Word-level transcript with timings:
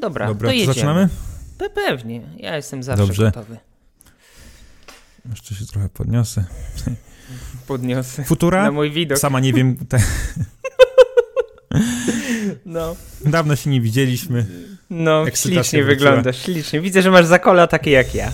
Dobra, 0.00 0.26
Dobra, 0.26 0.50
to 0.52 0.58
to 0.58 0.64
zaczynamy? 0.74 1.08
Pe- 1.58 1.70
Pewnie, 1.74 2.22
ja 2.36 2.56
jestem 2.56 2.82
zawsze 2.82 3.06
Dobrze. 3.06 3.22
gotowy. 3.24 3.58
Jeszcze 5.30 5.54
się 5.54 5.66
trochę 5.66 5.88
podniosę. 5.88 6.44
Podniosę 7.66 8.24
Futura? 8.24 8.62
na 8.62 8.70
mój 8.70 8.90
widok. 8.90 9.18
Sama 9.18 9.40
nie 9.40 9.52
wiem, 9.52 9.76
te, 9.76 9.98
No, 12.66 12.96
dawno 13.26 13.56
się 13.56 13.70
nie 13.70 13.80
widzieliśmy. 13.80 14.46
no 14.90 15.26
Ekscytacja 15.26 15.62
ślicznie 15.62 15.84
wróciła. 15.84 16.10
wyglądasz, 16.10 16.42
ślicznie. 16.42 16.80
Widzę, 16.80 17.02
że 17.02 17.10
masz 17.10 17.26
zakola 17.26 17.66
takie 17.66 17.90
jak 17.90 18.14
ja. 18.14 18.32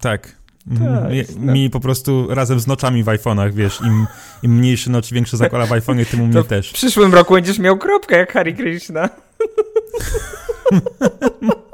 Tak. 0.00 0.36
Mhm. 0.70 1.02
Tak, 1.02 1.10
Mi- 1.12 1.24
no. 1.46 1.52
Mi 1.52 1.70
po 1.70 1.80
prostu 1.80 2.34
razem 2.34 2.60
z 2.60 2.66
noczami 2.66 3.02
w 3.02 3.06
iPhone'ach, 3.06 3.52
wiesz, 3.52 3.80
im, 3.80 4.06
im 4.42 4.58
mniejszy 4.58 4.90
noc, 4.90 5.10
większe 5.10 5.36
zakłada 5.36 5.66
w 5.66 5.70
iPhone'ie, 5.70 6.06
tym 6.06 6.20
u 6.20 6.26
mnie 6.26 6.44
też. 6.44 6.70
W 6.70 6.72
przyszłym 6.72 7.14
roku 7.14 7.34
będziesz 7.34 7.58
miał 7.58 7.78
kropkę 7.78 8.16
jak 8.16 8.32
Harry 8.32 8.52
Krishna. 8.52 9.08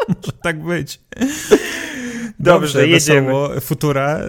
Może 0.09 0.33
tak 0.43 0.63
być. 0.65 1.01
Dobrze, 2.41 2.89
jedziemy. 2.89 3.27
wesoło. 3.27 3.61
Futura. 3.61 4.21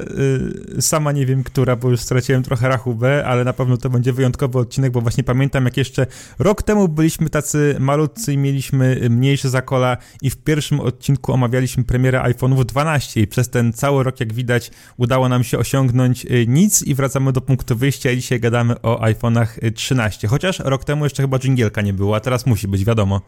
Y, 0.77 0.81
sama 0.81 1.11
nie 1.11 1.25
wiem, 1.25 1.43
która, 1.43 1.75
bo 1.75 1.89
już 1.89 1.99
straciłem 1.99 2.43
trochę 2.43 2.69
rachubę, 2.69 3.25
ale 3.25 3.43
na 3.43 3.53
pewno 3.53 3.77
to 3.77 3.89
będzie 3.89 4.13
wyjątkowy 4.13 4.59
odcinek, 4.59 4.91
bo 4.91 5.01
właśnie 5.01 5.23
pamiętam, 5.23 5.65
jak 5.65 5.77
jeszcze 5.77 6.07
rok 6.39 6.63
temu 6.63 6.87
byliśmy 6.87 7.29
tacy 7.29 7.75
malutcy 7.79 8.33
i 8.33 8.37
mieliśmy 8.37 9.07
mniejsze 9.09 9.49
zakola 9.49 9.97
i 10.21 10.29
w 10.29 10.37
pierwszym 10.37 10.79
odcinku 10.79 11.33
omawialiśmy 11.33 11.83
premierę 11.83 12.19
iPhone'ów 12.19 12.65
12 12.65 13.21
i 13.21 13.27
przez 13.27 13.49
ten 13.49 13.73
cały 13.73 14.03
rok, 14.03 14.19
jak 14.19 14.33
widać, 14.33 14.71
udało 14.97 15.29
nam 15.29 15.43
się 15.43 15.57
osiągnąć 15.57 16.25
y, 16.25 16.45
nic 16.47 16.83
i 16.83 16.95
wracamy 16.95 17.31
do 17.31 17.41
punktu 17.41 17.75
wyjścia 17.75 18.11
i 18.11 18.15
dzisiaj 18.15 18.39
gadamy 18.39 18.81
o 18.81 18.99
iPhone'ach 19.05 19.47
y, 19.63 19.71
13. 19.71 20.27
Chociaż 20.27 20.59
rok 20.59 20.83
temu 20.83 21.05
jeszcze 21.05 21.23
chyba 21.23 21.39
dżingielka 21.39 21.81
nie 21.81 21.93
było, 21.93 22.15
a 22.15 22.19
teraz 22.19 22.45
musi 22.45 22.67
być, 22.67 22.85
wiadomo. 22.85 23.21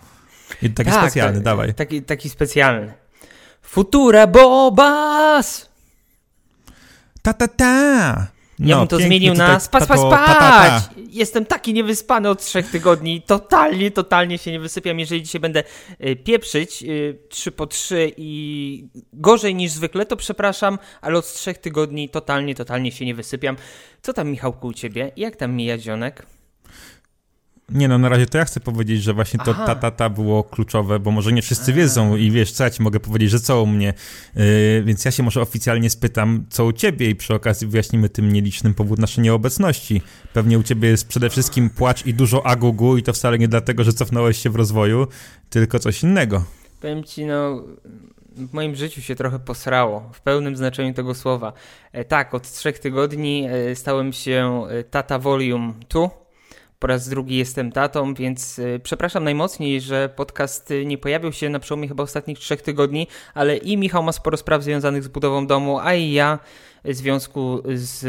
I 0.61 0.69
taki 0.69 0.91
Tak, 0.91 1.01
specjalny, 1.01 1.33
tak, 1.33 1.43
dawaj. 1.43 1.73
Taki, 1.73 2.01
taki 2.01 2.29
specjalny. 2.29 3.02
Futura 3.73 4.27
Bobas! 4.27 5.69
Ta 7.21 7.33
ta 7.33 7.47
ta! 7.47 8.27
Ja 8.59 8.77
bym 8.77 8.87
to 8.87 8.99
No, 8.99 9.05
zmienił 9.05 9.33
na 9.33 9.59
spać, 9.59 9.83
spać, 9.83 9.99
spać! 9.99 10.83
Jestem 11.09 11.45
taki 11.45 11.73
niewyspany 11.73 12.29
od 12.29 12.41
trzech 12.41 12.71
tygodni. 12.71 13.21
Totalnie, 13.21 13.91
totalnie 13.91 14.37
się 14.37 14.51
nie 14.51 14.59
wysypiam. 14.59 14.99
Jeżeli 14.99 15.23
dzisiaj 15.23 15.41
będę 15.41 15.63
y, 16.05 16.15
pieprzyć 16.15 16.83
y, 16.83 17.19
trzy 17.29 17.51
po 17.51 17.67
trzy 17.67 18.11
i 18.17 18.87
gorzej 19.13 19.55
niż 19.55 19.71
zwykle, 19.71 20.05
to 20.05 20.15
przepraszam, 20.17 20.79
ale 21.01 21.17
od 21.17 21.33
trzech 21.33 21.57
tygodni 21.57 22.09
totalnie, 22.09 22.55
totalnie 22.55 22.91
się 22.91 23.05
nie 23.05 23.15
wysypiam. 23.15 23.55
Co 24.01 24.13
tam, 24.13 24.29
Michałku, 24.29 24.67
u 24.67 24.73
ciebie? 24.73 25.11
Jak 25.17 25.35
tam 25.35 25.53
mija 25.53 25.77
dzionek? 25.77 26.25
Nie 27.73 27.87
no, 27.87 27.97
na 27.97 28.09
razie 28.09 28.25
to 28.25 28.37
ja 28.37 28.45
chcę 28.45 28.59
powiedzieć, 28.59 29.03
że 29.03 29.13
właśnie 29.13 29.39
to 29.45 29.51
Aha. 29.51 29.65
ta, 29.65 29.75
ta, 29.75 29.91
ta 29.91 30.09
było 30.09 30.43
kluczowe, 30.43 30.99
bo 30.99 31.11
może 31.11 31.33
nie 31.33 31.41
wszyscy 31.41 31.73
wiedzą 31.73 32.15
i 32.15 32.31
wiesz, 32.31 32.51
co 32.51 32.63
ja 32.63 32.69
ci 32.69 32.83
mogę 32.83 32.99
powiedzieć, 32.99 33.29
że 33.29 33.39
co 33.39 33.63
u 33.63 33.65
mnie, 33.65 33.93
yy, 34.35 34.43
więc 34.83 35.05
ja 35.05 35.11
się 35.11 35.23
może 35.23 35.41
oficjalnie 35.41 35.89
spytam, 35.89 36.45
co 36.49 36.65
u 36.65 36.71
ciebie 36.71 37.09
i 37.09 37.15
przy 37.15 37.33
okazji 37.33 37.67
wyjaśnimy 37.67 38.09
tym 38.09 38.33
nielicznym 38.33 38.73
powód 38.73 38.99
naszej 38.99 39.23
nieobecności. 39.23 40.01
Pewnie 40.33 40.59
u 40.59 40.63
ciebie 40.63 40.89
jest 40.89 41.07
przede 41.07 41.29
wszystkim 41.29 41.69
płacz 41.69 42.05
i 42.05 42.13
dużo 42.13 42.45
agugu 42.45 42.97
i 42.97 43.03
to 43.03 43.13
wcale 43.13 43.37
nie 43.37 43.47
dlatego, 43.47 43.83
że 43.83 43.93
cofnąłeś 43.93 44.37
się 44.37 44.49
w 44.49 44.55
rozwoju, 44.55 45.07
tylko 45.49 45.79
coś 45.79 46.03
innego. 46.03 46.43
Powiem 46.81 47.03
ci, 47.03 47.25
no, 47.25 47.63
w 48.35 48.53
moim 48.53 48.75
życiu 48.75 49.01
się 49.01 49.15
trochę 49.15 49.39
posrało, 49.39 50.09
w 50.13 50.21
pełnym 50.21 50.55
znaczeniu 50.55 50.93
tego 50.93 51.15
słowa. 51.15 51.53
E, 51.91 52.05
tak, 52.05 52.33
od 52.33 52.51
trzech 52.51 52.79
tygodni 52.79 53.47
e, 53.49 53.75
stałem 53.75 54.13
się 54.13 54.63
e, 54.69 54.83
tata 54.83 55.19
volume 55.19 55.73
2. 55.89 56.22
Po 56.83 56.87
raz 56.87 57.09
drugi 57.09 57.37
jestem 57.37 57.71
tatą, 57.71 58.13
więc 58.13 58.59
e, 58.59 58.79
przepraszam 58.79 59.23
najmocniej, 59.23 59.81
że 59.81 60.09
podcast 60.15 60.71
e, 60.71 60.85
nie 60.85 60.97
pojawił 60.97 61.31
się 61.31 61.49
na 61.49 61.59
przełomie 61.59 61.87
chyba 61.87 62.03
ostatnich 62.03 62.39
trzech 62.39 62.61
tygodni, 62.61 63.07
ale 63.33 63.57
i 63.57 63.77
Michał 63.77 64.03
ma 64.03 64.11
sporo 64.11 64.37
spraw 64.37 64.63
związanych 64.63 65.03
z 65.03 65.07
budową 65.07 65.47
domu, 65.47 65.79
a 65.79 65.93
i 65.93 66.11
ja 66.11 66.39
w 66.85 66.95
związku 66.95 67.61
z 67.73 68.05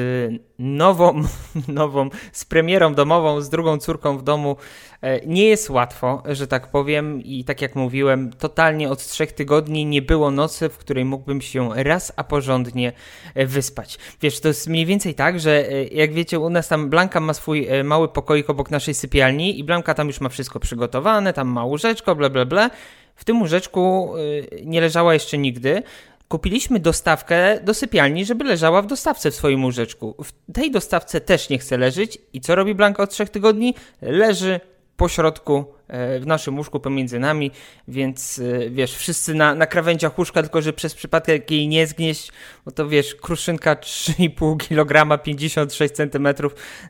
nową, 0.58 1.22
nową, 1.68 2.10
z 2.32 2.44
premierą 2.44 2.94
domową, 2.94 3.40
z 3.40 3.50
drugą 3.50 3.78
córką 3.78 4.18
w 4.18 4.22
domu, 4.22 4.56
E, 5.04 5.26
Nie 5.26 5.48
jest 5.48 5.70
łatwo, 5.70 6.22
że 6.26 6.46
tak 6.46 6.70
powiem, 6.70 7.22
i 7.22 7.44
tak 7.44 7.62
jak 7.62 7.76
mówiłem, 7.76 8.32
totalnie 8.32 8.90
od 8.90 9.06
trzech 9.06 9.32
tygodni 9.32 9.86
nie 9.86 10.02
było 10.02 10.30
nocy, 10.30 10.68
w 10.68 10.78
której 10.78 11.04
mógłbym 11.04 11.40
się 11.40 11.70
raz 11.74 12.12
a 12.16 12.24
porządnie 12.24 12.92
e, 13.34 13.46
wyspać. 13.46 13.98
Wiesz, 14.20 14.40
to 14.40 14.48
jest 14.48 14.68
mniej 14.68 14.86
więcej 14.86 15.14
tak, 15.14 15.40
że 15.40 15.68
e, 15.68 15.84
jak 15.84 16.12
wiecie, 16.12 16.40
u 16.40 16.50
nas 16.50 16.68
tam 16.68 16.90
Blanka 16.90 17.20
ma 17.20 17.34
swój 17.34 17.68
mały 17.84 18.08
pokoik 18.08 18.50
obok 18.50 18.70
naszej 18.70 18.94
sypialni 18.94 19.58
i 19.58 19.64
Blanka 19.64 19.94
tam 19.94 20.06
już 20.06 20.20
ma 20.20 20.28
wszystko 20.28 20.60
przygotowane, 20.60 21.32
tam 21.32 21.48
ma 21.48 21.64
łóżeczko, 21.64 22.16
bla 22.16 22.30
bla 22.30 22.44
bla. 22.44 22.70
W 23.16 23.24
tym 23.24 23.40
łóżeczku 23.40 24.14
nie 24.64 24.80
leżała 24.80 25.14
jeszcze 25.14 25.38
nigdy. 25.38 25.82
Kupiliśmy 26.28 26.80
dostawkę 26.80 27.60
do 27.60 27.74
sypialni, 27.74 28.24
żeby 28.24 28.44
leżała 28.44 28.82
w 28.82 28.86
dostawce 28.86 29.30
w 29.30 29.34
swoim 29.34 29.64
łóżeczku. 29.64 30.14
W 30.24 30.52
tej 30.52 30.70
dostawce 30.70 31.20
też 31.20 31.48
nie 31.48 31.58
chce 31.58 31.78
leżeć 31.78 32.18
i 32.32 32.40
co 32.40 32.54
robi 32.54 32.74
Blanka 32.74 33.02
od 33.02 33.10
trzech 33.10 33.30
tygodni? 33.30 33.74
Leży 34.02 34.60
po 34.96 35.08
środku, 35.08 35.64
e, 35.88 36.20
w 36.20 36.26
naszym 36.26 36.56
łóżku 36.56 36.80
pomiędzy 36.80 37.18
nami, 37.18 37.50
więc 37.88 38.38
e, 38.38 38.70
wiesz, 38.70 38.96
wszyscy 38.96 39.34
na, 39.34 39.54
na 39.54 39.66
krawędziach 39.66 40.18
łóżka, 40.18 40.42
tylko 40.42 40.62
że 40.62 40.72
przez 40.72 40.94
przypadek 40.94 41.50
jej 41.50 41.68
nie 41.68 41.86
zgnieść, 41.86 42.32
bo 42.64 42.70
to 42.70 42.88
wiesz, 42.88 43.14
kruszynka 43.14 43.74
3,5 43.74 44.56
kg, 44.56 45.22
56 45.22 45.94
cm, 45.94 46.28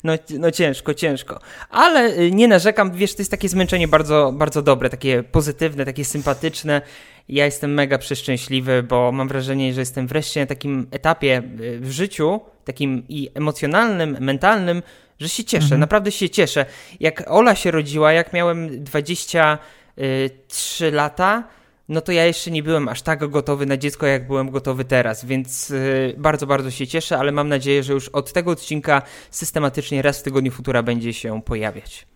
no, 0.04 0.12
no 0.38 0.50
ciężko, 0.50 0.94
ciężko. 0.94 1.40
Ale 1.70 2.00
e, 2.00 2.30
nie 2.30 2.48
narzekam, 2.48 2.92
wiesz, 2.92 3.14
to 3.14 3.22
jest 3.22 3.30
takie 3.30 3.48
zmęczenie 3.48 3.88
bardzo, 3.88 4.32
bardzo 4.32 4.62
dobre, 4.62 4.90
takie 4.90 5.22
pozytywne, 5.22 5.84
takie 5.84 6.04
sympatyczne. 6.04 6.82
Ja 7.28 7.44
jestem 7.44 7.74
mega 7.74 7.98
przeszczęśliwy, 7.98 8.82
bo 8.82 9.12
mam 9.12 9.28
wrażenie, 9.28 9.74
że 9.74 9.80
jestem 9.80 10.06
wreszcie 10.06 10.40
na 10.40 10.46
takim 10.46 10.86
etapie 10.90 11.36
e, 11.36 11.42
w 11.78 11.90
życiu, 11.90 12.40
takim 12.64 13.04
i 13.08 13.30
emocjonalnym, 13.34 14.16
mentalnym, 14.20 14.82
że 15.18 15.28
się 15.28 15.44
cieszę, 15.44 15.64
Mhm. 15.64 15.80
naprawdę 15.80 16.12
się 16.12 16.30
cieszę. 16.30 16.66
Jak 17.00 17.24
Ola 17.30 17.54
się 17.54 17.70
rodziła, 17.70 18.12
jak 18.12 18.32
miałem 18.32 18.84
23 18.84 20.90
lata, 20.90 21.44
no 21.88 22.00
to 22.00 22.12
ja 22.12 22.24
jeszcze 22.26 22.50
nie 22.50 22.62
byłem 22.62 22.88
aż 22.88 23.02
tak 23.02 23.30
gotowy 23.30 23.66
na 23.66 23.76
dziecko, 23.76 24.06
jak 24.06 24.26
byłem 24.26 24.50
gotowy 24.50 24.84
teraz, 24.84 25.24
więc 25.24 25.70
y, 25.70 26.14
bardzo, 26.18 26.46
bardzo 26.46 26.70
się 26.70 26.86
cieszę, 26.86 27.18
ale 27.18 27.32
mam 27.32 27.48
nadzieję, 27.48 27.82
że 27.82 27.92
już 27.92 28.08
od 28.08 28.32
tego 28.32 28.50
odcinka 28.50 29.02
systematycznie 29.30 30.02
raz 30.02 30.20
w 30.20 30.22
tygodniu 30.22 30.52
Futura 30.52 30.82
będzie 30.82 31.12
się 31.12 31.42
pojawiać. 31.42 32.06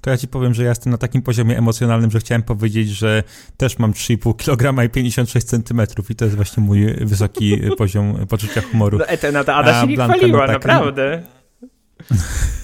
To 0.00 0.10
ja 0.10 0.16
ci 0.16 0.28
powiem, 0.28 0.54
że 0.54 0.62
ja 0.62 0.68
jestem 0.68 0.92
na 0.92 0.98
takim 0.98 1.22
poziomie 1.22 1.58
emocjonalnym, 1.58 2.10
że 2.10 2.20
chciałem 2.20 2.42
powiedzieć, 2.42 2.88
że 2.88 3.22
też 3.56 3.78
mam 3.78 3.92
3,5 3.92 4.36
kg 4.36 4.84
i 4.84 4.90
56 4.90 5.46
cm 5.46 5.80
i 6.10 6.14
to 6.14 6.24
jest 6.24 6.36
właśnie 6.36 6.62
mój 6.62 6.94
wysoki 7.00 7.58
poziom 7.78 8.26
poczucia 8.28 8.60
humoru. 8.60 8.98
No, 8.98 9.06
Etena, 9.06 9.44
ta 9.44 9.54
Ada 9.54 9.80
się 9.80 9.86
nie 9.86 9.96
Blanka, 9.96 10.14
no 10.14 10.18
chwaliła, 10.18 10.46
tak, 10.46 10.52
naprawdę. 10.52 11.22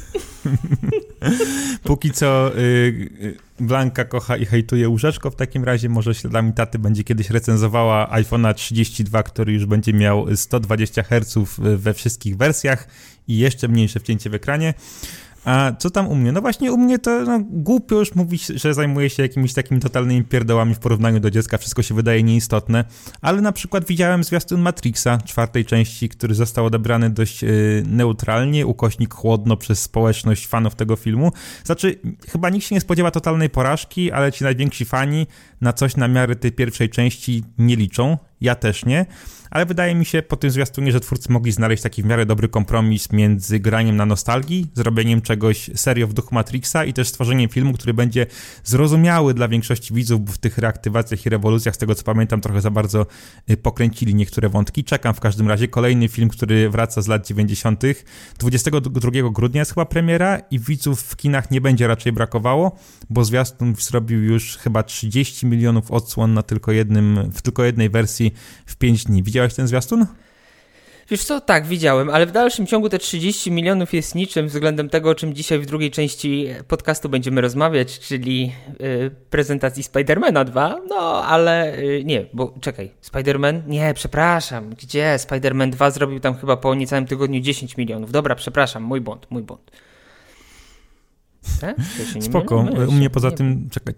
Póki 1.84 2.10
co 2.10 2.58
y, 2.58 2.60
y, 2.60 3.36
Blanka 3.60 4.04
kocha 4.04 4.36
i 4.36 4.44
hejtuje 4.44 4.88
łóżeczko, 4.88 5.30
w 5.30 5.36
takim 5.36 5.64
razie 5.64 5.88
może 5.88 6.14
śladami 6.14 6.52
taty 6.52 6.78
będzie 6.78 7.04
kiedyś 7.04 7.30
recenzowała 7.30 8.10
iPhone'a 8.12 8.54
32, 8.54 9.22
który 9.22 9.52
już 9.52 9.66
będzie 9.66 9.92
miał 9.92 10.36
120 10.36 11.02
Hz 11.02 11.38
we 11.56 11.94
wszystkich 11.94 12.36
wersjach 12.36 12.88
i 13.28 13.38
jeszcze 13.38 13.68
mniejsze 13.68 14.00
wcięcie 14.00 14.30
w 14.30 14.34
ekranie. 14.34 14.74
A 15.46 15.72
co 15.78 15.90
tam 15.90 16.08
u 16.08 16.14
mnie? 16.14 16.32
No 16.32 16.40
właśnie 16.40 16.72
u 16.72 16.78
mnie 16.78 16.98
to 16.98 17.22
no, 17.24 17.40
głupio 17.50 17.98
już 17.98 18.14
mówić, 18.14 18.46
że 18.46 18.74
zajmuję 18.74 19.10
się 19.10 19.22
jakimiś 19.22 19.52
takimi 19.52 19.80
totalnymi 19.80 20.24
pierdołami 20.24 20.74
w 20.74 20.78
porównaniu 20.78 21.20
do 21.20 21.30
dziecka, 21.30 21.58
wszystko 21.58 21.82
się 21.82 21.94
wydaje 21.94 22.22
nieistotne, 22.22 22.84
ale 23.20 23.40
na 23.40 23.52
przykład 23.52 23.84
widziałem 23.84 24.24
zwiastun 24.24 24.60
Matrixa, 24.60 25.18
czwartej 25.24 25.64
części, 25.64 26.08
który 26.08 26.34
został 26.34 26.66
odebrany 26.66 27.10
dość 27.10 27.44
y, 27.44 27.82
neutralnie, 27.86 28.66
ukośnik 28.66 29.14
chłodno 29.14 29.56
przez 29.56 29.82
społeczność 29.82 30.46
fanów 30.46 30.74
tego 30.74 30.96
filmu. 30.96 31.32
Znaczy, 31.64 32.00
chyba 32.28 32.50
nikt 32.50 32.66
się 32.66 32.74
nie 32.74 32.80
spodziewa 32.80 33.10
totalnej 33.10 33.50
porażki, 33.50 34.12
ale 34.12 34.32
ci 34.32 34.44
najwięksi 34.44 34.84
fani 34.84 35.26
na 35.60 35.72
coś 35.72 35.96
na 35.96 36.08
miarę 36.08 36.36
tej 36.36 36.52
pierwszej 36.52 36.90
części 36.90 37.44
nie 37.58 37.76
liczą, 37.76 38.18
ja 38.40 38.54
też 38.54 38.84
nie, 38.84 39.06
ale 39.50 39.66
wydaje 39.66 39.94
mi 39.94 40.04
się 40.04 40.22
po 40.22 40.36
tym 40.36 40.50
zwiastunie, 40.50 40.92
że 40.92 41.00
twórcy 41.00 41.32
mogli 41.32 41.52
znaleźć 41.52 41.82
taki 41.82 42.02
w 42.02 42.06
miarę 42.06 42.26
dobry 42.26 42.48
kompromis 42.48 43.12
między 43.12 43.60
graniem 43.60 43.96
na 43.96 44.06
nostalgii, 44.06 44.66
zrobieniem 44.74 45.22
czegoś 45.22 45.70
serio 45.74 46.06
w 46.06 46.12
duchu 46.12 46.34
Matrixa 46.34 46.84
i 46.86 46.92
też 46.92 47.08
stworzeniem 47.08 47.48
filmu, 47.48 47.72
który 47.72 47.94
będzie 47.94 48.26
zrozumiały 48.64 49.34
dla 49.34 49.48
większości 49.48 49.94
widzów, 49.94 50.20
w 50.34 50.38
tych 50.38 50.58
reaktywacjach 50.58 51.26
i 51.26 51.28
rewolucjach, 51.28 51.74
z 51.74 51.78
tego 51.78 51.94
co 51.94 52.04
pamiętam, 52.04 52.40
trochę 52.40 52.60
za 52.60 52.70
bardzo 52.70 53.06
y, 53.50 53.56
pokręcili 53.56 54.14
niektóre 54.14 54.48
wątki. 54.48 54.84
Czekam 54.84 55.14
w 55.14 55.20
każdym 55.20 55.48
razie. 55.48 55.68
Kolejny 55.68 56.08
film, 56.08 56.28
który 56.28 56.70
wraca 56.70 57.02
z 57.02 57.08
lat 57.08 57.26
90. 57.26 57.82
22 58.38 59.10
grudnia 59.32 59.60
jest 59.60 59.74
chyba 59.74 59.84
premiera 59.84 60.38
i 60.50 60.58
widzów 60.58 61.02
w 61.02 61.16
kinach 61.16 61.50
nie 61.50 61.60
będzie 61.60 61.86
raczej 61.86 62.12
brakowało, 62.12 62.76
bo 63.10 63.24
zwiastun 63.24 63.74
zrobił 63.78 64.22
już 64.22 64.56
chyba 64.56 64.82
30 64.82 65.46
milionów 65.46 65.90
odsłon 65.90 66.34
na 66.34 66.42
tylko 66.42 66.72
jednym, 66.72 67.30
w 67.32 67.42
tylko 67.42 67.64
jednej 67.64 67.90
wersji 67.90 68.25
w 68.66 68.76
5 68.76 69.04
dni. 69.04 69.22
Widziałeś 69.22 69.54
ten 69.54 69.66
zwiastun? 69.66 70.06
Wiesz 71.10 71.24
co, 71.24 71.40
tak, 71.40 71.66
widziałem, 71.66 72.10
ale 72.10 72.26
w 72.26 72.32
dalszym 72.32 72.66
ciągu 72.66 72.88
te 72.88 72.98
30 72.98 73.50
milionów 73.50 73.94
jest 73.94 74.14
niczym 74.14 74.46
względem 74.48 74.88
tego, 74.88 75.10
o 75.10 75.14
czym 75.14 75.34
dzisiaj 75.34 75.58
w 75.58 75.66
drugiej 75.66 75.90
części 75.90 76.48
podcastu 76.68 77.08
będziemy 77.08 77.40
rozmawiać, 77.40 77.98
czyli 77.98 78.52
y, 78.80 79.10
prezentacji 79.30 79.82
Spidermana 79.82 80.44
2. 80.44 80.76
No, 80.88 81.24
ale 81.24 81.78
y, 81.78 82.02
nie, 82.04 82.26
bo 82.32 82.54
czekaj, 82.60 82.90
Spiderman? 83.00 83.62
Nie, 83.66 83.94
przepraszam, 83.94 84.70
gdzie? 84.70 85.18
Spiderman 85.18 85.70
2 85.70 85.90
zrobił 85.90 86.20
tam 86.20 86.34
chyba 86.34 86.56
po 86.56 86.74
niecałym 86.74 87.06
tygodniu 87.06 87.40
10 87.40 87.76
milionów. 87.76 88.12
Dobra, 88.12 88.34
przepraszam, 88.34 88.82
mój 88.82 89.00
błąd, 89.00 89.26
mój 89.30 89.42
błąd. 89.42 89.70
Tak? 91.60 91.76
Spoko, 92.20 92.66
u 92.88 92.92
mnie 92.92 93.10
poza 93.10 93.30
tym, 93.30 93.68
czekaj, 93.70 93.94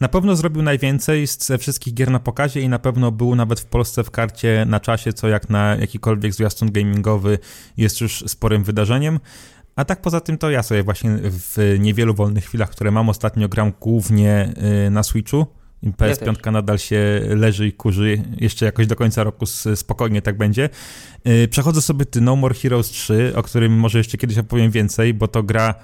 na 0.00 0.08
pewno 0.08 0.36
zrobił 0.36 0.62
najwięcej 0.62 1.26
ze 1.26 1.58
wszystkich 1.58 1.94
gier 1.94 2.10
na 2.10 2.20
pokazie 2.20 2.60
i 2.60 2.68
na 2.68 2.78
pewno 2.78 3.12
był 3.12 3.34
nawet 3.34 3.60
w 3.60 3.64
Polsce 3.64 4.04
w 4.04 4.10
karcie 4.10 4.64
na 4.68 4.80
czasie, 4.80 5.12
co 5.12 5.28
jak 5.28 5.50
na 5.50 5.76
jakikolwiek 5.76 6.34
zwiastun 6.34 6.72
gamingowy 6.72 7.38
jest 7.76 8.00
już 8.00 8.24
sporym 8.26 8.64
wydarzeniem. 8.64 9.20
A 9.76 9.84
tak 9.84 10.02
poza 10.02 10.20
tym 10.20 10.38
to 10.38 10.50
ja 10.50 10.62
sobie 10.62 10.82
właśnie 10.82 11.18
w 11.22 11.76
niewielu 11.78 12.14
wolnych 12.14 12.44
chwilach, 12.44 12.70
które 12.70 12.90
mam 12.90 13.08
ostatnio 13.08 13.48
gram 13.48 13.72
głównie 13.80 14.52
y, 14.86 14.90
na 14.90 15.02
Switchu. 15.02 15.46
PS5 15.84 16.34
ja 16.46 16.52
nadal 16.52 16.78
się 16.78 17.20
leży 17.28 17.66
i 17.66 17.72
kurzy, 17.72 18.22
jeszcze 18.36 18.66
jakoś 18.66 18.86
do 18.86 18.96
końca 18.96 19.24
roku 19.24 19.46
spokojnie 19.74 20.22
tak 20.22 20.36
będzie. 20.36 20.68
Y, 21.26 21.48
przechodzę 21.48 21.82
sobie 21.82 22.06
ty 22.06 22.20
No 22.20 22.36
More 22.36 22.54
Heroes 22.54 22.88
3, 22.88 23.32
o 23.36 23.42
którym 23.42 23.72
może 23.72 23.98
jeszcze 23.98 24.18
kiedyś 24.18 24.38
opowiem 24.38 24.70
więcej, 24.70 25.14
bo 25.14 25.28
to 25.28 25.42
gra 25.42 25.74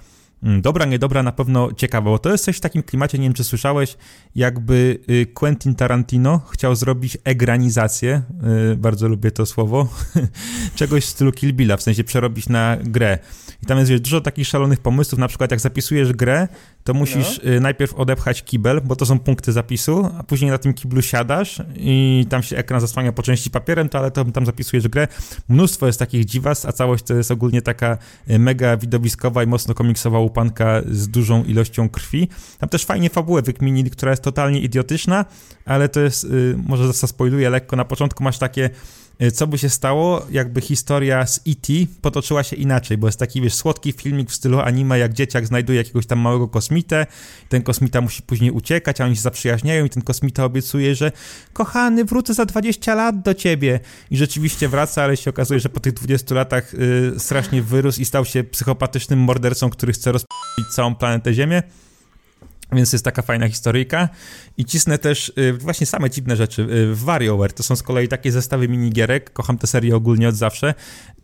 dobra, 0.43 0.85
niedobra, 0.85 1.23
na 1.23 1.33
pewno 1.33 1.73
ciekawa, 1.73 2.11
bo 2.11 2.19
to 2.19 2.31
jest 2.33 2.45
coś 2.45 2.57
w 2.57 2.61
takim 2.61 2.83
klimacie, 2.83 3.19
nie 3.19 3.25
wiem 3.25 3.35
czy 3.35 3.45
słyszałeś, 3.45 3.97
jakby 4.35 4.99
y, 5.11 5.27
Quentin 5.27 5.75
Tarantino 5.75 6.41
chciał 6.53 6.75
zrobić 6.75 7.19
egranizację, 7.25 8.23
y, 8.73 8.77
bardzo 8.77 9.09
lubię 9.09 9.31
to 9.31 9.47
słowo, 9.47 9.89
czegoś 10.77 11.05
w 11.05 11.09
stylu 11.09 11.33
Kill 11.33 11.53
Billa, 11.53 11.77
w 11.77 11.83
sensie 11.83 12.05
przerobić 12.05 12.49
na 12.49 12.77
grę. 12.85 13.19
I 13.63 13.67
tam 13.67 13.79
jest 13.79 13.91
wiesz, 13.91 14.01
dużo 14.01 14.21
takich 14.21 14.47
szalonych 14.47 14.81
pomysłów, 14.81 15.19
na 15.19 15.29
przykład 15.29 15.51
jak 15.51 15.61
zapisujesz 15.61 16.13
grę, 16.13 16.49
to 16.85 16.95
musisz 16.95 17.41
no. 17.45 17.51
Y, 17.51 17.61
najpierw 17.61 17.95
odepchać 17.95 18.43
kibel, 18.43 18.81
bo 18.85 18.97
to 18.97 19.07
są 19.07 19.19
punkty 19.19 19.53
zapisu, 19.53 20.11
a 20.19 20.23
później 20.23 20.51
na 20.51 20.59
tym 20.59 20.75
kiblu 20.75 21.03
siadasz 21.03 21.63
i 21.77 22.27
tam 22.29 22.43
się 22.43 22.57
ekran 22.57 22.81
zasłania 22.81 23.13
po 23.13 23.23
części 23.23 23.51
papierem, 23.51 23.89
to 23.89 23.99
ale 23.99 24.11
to 24.11 24.25
tam 24.25 24.47
zapisujesz 24.47 24.89
grę. 24.89 25.09
Mnóstwo 25.49 25.87
jest 25.87 25.99
takich 25.99 26.25
dziwas, 26.25 26.67
a 26.67 26.73
całość 26.73 27.05
to 27.05 27.15
jest 27.15 27.31
ogólnie 27.31 27.63
taka 27.63 27.99
mega 28.39 28.77
widowiskowa 28.77 29.43
i 29.43 29.47
mocno 29.47 29.75
komiksowa 29.75 30.19
łupanka 30.27 30.83
z 30.91 31.09
dużą 31.09 31.45
ilością 31.45 31.89
krwi. 31.89 32.29
Tam 32.59 32.69
też 32.69 32.85
fajnie 32.85 33.11
fabułę 33.11 33.43
wykminili, 33.43 33.91
która 33.91 34.11
jest 34.11 34.23
totalnie 34.23 34.61
idiotyczna, 34.61 35.25
ale 35.65 35.89
to 35.89 36.01
jest, 36.01 36.25
y, 36.25 36.55
może 36.67 36.93
zaspoiluję 36.93 37.51
lekko, 37.51 37.77
na 37.77 37.85
początku 37.85 38.25
masz 38.25 38.39
takie 38.39 38.71
co 39.33 39.47
by 39.47 39.59
się 39.59 39.69
stało, 39.69 40.27
jakby 40.31 40.61
historia 40.61 41.27
z 41.27 41.39
E.T. 41.39 41.73
potoczyła 42.03 42.43
się 42.43 42.57
inaczej, 42.57 42.99
bo 42.99 43.09
jest 43.09 43.19
taki, 43.19 43.41
wiesz, 43.41 43.55
słodki 43.55 43.93
filmik 43.93 44.31
w 44.31 44.35
stylu 44.35 44.61
anime, 44.61 44.99
jak 44.99 45.13
dzieciak 45.13 45.47
znajduje 45.47 45.79
jakiegoś 45.79 46.07
tam 46.07 46.19
małego 46.19 46.49
kosmitę, 46.49 47.07
ten 47.49 47.63
kosmita 47.63 48.01
musi 48.01 48.23
później 48.23 48.51
uciekać, 48.51 49.01
a 49.01 49.05
oni 49.05 49.17
się 49.17 49.23
zaprzyjaźniają 49.23 49.85
i 49.85 49.91
ten 49.91 50.03
kosmita 50.03 50.45
obiecuje, 50.45 50.95
że 50.95 51.13
kochany, 51.53 52.05
wrócę 52.05 52.35
za 52.35 52.45
20 52.45 52.95
lat 52.95 53.23
do 53.23 53.35
ciebie. 53.35 53.81
I 54.11 54.17
rzeczywiście 54.17 54.69
wraca, 54.69 55.03
ale 55.03 55.17
się 55.17 55.31
okazuje, 55.31 55.61
że 55.61 55.69
po 55.69 55.81
tych 55.81 55.93
20 55.93 56.35
latach 56.35 56.75
y, 56.75 57.13
strasznie 57.19 57.63
wyrósł 57.63 58.01
i 58.01 58.05
stał 58.05 58.25
się 58.25 58.45
psychopatycznym 58.45 59.19
mordercą, 59.19 59.71
który 59.71 59.93
chce 59.93 60.13
rozp***ć 60.13 60.75
całą 60.75 60.95
planetę 60.95 61.35
Ziemię. 61.35 61.63
Więc 62.73 62.93
jest 62.93 63.05
taka 63.05 63.23
fajna 63.23 63.49
historyjka. 63.49 64.09
I 64.57 64.65
cisnę 64.65 64.99
też 64.99 65.33
y, 65.39 65.53
właśnie 65.53 65.87
same 65.87 66.11
dziwne 66.11 66.37
rzeczy. 66.37 66.63
Y, 66.63 66.95
WarioWare 66.95 67.53
to 67.53 67.63
są 67.63 67.77
z 67.77 67.83
kolei 67.83 68.09
takie 68.09 68.33
zestawy 68.33 68.69
minigierek. 68.69 69.33
Kocham 69.33 69.59
tę 69.59 69.67
serię 69.67 69.97
ogólnie 69.97 70.29
od 70.29 70.35
zawsze. 70.35 70.75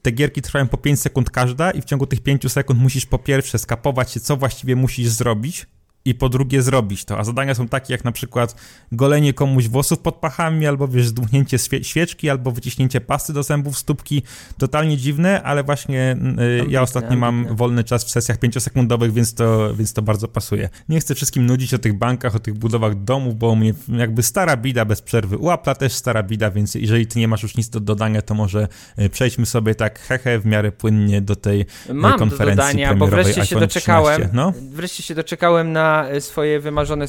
Te 0.03 0.11
gierki 0.11 0.43
trwają 0.43 0.69
po 0.69 0.77
5 0.77 1.01
sekund 1.01 1.31
każda 1.31 1.71
i 1.71 1.83
w 1.83 1.85
ciągu 1.85 2.07
tych 2.07 2.21
5 2.21 2.53
sekund 2.53 2.81
musisz 2.81 3.07
po 3.07 3.19
pierwsze 3.19 3.59
skapować 3.59 4.13
się, 4.13 4.21
co 4.21 4.37
właściwie 4.37 4.77
musisz 4.77 5.09
zrobić, 5.09 5.67
i 6.05 6.15
po 6.15 6.29
drugie 6.29 6.63
zrobić 6.63 7.05
to. 7.05 7.19
A 7.19 7.25
zadania 7.25 7.55
są 7.55 7.69
takie 7.69 7.95
jak 7.95 8.05
na 8.05 8.13
przykład 8.13 8.55
golenie 8.93 9.33
komuś 9.33 9.69
włosów 9.69 9.99
pod 9.99 10.15
pachami, 10.15 10.67
albo 10.67 10.89
wiesz, 10.89 11.07
zdmuchnięcie 11.07 11.59
świeczki, 11.83 12.31
albo 12.31 12.51
wyciśnięcie 12.51 13.01
pasty 13.01 13.33
do 13.33 13.43
zębów, 13.43 13.79
stópki. 13.79 14.23
Totalnie 14.59 14.97
dziwne, 14.97 15.43
ale 15.43 15.65
właśnie 15.65 16.17
y, 16.65 16.71
ja 16.71 16.83
ostatnio 16.83 17.17
mam 17.17 17.57
wolny 17.57 17.85
czas 17.85 18.05
w 18.05 18.11
sesjach 18.11 18.39
pięciosekundowych, 18.39 19.13
więc 19.13 19.35
to, 19.35 19.75
więc 19.75 19.93
to 19.93 20.03
bardzo 20.03 20.29
pasuje. 20.29 20.69
Nie 20.89 21.01
chcę 21.01 21.15
wszystkim 21.15 21.47
nudzić 21.47 21.75
o 21.75 21.79
tych 21.79 21.99
bankach, 21.99 22.37
o 22.37 22.39
tych 22.39 22.55
budowach 22.55 23.05
domów, 23.05 23.39
bo 23.39 23.57
mnie 23.57 23.75
jakby 23.89 24.23
stara 24.23 24.57
bida 24.57 24.85
bez 24.85 25.03
przerwy. 25.03 25.37
Uapla 25.37 25.75
też 25.75 25.93
stara 25.93 26.23
bida, 26.23 26.51
więc 26.51 26.75
jeżeli 26.75 27.07
ty 27.07 27.19
nie 27.19 27.29
masz 27.29 27.43
już 27.43 27.57
nic 27.57 27.69
do 27.69 27.81
dodania, 27.81 28.23
to 28.23 28.35
może 28.35 28.69
y, 28.99 29.09
przejdźmy 29.09 29.47
sobie 29.47 29.75
tak 29.75 29.99
hehe 29.99 30.39
w 30.39 30.47
miarę 30.47 30.73
płynnie 30.73 31.21
do 31.21 31.37
tej 31.37 31.67
y, 31.91 31.95
Mam 31.95 32.19
konferencji 32.19 32.57
do 32.57 32.81
dodania, 32.81 32.95
bo 32.95 33.07
wreszcie 33.07 33.47
się 33.47 33.61
doczekałem. 33.61 34.29
No? 34.33 34.53
Wreszcie 34.71 35.03
się 35.03 35.15
doczekałem 35.15 35.73
na 35.73 35.92
swoje 36.21 36.61
wymarzone 36.61 37.07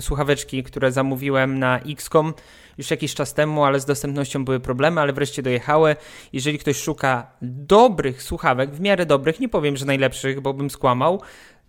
słuchaweczki, 0.00 0.62
które 0.62 0.92
zamówiłem 0.92 1.58
na 1.58 1.80
XCOM 1.80 2.34
już 2.78 2.90
jakiś 2.90 3.14
czas 3.14 3.34
temu, 3.34 3.64
ale 3.64 3.80
z 3.80 3.84
dostępnością 3.84 4.44
były 4.44 4.60
problemy, 4.60 5.00
ale 5.00 5.12
wreszcie 5.12 5.42
dojechały. 5.42 5.96
Jeżeli 6.32 6.58
ktoś 6.58 6.76
szuka 6.76 7.26
dobrych 7.42 8.22
słuchawek, 8.22 8.70
w 8.70 8.80
miarę 8.80 9.06
dobrych, 9.06 9.40
nie 9.40 9.48
powiem, 9.48 9.76
że 9.76 9.86
najlepszych, 9.86 10.40
bo 10.40 10.54
bym 10.54 10.70
skłamał, 10.70 11.20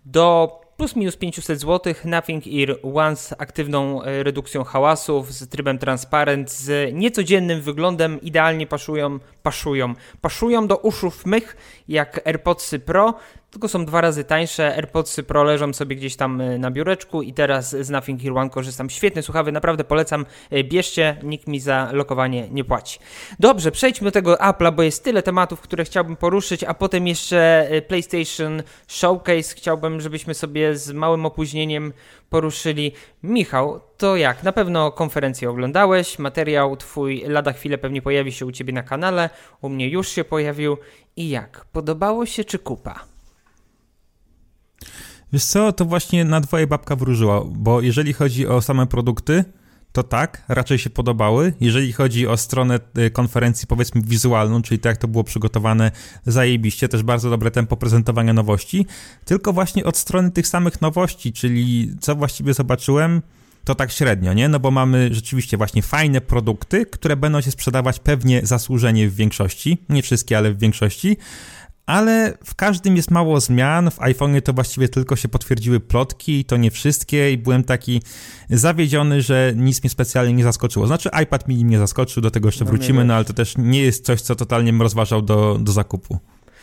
do 0.04 0.60
plus 0.76 0.96
minus 0.96 1.16
500 1.16 1.60
zł, 1.60 1.94
Nothing 2.04 2.44
Ear 2.46 2.78
One 2.82 3.16
z 3.16 3.32
aktywną 3.38 4.02
e, 4.02 4.22
redukcją 4.22 4.64
hałasów, 4.64 5.32
z 5.32 5.48
trybem 5.48 5.78
transparent, 5.78 6.52
z 6.52 6.94
niecodziennym 6.94 7.60
wyglądem, 7.60 8.20
idealnie 8.20 8.66
paszują, 8.66 9.18
paszują, 9.46 9.94
paszują 10.20 10.66
do 10.66 10.76
uszów 10.76 11.26
mych 11.26 11.56
jak 11.88 12.26
AirPodsy 12.26 12.78
Pro, 12.78 13.14
tylko 13.50 13.68
są 13.68 13.84
dwa 13.84 14.00
razy 14.00 14.24
tańsze. 14.24 14.74
AirPodsy 14.74 15.22
Pro 15.22 15.44
leżą 15.44 15.72
sobie 15.72 15.96
gdzieś 15.96 16.16
tam 16.16 16.40
e, 16.40 16.58
na 16.58 16.70
biureczku 16.70 17.22
i 17.22 17.32
teraz 17.32 17.70
z 17.70 17.90
Nothing 17.90 18.24
Ear 18.24 18.38
One 18.38 18.50
korzystam. 18.50 18.90
Świetne 18.90 19.22
słuchawy, 19.22 19.52
naprawdę 19.52 19.84
polecam. 19.84 20.26
E, 20.50 20.64
bierzcie, 20.64 21.16
nikt 21.22 21.46
mi 21.46 21.60
za 21.60 21.88
lokowanie 21.92 22.48
nie 22.50 22.64
płaci. 22.64 22.98
Dobrze, 23.38 23.70
przejdźmy 23.70 24.04
do 24.04 24.12
tego 24.12 24.34
Apple'a, 24.34 24.72
bo 24.72 24.82
jest 24.82 25.04
tyle 25.04 25.22
tematów, 25.22 25.60
które 25.60 25.84
chciałbym 25.84 26.16
poruszyć, 26.16 26.64
a 26.64 26.74
potem 26.74 27.06
jeszcze 27.06 27.68
e, 27.70 27.82
PlayStation 27.82 28.62
Showcase. 28.88 29.54
Chciałbym, 29.56 30.00
żebyśmy 30.00 30.34
sobie 30.34 30.76
z 30.76 30.92
małym 30.92 31.26
opóźnieniem 31.26 31.92
poruszyli. 32.30 32.92
Michał, 33.22 33.80
to 33.96 34.16
jak? 34.16 34.42
Na 34.42 34.52
pewno 34.52 34.92
konferencję 34.92 35.50
oglądałeś, 35.50 36.18
materiał 36.18 36.76
twój 36.76 37.24
lada 37.26 37.52
chwilę 37.52 37.78
pewnie 37.78 38.02
pojawi 38.02 38.32
się 38.32 38.46
u 38.46 38.52
ciebie 38.52 38.72
na 38.72 38.82
kanale, 38.82 39.30
u 39.60 39.68
mnie 39.68 39.88
już 39.88 40.08
się 40.08 40.24
pojawił. 40.24 40.76
I 41.16 41.28
jak? 41.28 41.64
Podobało 41.72 42.26
się 42.26 42.44
czy 42.44 42.58
kupa? 42.58 43.04
Wiesz 45.32 45.44
co, 45.44 45.72
to 45.72 45.84
właśnie 45.84 46.24
na 46.24 46.40
dwoje 46.40 46.66
babka 46.66 46.96
wróżyła, 46.96 47.42
bo 47.46 47.80
jeżeli 47.80 48.12
chodzi 48.12 48.46
o 48.46 48.62
same 48.62 48.86
produkty, 48.86 49.44
to 49.92 50.02
tak, 50.02 50.42
raczej 50.48 50.78
się 50.78 50.90
podobały. 50.90 51.52
Jeżeli 51.60 51.92
chodzi 51.92 52.26
o 52.26 52.36
stronę 52.36 52.80
y, 52.98 53.10
konferencji, 53.10 53.66
powiedzmy 53.66 54.00
wizualną, 54.04 54.62
czyli 54.62 54.78
tak 54.78 54.90
jak 54.90 54.96
to 54.96 55.08
było 55.08 55.24
przygotowane, 55.24 55.90
zajebiście, 56.26 56.88
też 56.88 57.02
bardzo 57.02 57.30
dobre 57.30 57.50
tempo 57.50 57.76
prezentowania 57.76 58.32
nowości, 58.32 58.86
tylko 59.24 59.52
właśnie 59.52 59.84
od 59.84 59.96
strony 59.96 60.30
tych 60.30 60.48
samych 60.48 60.80
nowości, 60.80 61.32
czyli 61.32 61.92
co 62.00 62.14
właściwie 62.14 62.54
zobaczyłem, 62.54 63.22
to 63.66 63.74
tak 63.74 63.92
średnio, 63.92 64.32
nie? 64.32 64.48
No 64.48 64.60
bo 64.60 64.70
mamy 64.70 65.14
rzeczywiście 65.14 65.56
właśnie 65.56 65.82
fajne 65.82 66.20
produkty, 66.20 66.86
które 66.86 67.16
będą 67.16 67.40
się 67.40 67.50
sprzedawać 67.50 67.98
pewnie 67.98 68.40
zasłużenie 68.46 69.08
w 69.08 69.14
większości, 69.14 69.84
nie 69.88 70.02
wszystkie, 70.02 70.38
ale 70.38 70.52
w 70.52 70.58
większości, 70.58 71.16
ale 71.86 72.38
w 72.44 72.54
każdym 72.54 72.96
jest 72.96 73.10
mało 73.10 73.40
zmian. 73.40 73.90
W 73.90 73.98
iPhone'ie 73.98 74.42
to 74.42 74.52
właściwie 74.52 74.88
tylko 74.88 75.16
się 75.16 75.28
potwierdziły 75.28 75.80
plotki, 75.80 76.44
to 76.44 76.56
nie 76.56 76.70
wszystkie 76.70 77.32
i 77.32 77.38
byłem 77.38 77.64
taki 77.64 78.02
zawiedziony, 78.50 79.22
że 79.22 79.52
nic 79.56 79.82
mnie 79.82 79.90
specjalnie 79.90 80.32
nie 80.32 80.44
zaskoczyło. 80.44 80.86
Znaczy 80.86 81.10
iPad 81.22 81.48
mini 81.48 81.64
mnie 81.64 81.78
zaskoczył, 81.78 82.22
do 82.22 82.30
tego 82.30 82.48
jeszcze 82.48 82.64
no 82.64 82.70
wrócimy, 82.70 83.04
no 83.04 83.14
ale 83.14 83.24
to 83.24 83.32
też 83.32 83.54
nie 83.58 83.80
jest 83.80 84.04
coś, 84.04 84.20
co 84.20 84.34
totalnie 84.36 84.72
bym 84.72 84.82
rozważał 84.82 85.22
do, 85.22 85.58
do 85.60 85.72
zakupu. 85.72 86.18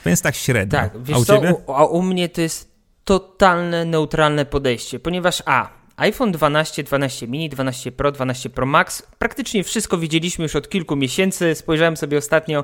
Więc 0.06 0.22
tak 0.22 0.36
średnio. 0.36 0.80
Tak, 0.80 1.04
wiesz 1.04 1.18
a 1.18 1.20
u, 1.20 1.26
co, 1.26 1.42
u, 1.68 1.74
a 1.74 1.86
u 1.86 2.02
mnie 2.02 2.30
to 2.30 2.42
jest 2.42 2.74
totalne, 3.04 3.86
neutralne 3.86 4.46
podejście, 4.46 5.00
ponieważ 5.00 5.44
a, 5.46 5.83
iPhone 5.98 6.32
12, 6.32 6.84
12 6.84 7.28
mini, 7.28 7.50
12 7.50 7.92
Pro, 7.92 8.12
12 8.12 8.50
Pro 8.50 8.66
Max. 8.66 9.08
Praktycznie 9.20 9.64
wszystko 9.64 9.98
widzieliśmy 9.98 10.44
już 10.44 10.56
od 10.56 10.70
kilku 10.70 10.96
miesięcy. 10.96 11.56
Spojrzałem 11.56 11.98
sobie 11.98 12.18
ostatnio 12.18 12.64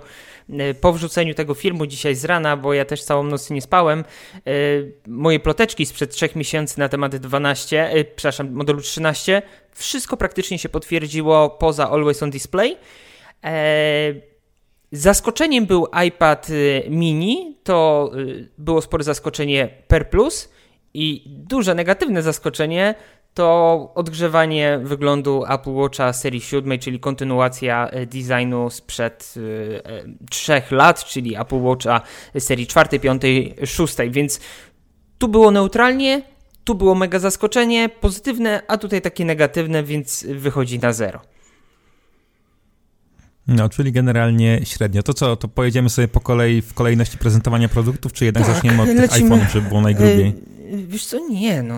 e, 0.49 0.73
po 0.73 0.93
wrzuceniu 0.93 1.33
tego 1.33 1.53
filmu 1.53 1.85
dzisiaj 1.85 2.15
z 2.15 2.25
rana, 2.25 2.57
bo 2.57 2.73
ja 2.73 2.85
też 2.85 3.03
całą 3.03 3.23
noc 3.23 3.49
nie 3.49 3.61
spałem. 3.61 3.99
E, 3.99 4.51
moje 5.07 5.39
ploteczki 5.39 5.85
sprzed 5.85 6.11
3 6.11 6.29
miesięcy 6.35 6.79
na 6.79 6.89
temat 6.89 7.15
12, 7.15 7.89
e, 7.89 8.03
przepraszam, 8.03 8.51
modelu 8.51 8.81
13, 8.81 9.41
wszystko 9.71 10.17
praktycznie 10.17 10.59
się 10.59 10.69
potwierdziło 10.69 11.49
poza 11.49 11.89
Always 11.89 12.23
on 12.23 12.29
Display. 12.29 12.77
Zaskoczeniem 14.91 15.65
był 15.65 15.87
iPad 16.07 16.47
mini, 16.89 17.57
to 17.63 18.11
było 18.57 18.81
spore 18.81 19.03
zaskoczenie 19.03 19.69
per 19.87 20.09
plus 20.09 20.49
i 20.93 21.23
duże 21.27 21.75
negatywne 21.75 22.21
zaskoczenie 22.21 22.95
to 23.33 23.91
odgrzewanie 23.95 24.79
wyglądu 24.83 25.43
Apple 25.49 25.71
Watcha 25.71 26.13
serii 26.13 26.41
7, 26.41 26.79
czyli 26.79 26.99
kontynuacja 26.99 27.87
e, 27.89 28.05
designu 28.05 28.69
sprzed 28.69 29.33
e, 29.37 30.29
trzech 30.29 30.71
lat, 30.71 31.05
czyli 31.05 31.35
Apple 31.35 31.61
Watcha 31.61 32.01
serii 32.39 32.67
4, 32.67 32.99
5, 32.99 33.21
6. 33.65 33.95
Więc 34.09 34.39
tu 35.17 35.27
było 35.27 35.51
neutralnie, 35.51 36.21
tu 36.63 36.75
było 36.75 36.95
mega 36.95 37.19
zaskoczenie, 37.19 37.89
pozytywne, 37.89 38.61
a 38.67 38.77
tutaj 38.77 39.01
takie 39.01 39.25
negatywne, 39.25 39.83
więc 39.83 40.25
wychodzi 40.29 40.79
na 40.79 40.93
zero. 40.93 41.21
No, 43.47 43.69
czyli 43.69 43.91
generalnie 43.91 44.61
średnio. 44.63 45.03
To 45.03 45.13
co, 45.13 45.35
to 45.35 45.47
pojedziemy 45.47 45.89
sobie 45.89 46.07
po 46.07 46.19
kolei 46.19 46.61
w 46.61 46.73
kolejności 46.73 47.17
prezentowania 47.17 47.69
produktów, 47.69 48.13
czy 48.13 48.25
jednak 48.25 48.45
tak, 48.45 48.55
zaczniemy 48.55 48.81
od 48.81 48.87
lecimy, 48.87 49.07
tych 49.07 49.11
iPhone'ów, 49.11 49.53
żeby 49.53 49.67
było 49.67 49.81
najgrubiej? 49.81 50.33
Wiesz 50.71 51.05
co, 51.05 51.19
nie, 51.29 51.63
no 51.63 51.75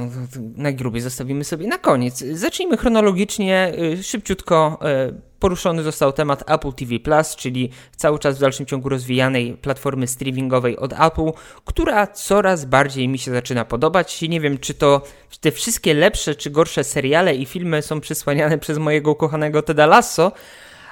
najgrubiej 0.56 1.02
zostawimy 1.02 1.44
sobie 1.44 1.68
na 1.68 1.78
koniec. 1.78 2.24
Zacznijmy 2.34 2.78
chronologicznie, 2.78 3.74
y, 4.00 4.04
szybciutko 4.04 4.80
y, 5.10 5.32
poruszony 5.40 5.84
został 5.84 6.14
temat 6.14 6.52
Apple 6.52 6.74
TV 6.74 7.00
Plus, 7.00 7.36
czyli 7.36 7.70
cały 7.96 8.20
czas 8.20 8.38
w 8.38 8.42
dalszym 8.42 8.66
ciągu 8.66 8.90
rozwijanej 8.90 9.54
platformy 9.54 10.08
streamingowej 10.08 10.78
od 10.78 10.94
Apple, 10.94 11.32
która 11.66 12.08
coraz 12.08 12.66
bardziej 12.66 13.08
mi 13.08 13.20
się 13.20 13.32
zaczyna 13.32 13.66
podobać. 13.66 14.22
Nie 14.22 14.42
wiem, 14.42 14.58
czy 14.58 14.74
to 14.74 15.02
te 15.42 15.52
wszystkie 15.52 15.94
lepsze 15.94 16.36
czy 16.36 16.50
gorsze 16.50 16.84
seriale 16.84 17.36
i 17.36 17.46
filmy 17.46 17.82
są 17.82 18.02
przysłaniane 18.02 18.58
przez 18.64 18.78
mojego 18.78 19.12
ukochanego 19.12 19.62
Teda 19.62 19.86
Lasso, 19.86 20.32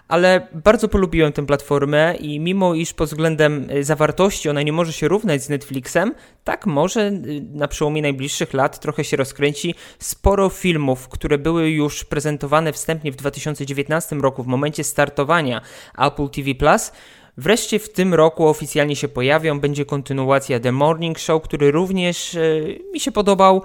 ale 0.10 0.48
bardzo 0.54 0.88
polubiłem 0.88 1.34
tę 1.34 1.46
platformę 1.46 2.16
i 2.20 2.40
mimo 2.40 2.74
iż 2.74 2.94
pod 2.94 3.10
względem 3.10 3.72
y, 3.72 3.84
zawartości 3.84 4.50
ona 4.50 4.62
nie 4.62 4.74
może 4.74 4.94
się 4.94 5.08
równać 5.08 5.44
z 5.44 5.50
Netflixem, 5.50 6.16
tak 6.44 6.66
może 6.66 7.08
y, 7.08 7.42
na 7.54 7.68
przełomie 7.68 8.02
najbliższych 8.02 8.54
lat 8.54 8.80
trochę 8.80 9.04
się 9.04 9.18
rozkręci. 9.18 9.76
Sporo 10.00 10.50
filmów, 10.50 11.08
które 11.08 11.38
były 11.38 11.70
już 11.70 12.04
prezentowane 12.04 12.74
wstępnie 12.74 13.12
w 13.12 13.16
2019 13.16 14.16
roku 14.16 14.44
w 14.44 14.48
momencie 14.48 14.84
startowania 14.84 15.62
Apple 15.98 16.30
TV 16.30 16.56
Plus, 16.56 16.92
Wreszcie 17.38 17.80
w 17.80 17.94
tym 17.94 18.14
roku 18.14 18.48
oficjalnie 18.48 18.96
się 18.96 19.08
pojawią. 19.08 19.60
Będzie 19.60 19.86
kontynuacja 19.86 20.60
The 20.60 20.72
Morning 20.72 21.20
Show, 21.20 21.44
który 21.44 21.72
również 21.72 22.36
y, 22.36 22.80
mi 22.94 23.00
się 23.00 23.12
podobał. 23.12 23.64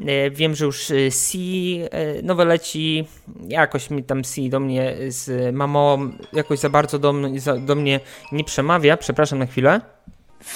E, 0.00 0.30
wiem, 0.30 0.54
że 0.54 0.64
już 0.64 0.90
e, 0.90 1.10
C 1.10 1.38
e, 1.38 2.22
nowe 2.22 2.44
leci, 2.44 3.04
jakoś 3.48 3.90
mi 3.90 4.04
tam 4.04 4.24
C 4.24 4.40
do 4.48 4.60
mnie 4.60 4.96
z 5.08 5.54
mamą 5.54 6.10
jakoś 6.32 6.58
za 6.58 6.70
bardzo 6.70 6.98
do, 6.98 7.14
do 7.58 7.74
mnie 7.74 8.00
nie 8.32 8.44
przemawia. 8.44 8.96
Przepraszam 8.96 9.38
na 9.38 9.46
chwilę. 9.46 9.80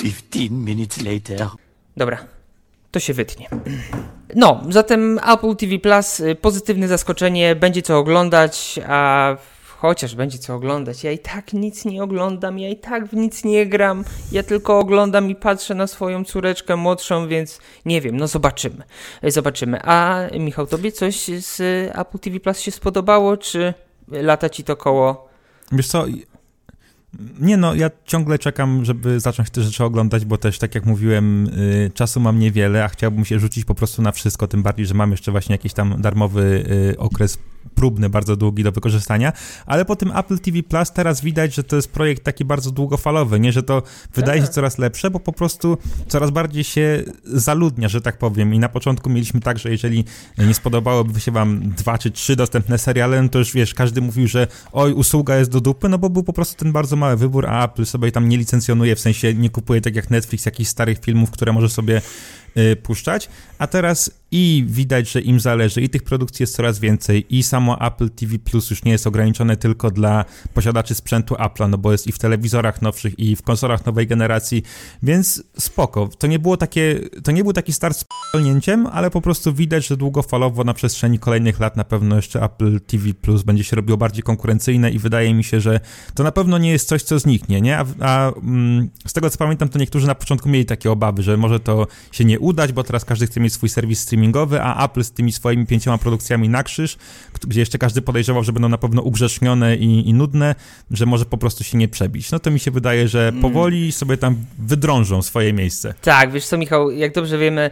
15 0.02 0.50
minutes 0.50 1.04
later. 1.04 1.48
Dobra, 1.96 2.18
to 2.90 3.00
się 3.00 3.14
wytnie. 3.14 3.48
No, 4.34 4.62
zatem 4.68 5.20
Apple 5.32 5.56
TV 5.56 5.78
Plus, 5.78 6.22
pozytywne 6.40 6.88
zaskoczenie, 6.88 7.56
będzie 7.56 7.82
co 7.82 7.98
oglądać, 7.98 8.80
a 8.86 9.36
chociaż 9.80 10.14
będzie 10.14 10.38
co 10.38 10.54
oglądać. 10.54 11.04
Ja 11.04 11.12
i 11.12 11.18
tak 11.18 11.52
nic 11.52 11.84
nie 11.84 12.02
oglądam, 12.02 12.58
ja 12.58 12.68
i 12.68 12.76
tak 12.76 13.06
w 13.06 13.12
nic 13.12 13.44
nie 13.44 13.66
gram. 13.66 14.04
Ja 14.32 14.42
tylko 14.42 14.78
oglądam 14.78 15.30
i 15.30 15.34
patrzę 15.34 15.74
na 15.74 15.86
swoją 15.86 16.24
córeczkę 16.24 16.76
młodszą, 16.76 17.28
więc 17.28 17.60
nie 17.84 18.00
wiem, 18.00 18.16
no 18.16 18.26
zobaczymy. 18.28 18.82
Zobaczymy. 19.22 19.80
A 19.82 20.20
Michał, 20.38 20.66
tobie 20.66 20.92
coś 20.92 21.26
z 21.26 21.60
Apple 21.98 22.18
TV 22.18 22.40
Plus 22.40 22.58
się 22.58 22.70
spodobało, 22.70 23.36
czy 23.36 23.74
lata 24.08 24.50
ci 24.50 24.64
to 24.64 24.76
koło? 24.76 25.28
Wiesz 25.72 25.86
co, 25.86 26.06
nie 27.40 27.56
no, 27.56 27.74
ja 27.74 27.90
ciągle 28.04 28.38
czekam, 28.38 28.84
żeby 28.84 29.20
zacząć 29.20 29.50
te 29.50 29.62
rzeczy 29.62 29.84
oglądać, 29.84 30.24
bo 30.24 30.38
też, 30.38 30.58
tak 30.58 30.74
jak 30.74 30.86
mówiłem, 30.86 31.46
y, 31.46 31.90
czasu 31.94 32.20
mam 32.20 32.38
niewiele, 32.38 32.84
a 32.84 32.88
chciałbym 32.88 33.24
się 33.24 33.38
rzucić 33.38 33.64
po 33.64 33.74
prostu 33.74 34.02
na 34.02 34.12
wszystko, 34.12 34.48
tym 34.48 34.62
bardziej, 34.62 34.86
że 34.86 34.94
mam 34.94 35.10
jeszcze 35.10 35.32
właśnie 35.32 35.54
jakiś 35.54 35.72
tam 35.72 36.00
darmowy 36.00 36.64
y, 36.92 36.98
okres 36.98 37.38
próbny, 37.74 38.08
bardzo 38.08 38.36
długi 38.36 38.64
do 38.64 38.72
wykorzystania, 38.72 39.32
ale 39.66 39.84
po 39.84 39.96
tym 39.96 40.16
Apple 40.16 40.38
TV 40.38 40.62
Plus 40.62 40.92
teraz 40.92 41.20
widać, 41.20 41.54
że 41.54 41.64
to 41.64 41.76
jest 41.76 41.92
projekt 41.92 42.24
taki 42.24 42.44
bardzo 42.44 42.70
długofalowy, 42.70 43.40
nie, 43.40 43.52
że 43.52 43.62
to 43.62 43.82
wydaje 44.14 44.40
się 44.40 44.46
tak. 44.46 44.54
coraz 44.54 44.78
lepsze, 44.78 45.10
bo 45.10 45.20
po 45.20 45.32
prostu 45.32 45.78
coraz 46.08 46.30
bardziej 46.30 46.64
się 46.64 47.02
zaludnia, 47.24 47.88
że 47.88 48.00
tak 48.00 48.18
powiem. 48.18 48.54
I 48.54 48.58
na 48.58 48.68
początku 48.68 49.10
mieliśmy 49.10 49.40
tak, 49.40 49.58
że 49.58 49.70
jeżeli 49.70 50.04
nie 50.38 50.54
spodobałoby 50.54 51.20
się 51.20 51.32
wam 51.32 51.70
dwa 51.70 51.98
czy 51.98 52.10
trzy 52.10 52.36
dostępne 52.36 52.78
seriale, 52.78 53.22
no 53.22 53.28
to 53.28 53.38
już 53.38 53.52
wiesz, 53.52 53.74
każdy 53.74 54.00
mówił, 54.00 54.28
że 54.28 54.46
oj, 54.72 54.92
usługa 54.92 55.36
jest 55.36 55.50
do 55.50 55.60
dupy, 55.60 55.88
no 55.88 55.98
bo 55.98 56.10
był 56.10 56.22
po 56.22 56.32
prostu 56.32 56.64
ten 56.64 56.72
bardzo 56.72 56.96
mały 56.96 57.16
wybór, 57.16 57.46
a 57.46 57.64
Apple 57.64 57.86
sobie 57.86 58.12
tam 58.12 58.28
nie 58.28 58.36
licencjonuje, 58.36 58.96
w 58.96 59.00
sensie 59.00 59.34
nie 59.34 59.50
kupuje 59.50 59.80
tak 59.80 59.96
jak 59.96 60.10
Netflix 60.10 60.46
jakichś 60.46 60.70
starych 60.70 60.98
filmów, 60.98 61.30
które 61.30 61.52
może 61.52 61.68
sobie 61.68 62.02
y, 62.56 62.76
puszczać, 62.76 63.28
a 63.58 63.66
teraz 63.66 64.10
i 64.30 64.64
widać, 64.68 65.10
że 65.10 65.20
im 65.20 65.40
zależy 65.40 65.80
i 65.80 65.88
tych 65.88 66.02
produkcji 66.02 66.42
jest 66.42 66.56
coraz 66.56 66.78
więcej 66.78 67.36
i 67.36 67.42
samo 67.42 67.86
Apple 67.86 68.10
TV 68.10 68.38
Plus 68.38 68.70
już 68.70 68.84
nie 68.84 68.92
jest 68.92 69.06
ograniczone 69.06 69.56
tylko 69.56 69.90
dla 69.90 70.24
posiadaczy 70.54 70.94
sprzętu 70.94 71.34
Apple'a, 71.34 71.68
no 71.68 71.78
bo 71.78 71.92
jest 71.92 72.06
i 72.06 72.12
w 72.12 72.18
telewizorach 72.18 72.82
nowszych 72.82 73.18
i 73.18 73.36
w 73.36 73.42
konsolach 73.42 73.86
nowej 73.86 74.06
generacji, 74.06 74.62
więc 75.02 75.42
spoko. 75.58 76.08
To 76.18 76.26
nie 76.26 76.38
było 76.38 76.56
takie, 76.56 77.00
to 77.24 77.32
nie 77.32 77.44
był 77.44 77.52
taki 77.52 77.72
start 77.72 77.96
z 77.96 78.04
p***nięciem, 78.04 78.86
ale 78.86 79.10
po 79.10 79.20
prostu 79.20 79.54
widać, 79.54 79.86
że 79.86 79.96
długofalowo 79.96 80.64
na 80.64 80.74
przestrzeni 80.74 81.18
kolejnych 81.18 81.60
lat 81.60 81.76
na 81.76 81.84
pewno 81.84 82.16
jeszcze 82.16 82.42
Apple 82.42 82.80
TV 82.80 83.14
Plus 83.14 83.42
będzie 83.42 83.64
się 83.64 83.76
robiło 83.76 83.98
bardziej 83.98 84.22
konkurencyjne 84.22 84.90
i 84.90 84.98
wydaje 84.98 85.34
mi 85.34 85.44
się, 85.44 85.60
że 85.60 85.80
to 86.14 86.22
na 86.22 86.32
pewno 86.32 86.58
nie 86.58 86.70
jest 86.70 86.88
coś, 86.88 87.02
co 87.02 87.18
zniknie, 87.18 87.60
nie? 87.60 87.78
A, 87.78 87.84
a 88.00 88.32
mm, 88.32 88.88
z 89.06 89.12
tego 89.12 89.30
co 89.30 89.38
pamiętam, 89.38 89.68
to 89.68 89.78
niektórzy 89.78 90.06
na 90.06 90.14
początku 90.14 90.48
mieli 90.48 90.66
takie 90.66 90.90
obawy, 90.90 91.22
że 91.22 91.36
może 91.36 91.60
to 91.60 91.86
się 92.12 92.24
nie 92.24 92.38
udać, 92.38 92.72
bo 92.72 92.84
teraz 92.84 93.04
każdy 93.04 93.26
chce 93.26 93.40
mieć 93.40 93.47
swój 93.50 93.68
serwis 93.68 94.00
streamingowy 94.00 94.62
a 94.62 94.84
Apple 94.84 95.04
z 95.04 95.12
tymi 95.12 95.32
swoimi 95.32 95.66
pięcioma 95.66 95.98
produkcjami 95.98 96.48
na 96.48 96.62
krzyż, 96.62 96.96
gdzie 97.46 97.60
jeszcze 97.60 97.78
każdy 97.78 98.02
podejrzewał, 98.02 98.44
że 98.44 98.52
będą 98.52 98.68
na 98.68 98.78
pewno 98.78 99.02
ugrzesznione 99.02 99.76
i, 99.76 100.08
i 100.08 100.14
nudne, 100.14 100.54
że 100.90 101.06
może 101.06 101.24
po 101.24 101.38
prostu 101.38 101.64
się 101.64 101.78
nie 101.78 101.88
przebić. 101.88 102.30
No 102.30 102.38
to 102.38 102.50
mi 102.50 102.60
się 102.60 102.70
wydaje, 102.70 103.08
że 103.08 103.28
mm. 103.28 103.42
powoli 103.42 103.92
sobie 103.92 104.16
tam 104.16 104.36
wydrążą 104.58 105.22
swoje 105.22 105.52
miejsce. 105.52 105.94
Tak, 106.02 106.32
wiesz 106.32 106.46
co 106.46 106.58
Michał, 106.58 106.90
jak 106.90 107.14
dobrze 107.14 107.38
wiemy, 107.38 107.70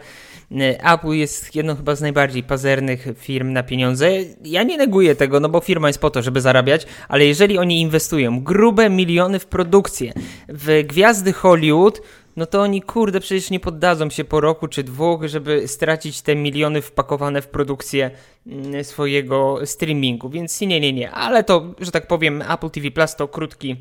y, 0.53 0.83
Apple 0.93 1.09
jest 1.09 1.55
jedną 1.55 1.77
chyba 1.77 1.95
z 1.95 2.01
najbardziej 2.01 2.43
pazernych 2.43 3.07
firm 3.17 3.53
na 3.53 3.63
pieniądze. 3.63 4.11
Ja 4.45 4.63
nie 4.63 4.77
neguję 4.77 5.15
tego, 5.15 5.41
no 5.41 5.49
bo 5.49 5.61
firma 5.61 5.89
jest 5.89 6.01
po 6.01 6.11
to, 6.11 6.23
żeby 6.23 6.41
zarabiać, 6.41 6.87
ale 7.09 7.27
jeżeli 7.27 7.59
oni 7.59 7.81
inwestują 7.81 8.41
grube 8.41 8.91
miliony 8.91 9.39
w 9.39 9.47
produkcję, 9.47 10.13
w 10.49 10.85
gwiazdy 10.87 11.33
Hollywood, 11.33 12.03
no 12.37 12.47
to 12.47 12.63
oni, 12.63 12.83
kurde, 12.83 13.21
przecież 13.21 13.51
nie 13.51 13.61
poddadzą 13.61 14.11
się 14.11 14.25
po 14.25 14.41
roku 14.41 14.69
czy 14.69 14.85
dwóch, 14.85 15.25
żeby 15.25 15.69
stracić 15.69 16.23
te 16.23 16.37
miliony 16.37 16.83
wpakowane 16.83 17.43
w 17.43 17.49
produkcję 17.49 18.11
mm, 18.47 18.85
swojego 18.85 19.67
streamingu, 19.67 20.31
więc 20.31 20.61
nie, 20.61 20.81
nie, 20.81 20.93
nie, 20.93 21.11
ale 21.11 21.45
to, 21.45 21.75
że 21.81 21.91
tak 21.91 22.07
powiem, 22.07 22.43
Apple 22.43 22.71
TV 22.71 22.91
Plus 22.91 23.17
to 23.17 23.29
krótki 23.29 23.77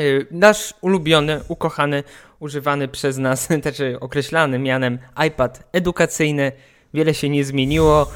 y, 0.00 0.26
nasz 0.30 0.74
ulubiony, 0.80 1.40
ukochany, 1.48 2.02
używany 2.40 2.88
przez 2.88 3.18
nas, 3.18 3.46
znaczy 3.62 3.96
określany 4.00 4.58
mianem 4.58 4.98
iPad 5.26 5.68
edukacyjny. 5.72 6.52
Wiele 6.94 7.14
się 7.14 7.28
nie 7.28 7.44
zmieniło. 7.44 8.10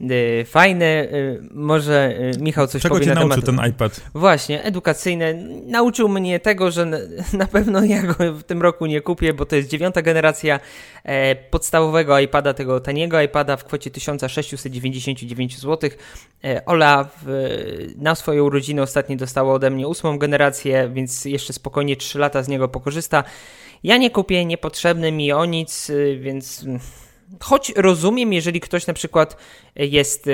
Y, 0.00 0.44
fajne. 0.44 1.04
Y, 1.12 1.42
może 1.50 2.14
y, 2.36 2.40
Michał 2.40 2.66
coś 2.66 2.82
Czego 2.82 2.94
powie 2.94 3.04
cię 3.06 3.14
na 3.14 3.20
nauczył 3.20 3.42
temat... 3.42 3.64
ten 3.64 3.70
iPad? 3.70 4.00
Właśnie, 4.14 4.62
edukacyjne. 4.62 5.34
Nauczył 5.66 6.08
mnie 6.08 6.40
tego, 6.40 6.70
że 6.70 6.86
na 7.32 7.46
pewno 7.46 7.84
ja 7.84 8.02
go 8.02 8.32
w 8.32 8.42
tym 8.42 8.62
roku 8.62 8.86
nie 8.86 9.00
kupię, 9.00 9.34
bo 9.34 9.46
to 9.46 9.56
jest 9.56 9.68
dziewiąta 9.68 10.02
generacja 10.02 10.60
e, 11.04 11.36
podstawowego 11.36 12.18
iPada, 12.18 12.54
tego 12.54 12.80
taniego 12.80 13.20
iPada 13.20 13.56
w 13.56 13.64
kwocie 13.64 13.90
1699 13.90 15.58
zł. 15.58 15.90
E, 16.44 16.64
Ola 16.66 17.08
w, 17.22 17.48
na 17.96 18.14
swoją 18.14 18.44
urodzinę 18.44 18.82
ostatnio 18.82 19.16
dostała 19.16 19.54
ode 19.54 19.70
mnie 19.70 19.88
ósmą 19.88 20.18
generację, 20.18 20.90
więc 20.94 21.24
jeszcze 21.24 21.52
spokojnie 21.52 21.96
3 21.96 22.18
lata 22.18 22.42
z 22.42 22.48
niego 22.48 22.68
pokorzysta. 22.68 23.24
Ja 23.82 23.96
nie 23.96 24.10
kupię, 24.10 24.44
niepotrzebny 24.44 25.12
mi 25.12 25.32
o 25.32 25.44
nic, 25.44 25.90
więc 26.20 26.64
Choć 27.40 27.72
rozumiem, 27.76 28.32
jeżeli 28.32 28.60
ktoś 28.60 28.86
na 28.86 28.94
przykład 28.94 29.36
jest 29.76 30.28
e, 30.28 30.32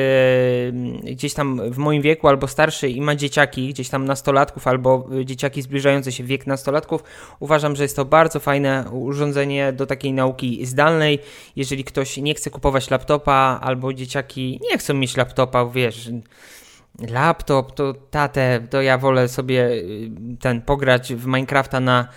gdzieś 1.12 1.34
tam 1.34 1.70
w 1.70 1.78
moim 1.78 2.02
wieku 2.02 2.28
albo 2.28 2.48
starszy 2.48 2.88
i 2.88 3.00
ma 3.00 3.14
dzieciaki, 3.14 3.68
gdzieś 3.68 3.88
tam 3.88 4.04
nastolatków 4.04 4.66
albo 4.66 5.08
dzieciaki 5.24 5.62
zbliżające 5.62 6.12
się 6.12 6.24
wiek 6.24 6.46
nastolatków, 6.46 7.04
uważam, 7.40 7.76
że 7.76 7.82
jest 7.82 7.96
to 7.96 8.04
bardzo 8.04 8.40
fajne 8.40 8.84
urządzenie 8.90 9.72
do 9.72 9.86
takiej 9.86 10.12
nauki 10.12 10.66
zdalnej. 10.66 11.18
Jeżeli 11.56 11.84
ktoś 11.84 12.16
nie 12.16 12.34
chce 12.34 12.50
kupować 12.50 12.90
laptopa 12.90 13.58
albo 13.62 13.92
dzieciaki 13.92 14.60
nie 14.70 14.78
chcą 14.78 14.94
mieć 14.94 15.16
laptopa, 15.16 15.66
wiesz, 15.66 16.10
laptop, 17.10 17.74
to 17.74 17.94
tatę, 17.94 18.60
to 18.70 18.82
ja 18.82 18.98
wolę 18.98 19.28
sobie 19.28 19.70
y, 19.70 20.10
ten 20.40 20.62
pograć 20.62 21.14
w 21.14 21.26
Minecrafta 21.26 21.80
na 21.80 22.08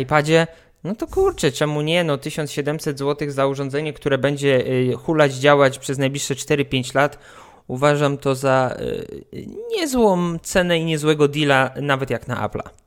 iPadzie, 0.00 0.46
no 0.84 0.94
to 0.94 1.06
kurczę, 1.06 1.52
czemu 1.52 1.80
nie? 1.80 2.04
No 2.04 2.18
1700 2.18 2.98
zł 2.98 3.30
za 3.30 3.46
urządzenie, 3.46 3.92
które 3.92 4.18
będzie 4.18 4.66
y, 4.66 4.94
hulać, 4.96 5.34
działać 5.34 5.78
przez 5.78 5.98
najbliższe 5.98 6.34
4-5 6.34 6.94
lat. 6.94 7.18
Uważam 7.66 8.18
to 8.18 8.34
za 8.34 8.76
y, 8.80 9.46
niezłą 9.70 10.38
cenę 10.38 10.78
i 10.78 10.84
niezłego 10.84 11.28
deala, 11.28 11.70
nawet 11.80 12.10
jak 12.10 12.28
na 12.28 12.48
Apple'a. 12.48 12.83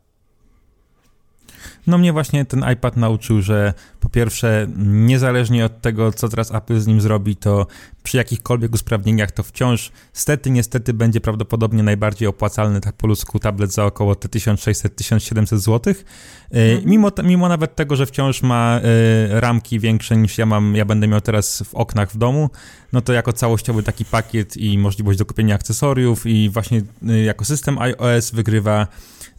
No 1.88 1.98
mnie 1.98 2.14
właśnie 2.14 2.46
ten 2.46 2.66
iPad 2.74 2.98
nauczył, 2.98 3.42
że 3.42 3.74
po 4.00 4.10
pierwsze, 4.10 4.68
niezależnie 4.86 5.66
od 5.66 5.82
tego, 5.82 6.12
co 6.12 6.30
teraz 6.30 6.52
Apple 6.52 6.80
z 6.80 6.88
nim 6.88 7.02
zrobi, 7.02 7.36
to 7.36 7.68
przy 8.04 8.18
jakichkolwiek 8.18 8.74
usprawnieniach 8.74 9.32
to 9.32 9.44
wciąż 9.44 9.92
stety, 10.14 10.50
niestety 10.50 10.94
będzie 10.94 11.22
prawdopodobnie 11.22 11.84
najbardziej 11.84 12.28
opłacalny 12.28 12.82
tak 12.82 12.96
po 12.96 13.08
ludzku 13.08 13.40
tablet 13.40 13.74
za 13.74 13.86
około 13.86 14.16
te 14.16 14.28
1600-1700 14.28 15.58
zł. 15.58 15.94
Mhm. 16.52 16.90
Mimo, 16.90 17.12
mimo 17.24 17.50
nawet 17.50 17.76
tego, 17.76 17.96
że 17.96 18.06
wciąż 18.06 18.42
ma 18.42 18.82
ramki 19.30 19.80
większe 19.80 20.18
niż 20.18 20.38
ja 20.38 20.46
mam, 20.46 20.76
ja 20.76 20.86
będę 20.86 21.08
miał 21.08 21.22
teraz 21.22 21.64
w 21.68 21.76
oknach 21.76 22.12
w 22.12 22.18
domu, 22.18 22.50
no 22.94 23.02
to 23.02 23.14
jako 23.14 23.34
całościowy 23.34 23.84
taki 23.84 24.06
pakiet 24.06 24.58
i 24.58 24.78
możliwość 24.78 25.20
dokupienia 25.20 25.56
akcesoriów 25.56 26.26
i 26.26 26.50
właśnie 26.50 26.82
jako 27.26 27.46
system 27.46 27.78
iOS 27.80 28.32
wygrywa 28.32 28.88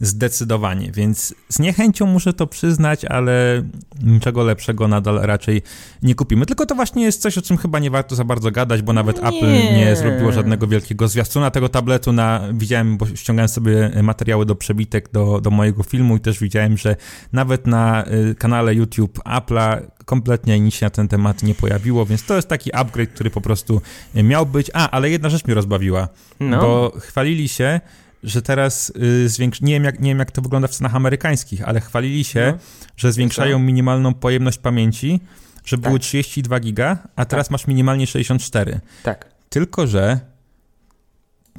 zdecydowanie, 0.01 0.93
więc 0.93 1.35
z 1.49 1.59
niechęcią 1.59 2.07
muszę 2.07 2.33
to 2.33 2.47
przyznać, 2.47 3.05
ale 3.05 3.63
niczego 4.03 4.45
lepszego 4.45 4.89
nadal 4.89 5.21
raczej 5.23 5.63
nie 6.03 6.15
kupimy. 6.15 6.47
Tylko 6.47 6.67
to 6.67 6.75
właśnie 6.75 7.05
jest 7.05 7.23
coś, 7.23 7.39
o 7.39 7.43
czym 7.43 7.57
chyba 7.57 7.79
nie 7.79 7.91
warto 7.91 8.17
za 8.17 8.25
bardzo 8.25 8.51
gadać, 8.51 8.83
bo 8.83 8.93
nawet 8.93 9.23
nie. 9.23 9.29
Apple 9.29 9.47
nie 9.77 9.97
zrobiło 9.97 10.33
żadnego 10.33 10.67
wielkiego 10.67 11.09
zwiastuna 11.09 11.51
tego 11.51 11.69
tabletu. 11.69 12.13
Na, 12.13 12.41
widziałem, 12.53 12.97
bo 12.97 13.07
ściągałem 13.07 13.49
sobie 13.49 13.91
materiały 14.03 14.47
do 14.47 14.55
przebitek 14.55 15.13
do, 15.13 15.41
do 15.41 15.51
mojego 15.51 15.83
filmu 15.83 16.17
i 16.17 16.21
też 16.21 16.41
widziałem, 16.41 16.77
że 16.77 16.97
nawet 17.33 17.67
na 17.67 18.05
y, 18.31 18.35
kanale 18.35 18.75
YouTube 18.75 19.19
Apple'a 19.19 19.81
kompletnie 20.05 20.61
nic 20.61 20.75
się 20.75 20.87
na 20.87 20.91
ten 20.91 21.09
temat 21.09 21.43
nie 21.43 21.55
pojawiło, 21.55 22.07
więc 22.07 22.25
to 22.25 22.37
jest 22.37 22.49
taki 22.49 22.75
upgrade, 22.75 23.11
który 23.11 23.31
po 23.31 23.41
prostu 23.41 23.81
miał 24.15 24.47
być. 24.47 24.71
A, 24.75 24.91
ale 24.91 25.11
jedna 25.11 25.29
rzecz 25.29 25.45
mnie 25.45 25.55
rozbawiła, 25.55 26.09
no. 26.41 26.61
bo 26.61 26.93
chwalili 27.01 27.49
się, 27.49 27.81
że 28.23 28.43
teraz 28.43 28.93
y, 29.03 29.29
zwiększ... 29.29 29.61
nie, 29.61 29.73
wiem 29.73 29.85
jak, 29.85 30.01
nie 30.01 30.11
wiem 30.11 30.19
jak 30.19 30.31
to 30.31 30.43
wygląda 30.43 30.69
w 30.69 30.71
cenach 30.71 30.95
amerykańskich, 30.95 31.69
ale 31.69 31.81
chwalili 31.81 32.25
się, 32.25 32.53
no. 32.57 32.59
że 32.97 33.13
zwiększają 33.13 33.59
minimalną 33.59 34.15
pojemność 34.15 34.59
pamięci, 34.59 35.21
że 35.65 35.77
tak. 35.77 35.87
były 35.87 35.99
32 35.99 36.61
giga, 36.61 36.99
a 37.17 37.25
teraz 37.25 37.47
tak. 37.47 37.51
masz 37.51 37.67
minimalnie 37.67 38.07
64. 38.07 38.81
Tak. 39.03 39.27
Tylko, 39.49 39.87
że 39.87 40.21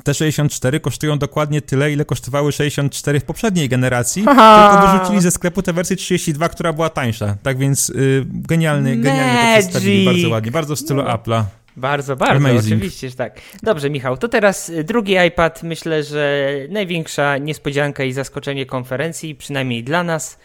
te 0.03 0.13
64 0.13 0.79
kosztują 0.79 1.17
dokładnie 1.17 1.61
tyle, 1.61 1.91
ile 1.91 2.05
kosztowały 2.05 2.51
64 2.51 3.19
w 3.19 3.23
poprzedniej 3.23 3.69
generacji, 3.69 4.23
Aha. 4.27 4.69
tylko 4.71 4.91
wyrzucili 4.91 5.21
ze 5.21 5.31
sklepu 5.31 5.61
tę 5.61 5.73
wersję 5.73 5.95
32, 5.95 6.49
która 6.49 6.73
była 6.73 6.89
tańsza. 6.89 7.37
Tak 7.43 7.57
więc 7.57 7.89
y, 7.89 8.25
genialny, 8.27 8.97
genialnie 8.97 9.53
to 9.55 9.59
przedstawili, 9.59 10.05
bardzo 10.05 10.29
ładnie, 10.29 10.51
bardzo 10.51 10.75
w 10.75 10.79
stylu 10.79 11.03
no. 11.03 11.09
Apple'a. 11.09 11.43
Bardzo, 11.79 12.15
bardzo, 12.15 12.49
Amazing. 12.49 12.65
oczywiście, 12.65 13.09
że 13.09 13.15
tak. 13.15 13.41
Dobrze, 13.63 13.89
Michał, 13.89 14.17
to 14.17 14.27
teraz 14.27 14.69
y, 14.69 14.83
drugi 14.83 15.15
iPad. 15.27 15.63
Myślę, 15.63 16.03
że 16.03 16.49
największa 16.69 17.37
niespodzianka 17.37 18.03
i 18.03 18.13
zaskoczenie 18.13 18.65
konferencji, 18.65 19.35
przynajmniej 19.35 19.83
dla 19.83 20.03
nas. 20.03 20.39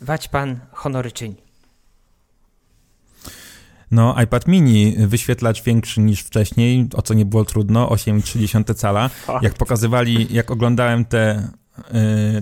Wać 0.00 0.28
pan 0.28 0.58
honory 0.72 1.12
czyń. 1.12 1.34
No, 3.90 4.22
iPad 4.24 4.48
mini, 4.48 4.94
wyświetlacz 4.98 5.62
większy 5.62 6.00
niż 6.00 6.20
wcześniej, 6.20 6.88
o 6.94 7.02
co 7.02 7.14
nie 7.14 7.24
było 7.24 7.44
trudno, 7.44 7.88
8,3 7.88 8.74
cala. 8.74 9.10
Jak 9.42 9.54
pokazywali, 9.54 10.26
jak 10.30 10.50
oglądałem 10.50 11.04
te 11.04 11.48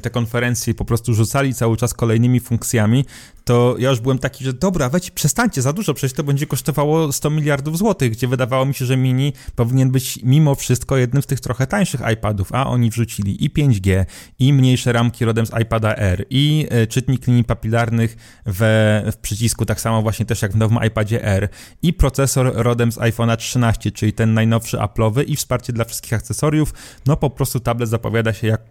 te 0.03 0.11
konferencje 0.11 0.75
po 0.75 0.85
prostu 0.85 1.15
rzucali 1.15 1.55
cały 1.55 1.77
czas 1.77 1.95
kolejnymi 1.95 2.41
funkcjami, 2.41 3.05
to 3.49 3.75
ja 3.79 3.91
już 3.91 4.01
byłem 4.01 4.19
taki, 4.19 4.45
że 4.45 4.53
dobra, 4.53 4.89
weź, 4.89 5.11
przestańcie 5.11 5.63
za 5.63 5.73
dużo, 5.73 5.95
przecież 5.95 6.17
to 6.17 6.25
będzie 6.25 6.47
kosztowało 6.47 7.13
100 7.13 7.31
miliardów 7.31 7.79
złotych, 7.79 8.13
gdzie 8.13 8.29
wydawało 8.29 8.67
mi 8.67 8.75
się, 8.75 8.85
że 8.85 8.97
Mini 8.97 9.33
powinien 9.55 9.91
być 9.91 10.19
mimo 10.23 10.55
wszystko 10.55 10.97
jednym 10.97 11.23
z 11.23 11.27
tych 11.27 11.41
trochę 11.41 11.67
tańszych 11.67 12.01
iPadów, 12.13 12.53
a 12.53 12.67
oni 12.67 12.91
wrzucili 12.91 13.45
i 13.45 13.51
5G, 13.51 14.05
i 14.39 14.53
mniejsze 14.53 14.93
ramki 14.93 15.25
rodem 15.25 15.47
z 15.47 15.51
iPada 15.63 15.95
R, 15.97 16.25
i 16.31 16.67
e, 16.71 16.87
czytnik 16.87 17.27
linii 17.27 17.45
papilarnych 17.45 18.17
we, 18.47 19.03
w 19.13 19.17
przycisku, 19.17 19.65
tak 19.65 19.81
samo 19.81 20.03
właśnie 20.03 20.27
też 20.27 20.43
jak 20.43 20.53
w 20.53 20.57
nowym 20.57 20.79
iPadzie 20.87 21.25
R, 21.25 21.49
i 21.83 21.93
procesor 21.93 22.53
rodem 22.55 22.93
z 22.93 22.99
iPhone'a 22.99 23.37
13, 23.37 23.93
czyli 23.93 24.13
ten 24.13 24.35
najnowszy 24.35 24.77
Apple'owy, 24.77 25.25
i 25.27 25.37
wsparcie 25.37 25.73
dla 25.73 25.85
wszystkich 25.85 26.13
akcesoriów. 26.13 26.75
No 27.07 27.17
po 27.17 27.31
prostu 27.31 27.61
tablet 27.61 27.89
zapowiada 27.89 28.33
się 28.33 28.47
jak 28.47 28.63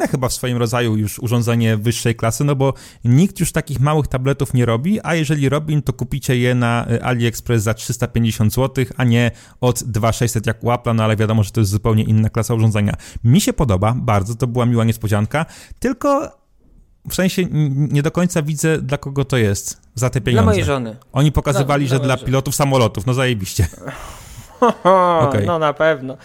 jedyne 0.00 0.08
chyba 0.08 0.28
w 0.28 0.32
swoim 0.32 0.56
rodzaju 0.56 0.96
już 0.96 1.18
urządzenie 1.18 1.76
wyższej 1.76 2.14
klasy, 2.14 2.44
no 2.44 2.56
bo 2.56 2.74
nikt 3.04 3.40
już 3.40 3.52
takich 3.52 3.80
małych 3.80 4.06
tabletów 4.06 4.54
nie 4.54 4.66
robi, 4.66 5.00
a 5.02 5.14
jeżeli 5.14 5.48
robi, 5.48 5.82
to 5.82 5.92
kupicie 5.92 6.36
je 6.36 6.54
na 6.54 6.86
y, 6.90 7.02
AliExpress 7.02 7.62
za 7.62 7.74
350 7.74 8.54
zł, 8.54 8.84
a 8.96 9.04
nie 9.04 9.30
od 9.60 9.84
2600 9.84 10.46
jak 10.46 10.64
u 10.64 10.66
Apple'a, 10.66 10.94
no 10.94 11.04
ale 11.04 11.16
wiadomo, 11.16 11.42
że 11.42 11.50
to 11.50 11.60
jest 11.60 11.70
zupełnie 11.70 12.04
inna 12.04 12.28
klasa 12.30 12.54
urządzenia. 12.54 12.94
Mi 13.24 13.40
się 13.40 13.52
podoba 13.52 13.94
bardzo, 13.96 14.34
to 14.34 14.46
była 14.46 14.66
miła 14.66 14.84
niespodzianka, 14.84 15.46
tylko 15.78 16.40
w 17.10 17.14
sensie 17.14 17.42
nie 17.74 18.02
do 18.02 18.10
końca 18.10 18.42
widzę, 18.42 18.78
dla 18.82 18.98
kogo 18.98 19.24
to 19.24 19.36
jest 19.36 19.80
za 19.94 20.10
te 20.10 20.20
pieniądze. 20.20 20.42
Dla 20.42 20.52
mojej 20.52 20.64
żony. 20.64 20.96
Oni 21.12 21.32
pokazywali, 21.32 21.86
dla, 21.86 21.96
że 21.96 22.04
dla, 22.04 22.16
dla 22.16 22.26
pilotów 22.26 22.54
samolotów, 22.54 23.06
no 23.06 23.14
zajebiście. 23.14 23.66
okay. 25.28 25.46
No 25.46 25.58
na 25.58 25.72
pewno. 25.72 26.16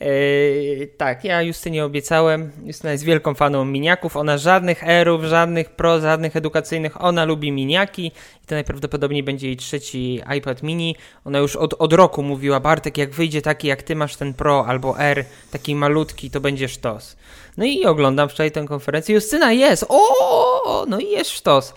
Yy, 0.00 0.88
tak, 0.96 1.24
ja 1.24 1.42
Justynie 1.42 1.84
obiecałem. 1.84 2.50
Justyna 2.64 2.92
jest 2.92 3.04
wielką 3.04 3.34
faną 3.34 3.64
miniaków. 3.64 4.16
Ona 4.16 4.38
żadnych 4.38 4.88
erów, 4.88 5.24
żadnych 5.24 5.70
pro, 5.70 6.00
żadnych 6.00 6.36
edukacyjnych. 6.36 7.04
Ona 7.04 7.24
lubi 7.24 7.52
miniaki 7.52 8.06
i 8.44 8.46
to 8.46 8.54
najprawdopodobniej 8.54 9.22
będzie 9.22 9.46
jej 9.46 9.56
trzeci 9.56 10.20
iPad 10.36 10.62
mini. 10.62 10.96
Ona 11.24 11.38
już 11.38 11.56
od, 11.56 11.74
od 11.78 11.92
roku 11.92 12.22
mówiła, 12.22 12.60
Bartek, 12.60 12.98
jak 12.98 13.10
wyjdzie 13.10 13.42
taki 13.42 13.68
jak 13.68 13.82
ty 13.82 13.96
masz 13.96 14.16
ten 14.16 14.34
Pro 14.34 14.66
albo 14.66 14.98
R, 14.98 15.24
taki 15.50 15.74
malutki, 15.74 16.30
to 16.30 16.40
będzie 16.40 16.68
sztos. 16.68 17.16
No 17.56 17.64
i 17.64 17.84
oglądam 17.84 18.28
wczoraj 18.28 18.52
tę 18.52 18.64
konferencję. 18.64 19.14
Justyna 19.14 19.52
jest! 19.52 19.84
O, 19.88 20.84
no 20.88 20.98
i 20.98 21.10
jest 21.10 21.30
sztos. 21.30 21.74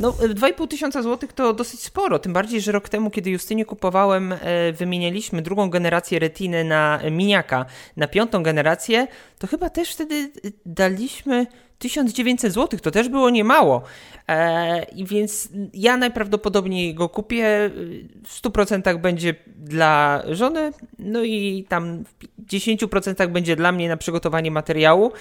No, 0.00 0.12
2,5 0.12 0.68
tysiąca 0.68 1.02
złotych 1.02 1.32
to 1.32 1.54
dosyć 1.54 1.80
sporo, 1.80 2.18
tym 2.18 2.32
bardziej, 2.32 2.60
że 2.60 2.72
rok 2.72 2.88
temu, 2.88 3.10
kiedy 3.10 3.30
Justynie 3.30 3.64
kupowałem, 3.64 4.32
e, 4.32 4.38
wymienialiśmy 4.72 5.42
drugą 5.42 5.70
generację 5.70 6.18
retiny 6.18 6.64
na 6.64 7.00
miniaka, 7.10 7.66
na 7.96 8.08
piątą 8.08 8.42
generację, 8.42 9.06
to 9.38 9.46
chyba 9.46 9.70
też 9.70 9.92
wtedy 9.92 10.30
daliśmy 10.66 11.46
1900 11.78 12.52
zł, 12.52 12.80
to 12.82 12.90
też 12.90 13.08
było 13.08 13.30
niemało. 13.30 13.82
E, 14.28 14.86
więc 15.04 15.48
ja 15.74 15.96
najprawdopodobniej 15.96 16.94
go 16.94 17.08
kupię. 17.08 17.70
W 18.24 18.42
100% 18.42 18.98
będzie 18.98 19.34
dla 19.56 20.22
żony, 20.30 20.72
no 20.98 21.22
i 21.22 21.66
tam 21.68 22.04
w 22.04 22.44
10% 22.46 23.28
będzie 23.28 23.56
dla 23.56 23.72
mnie 23.72 23.88
na 23.88 23.96
przygotowanie 23.96 24.50
materiału. 24.50 25.12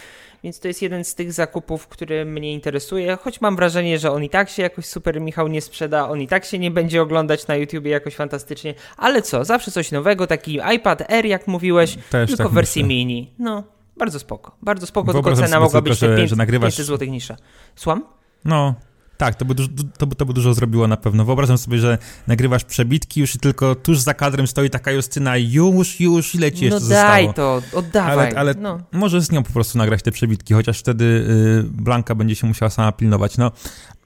Więc 0.44 0.60
to 0.60 0.68
jest 0.68 0.82
jeden 0.82 1.04
z 1.04 1.16
tych 1.16 1.34
zakupów, 1.34 1.88
który 1.88 2.26
mnie 2.26 2.54
interesuje, 2.54 3.18
choć 3.22 3.42
mam 3.42 3.56
wrażenie, 3.56 4.00
że 4.00 4.12
on 4.12 4.24
i 4.24 4.30
tak 4.30 4.50
się 4.50 4.64
jakoś 4.64 4.86
super 4.86 5.22
Michał 5.22 5.48
nie 5.48 5.62
sprzeda, 5.62 6.10
on 6.10 6.22
i 6.22 6.28
tak 6.28 6.46
się 6.46 6.60
nie 6.60 6.72
będzie 6.72 7.02
oglądać 7.02 7.48
na 7.48 7.56
YouTubie 7.56 7.92
jakoś 7.92 8.16
fantastycznie, 8.16 8.74
ale 8.98 9.22
co, 9.22 9.46
zawsze 9.46 9.72
coś 9.72 9.92
nowego, 9.92 10.28
taki 10.28 10.60
iPad 10.76 11.12
Air, 11.12 11.26
jak 11.26 11.48
mówiłeś, 11.48 11.98
Też 12.10 12.30
tylko 12.30 12.44
tak 12.44 12.52
w 12.52 12.56
wersji 12.56 12.84
myślę. 12.84 12.96
mini. 12.96 13.34
No, 13.40 13.64
bardzo 13.98 14.20
spoko, 14.20 14.56
bardzo 14.62 14.86
spoko, 14.86 15.14
tylko 15.14 15.36
cena 15.36 15.60
mogła 15.60 15.82
być 15.82 16.00
że, 16.00 16.16
5, 16.18 16.30
że 16.30 16.36
nagrywasz... 16.36 16.74
500 16.74 16.86
zł 16.86 17.08
niższa. 17.08 17.36
Słucham? 17.76 18.04
No, 18.46 18.76
tak, 19.18 19.36
to 19.36 19.46
by, 19.46 19.56
dużo, 19.56 19.70
to, 19.98 20.08
by, 20.08 20.16
to 20.16 20.26
by 20.26 20.34
dużo 20.34 20.54
zrobiło 20.54 20.88
na 20.88 20.98
pewno. 20.98 21.26
Wyobrażam 21.26 21.58
sobie, 21.58 21.78
że 21.78 21.98
nagrywasz 22.28 22.64
przebitki 22.64 23.22
już 23.22 23.36
i 23.36 23.40
tylko 23.40 23.76
tuż 23.76 24.00
za 24.00 24.14
kadrem 24.14 24.48
stoi 24.48 24.70
taka 24.70 24.92
Justyna 24.92 25.38
już, 25.38 26.00
już, 26.00 26.36
ile 26.36 26.52
ci 26.52 26.66
jeszcze 26.66 26.80
no 26.80 26.86
zostało? 26.86 27.10
daj 27.10 27.34
to, 27.34 27.62
oddawaj. 27.74 28.28
Ale, 28.28 28.40
ale 28.40 28.54
no. 28.54 28.80
może 28.92 29.22
z 29.22 29.32
nią 29.32 29.44
po 29.44 29.54
prostu 29.54 29.78
nagrać 29.78 30.04
te 30.04 30.12
przebitki, 30.12 30.54
chociaż 30.54 30.80
wtedy 30.80 31.06
y, 31.06 31.64
Blanka 31.64 32.16
będzie 32.16 32.36
się 32.36 32.48
musiała 32.48 32.70
sama 32.70 32.92
pilnować. 32.92 33.38
No, 33.38 33.52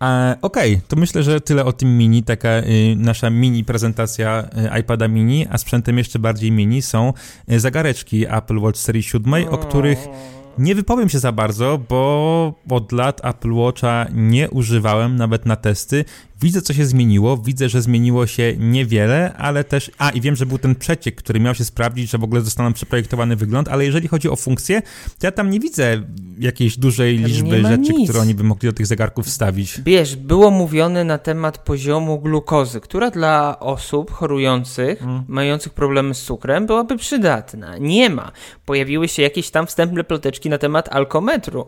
e, 0.01 0.37
okej, 0.41 0.73
okay, 0.73 0.87
to 0.87 0.95
myślę, 0.95 1.23
że 1.23 1.41
tyle 1.41 1.65
o 1.65 1.73
tym 1.73 1.97
mini, 1.97 2.23
taka 2.23 2.49
y, 2.49 2.95
nasza 2.97 3.29
mini 3.29 3.65
prezentacja 3.65 4.49
y, 4.75 4.79
iPada 4.79 5.07
mini, 5.07 5.47
a 5.49 5.57
sprzętem 5.57 5.97
jeszcze 5.97 6.19
bardziej 6.19 6.51
mini 6.51 6.81
są 6.81 7.13
y, 7.51 7.59
zagareczki 7.59 8.25
Apple 8.25 8.59
Watch 8.59 8.79
serii 8.79 9.03
7, 9.03 9.33
o 9.49 9.57
których 9.57 10.07
nie 10.57 10.75
wypowiem 10.75 11.09
się 11.09 11.19
za 11.19 11.31
bardzo, 11.31 11.79
bo 11.89 12.53
od 12.69 12.91
lat 12.91 13.25
Apple 13.25 13.53
Watcha 13.53 14.05
nie 14.13 14.49
używałem 14.49 15.15
nawet 15.15 15.45
na 15.45 15.55
testy 15.55 16.05
Widzę, 16.41 16.61
co 16.61 16.73
się 16.73 16.85
zmieniło, 16.85 17.37
widzę, 17.37 17.69
że 17.69 17.81
zmieniło 17.81 18.27
się 18.27 18.53
niewiele, 18.57 19.33
ale 19.33 19.63
też. 19.63 19.91
A 19.97 20.09
i 20.09 20.21
wiem, 20.21 20.35
że 20.35 20.45
był 20.45 20.57
ten 20.57 20.75
przeciek, 20.75 21.15
który 21.15 21.39
miał 21.39 21.55
się 21.55 21.65
sprawdzić, 21.65 22.09
że 22.09 22.17
w 22.17 22.23
ogóle 22.23 22.41
zostaną 22.41 22.73
przeprojektowany 22.73 23.35
wygląd, 23.35 23.67
ale 23.67 23.85
jeżeli 23.85 24.07
chodzi 24.07 24.29
o 24.29 24.35
funkcję, 24.35 24.81
to 25.19 25.27
ja 25.27 25.31
tam 25.31 25.49
nie 25.49 25.59
widzę 25.59 26.03
jakiejś 26.39 26.77
dużej 26.77 27.17
liczby 27.17 27.61
rzeczy, 27.61 27.93
nic. 27.93 28.09
które 28.09 28.21
oni 28.21 28.35
by 28.35 28.43
mogli 28.43 28.69
do 28.69 28.73
tych 28.73 28.87
zegarków 28.87 29.25
wstawić. 29.25 29.81
Wiesz, 29.85 30.15
było 30.15 30.51
mówione 30.51 31.03
na 31.03 31.17
temat 31.17 31.57
poziomu 31.57 32.19
glukozy, 32.19 32.81
która 32.81 33.11
dla 33.11 33.59
osób 33.59 34.11
chorujących, 34.11 34.99
hmm. 34.99 35.23
mających 35.27 35.73
problemy 35.73 36.13
z 36.13 36.21
cukrem, 36.23 36.65
byłaby 36.65 36.97
przydatna. 36.97 37.77
Nie 37.77 38.09
ma. 38.09 38.31
Pojawiły 38.65 39.07
się 39.07 39.21
jakieś 39.21 39.49
tam 39.49 39.67
wstępne 39.67 40.03
ploteczki 40.03 40.49
na 40.49 40.57
temat 40.57 40.89
alkometru. 40.89 41.65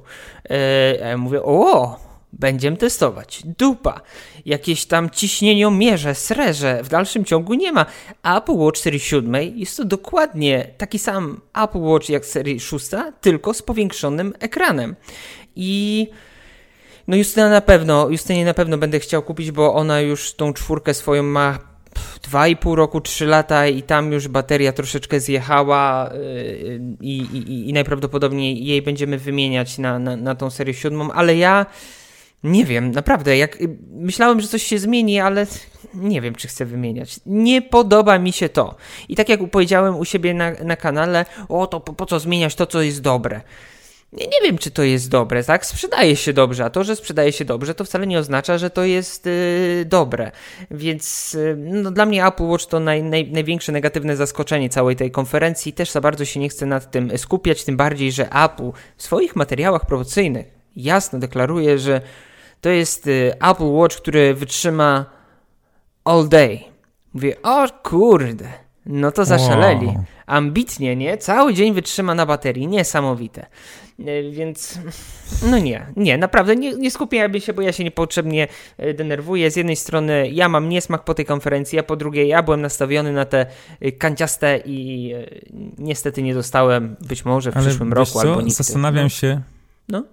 Eee, 0.49 0.99
ja 0.99 1.17
mówię, 1.17 1.43
o 1.43 2.12
Będziemy 2.39 2.77
testować. 2.77 3.41
Dupa. 3.57 4.01
Jakieś 4.45 4.85
tam 4.85 5.09
ciśnieniomierze, 5.09 6.15
sreże 6.15 6.83
w 6.83 6.89
dalszym 6.89 7.25
ciągu 7.25 7.53
nie 7.53 7.71
ma. 7.71 7.85
Apple 8.23 8.55
Watch 8.55 8.79
serii 8.79 8.99
7 8.99 9.35
jest 9.55 9.77
to 9.77 9.85
dokładnie 9.85 10.67
taki 10.77 10.99
sam 10.99 11.41
Apple 11.63 11.79
Watch 11.79 12.09
jak 12.09 12.25
serii 12.25 12.59
6, 12.59 12.85
tylko 13.21 13.53
z 13.53 13.61
powiększonym 13.61 14.33
ekranem. 14.39 14.95
I 15.55 16.07
no 17.07 17.15
Justyna 17.15 17.49
na 17.49 17.61
pewno, 17.61 18.09
Justynie 18.09 18.45
na 18.45 18.53
pewno 18.53 18.77
będę 18.77 18.99
chciał 18.99 19.23
kupić, 19.23 19.51
bo 19.51 19.73
ona 19.73 20.01
już 20.01 20.33
tą 20.33 20.53
czwórkę 20.53 20.93
swoją 20.93 21.23
ma 21.23 21.59
2,5 22.31 22.75
roku, 22.75 23.01
3 23.01 23.25
lata 23.25 23.67
i 23.67 23.81
tam 23.83 24.11
już 24.11 24.27
bateria 24.27 24.73
troszeczkę 24.73 25.19
zjechała 25.19 26.09
yy, 26.13 26.81
i, 27.01 27.17
i, 27.17 27.69
i 27.69 27.73
najprawdopodobniej 27.73 28.65
jej 28.65 28.81
będziemy 28.81 29.17
wymieniać 29.17 29.77
na, 29.77 29.99
na, 29.99 30.15
na 30.15 30.35
tą 30.35 30.49
serię 30.49 30.73
siódmą, 30.73 31.11
ale 31.11 31.35
ja 31.35 31.65
nie 32.43 32.65
wiem, 32.65 32.91
naprawdę, 32.91 33.37
jak 33.37 33.57
myślałem, 33.91 34.41
że 34.41 34.47
coś 34.47 34.63
się 34.63 34.79
zmieni, 34.79 35.19
ale 35.19 35.47
nie 35.93 36.21
wiem, 36.21 36.35
czy 36.35 36.47
chcę 36.47 36.65
wymieniać. 36.65 37.19
Nie 37.25 37.61
podoba 37.61 38.19
mi 38.19 38.31
się 38.31 38.49
to. 38.49 38.75
I 39.09 39.15
tak 39.15 39.29
jak 39.29 39.49
powiedziałem 39.51 39.97
u 39.97 40.05
siebie 40.05 40.33
na, 40.33 40.51
na 40.51 40.75
kanale, 40.75 41.25
o 41.49 41.67
to 41.67 41.79
po, 41.79 41.93
po 41.93 42.05
co 42.05 42.19
zmieniać 42.19 42.55
to, 42.55 42.65
co 42.65 42.81
jest 42.81 43.01
dobre. 43.01 43.41
Nie, 44.13 44.25
nie 44.25 44.41
wiem, 44.43 44.57
czy 44.57 44.71
to 44.71 44.83
jest 44.83 45.09
dobre, 45.09 45.43
tak? 45.43 45.65
Sprzedaje 45.65 46.15
się 46.15 46.33
dobrze, 46.33 46.65
a 46.65 46.69
to, 46.69 46.83
że 46.83 46.95
sprzedaje 46.95 47.31
się 47.31 47.45
dobrze, 47.45 47.75
to 47.75 47.85
wcale 47.85 48.07
nie 48.07 48.19
oznacza, 48.19 48.57
że 48.57 48.69
to 48.69 48.83
jest 48.83 49.25
yy, 49.25 49.85
dobre. 49.85 50.31
Więc 50.71 51.33
yy, 51.33 51.55
no, 51.57 51.91
dla 51.91 52.05
mnie 52.05 52.25
Apple 52.25 52.43
Watch 52.43 52.65
to 52.65 52.79
naj, 52.79 53.03
naj, 53.03 53.31
największe 53.31 53.71
negatywne 53.71 54.15
zaskoczenie 54.15 54.69
całej 54.69 54.95
tej 54.95 55.11
konferencji. 55.11 55.73
Też 55.73 55.91
za 55.91 56.01
bardzo 56.01 56.25
się 56.25 56.39
nie 56.39 56.49
chcę 56.49 56.65
nad 56.65 56.91
tym 56.91 57.17
skupiać, 57.17 57.63
tym 57.63 57.77
bardziej, 57.77 58.11
że 58.11 58.29
Apple 58.29 58.71
w 58.97 59.03
swoich 59.03 59.35
materiałach 59.35 59.85
promocyjnych 59.85 60.45
jasno 60.75 61.19
deklaruje, 61.19 61.79
że 61.79 62.01
to 62.63 62.69
jest 62.69 63.05
yy, 63.05 63.33
Apple 63.49 63.71
Watch, 63.71 63.97
który 63.97 64.33
wytrzyma 64.33 65.05
all 66.05 66.27
day. 66.27 66.59
Mówię, 67.13 67.41
o 67.41 67.67
kurde, 67.83 68.45
no 68.85 69.11
to 69.11 69.25
zaszaleli. 69.25 69.85
Wow. 69.85 70.03
Ambitnie, 70.25 70.95
nie? 70.95 71.17
Cały 71.17 71.53
dzień 71.53 71.73
wytrzyma 71.73 72.15
na 72.15 72.25
baterii, 72.25 72.67
niesamowite. 72.67 73.45
E, 73.99 74.31
więc 74.31 74.79
no 75.49 75.59
nie, 75.59 75.85
nie, 75.95 76.17
naprawdę 76.17 76.55
nie, 76.55 76.73
nie 76.73 76.91
skupiałbym 76.91 77.41
się, 77.41 77.53
bo 77.53 77.61
ja 77.61 77.71
się 77.71 77.83
niepotrzebnie 77.83 78.47
e, 78.77 78.93
denerwuję. 78.93 79.51
Z 79.51 79.55
jednej 79.55 79.75
strony 79.75 80.29
ja 80.29 80.49
mam 80.49 80.69
niesmak 80.69 81.03
po 81.03 81.13
tej 81.13 81.25
konferencji, 81.25 81.79
a 81.79 81.83
po 81.83 81.95
drugiej 81.95 82.27
ja 82.27 82.43
byłem 82.43 82.61
nastawiony 82.61 83.11
na 83.11 83.25
te 83.25 83.45
kanciaste 83.97 84.59
i 84.65 85.13
niestety 85.77 86.23
nie 86.23 86.33
dostałem 86.33 86.95
być 87.01 87.25
może 87.25 87.51
w 87.51 87.57
Ale 87.57 87.67
przyszłym 87.67 87.93
roku 87.93 88.11
co? 88.11 88.21
albo 88.21 88.41
nigdy. 88.41 88.55
Zastanawiam 88.55 89.03
no. 89.03 89.09
się. 89.09 89.41
No? 89.89 90.03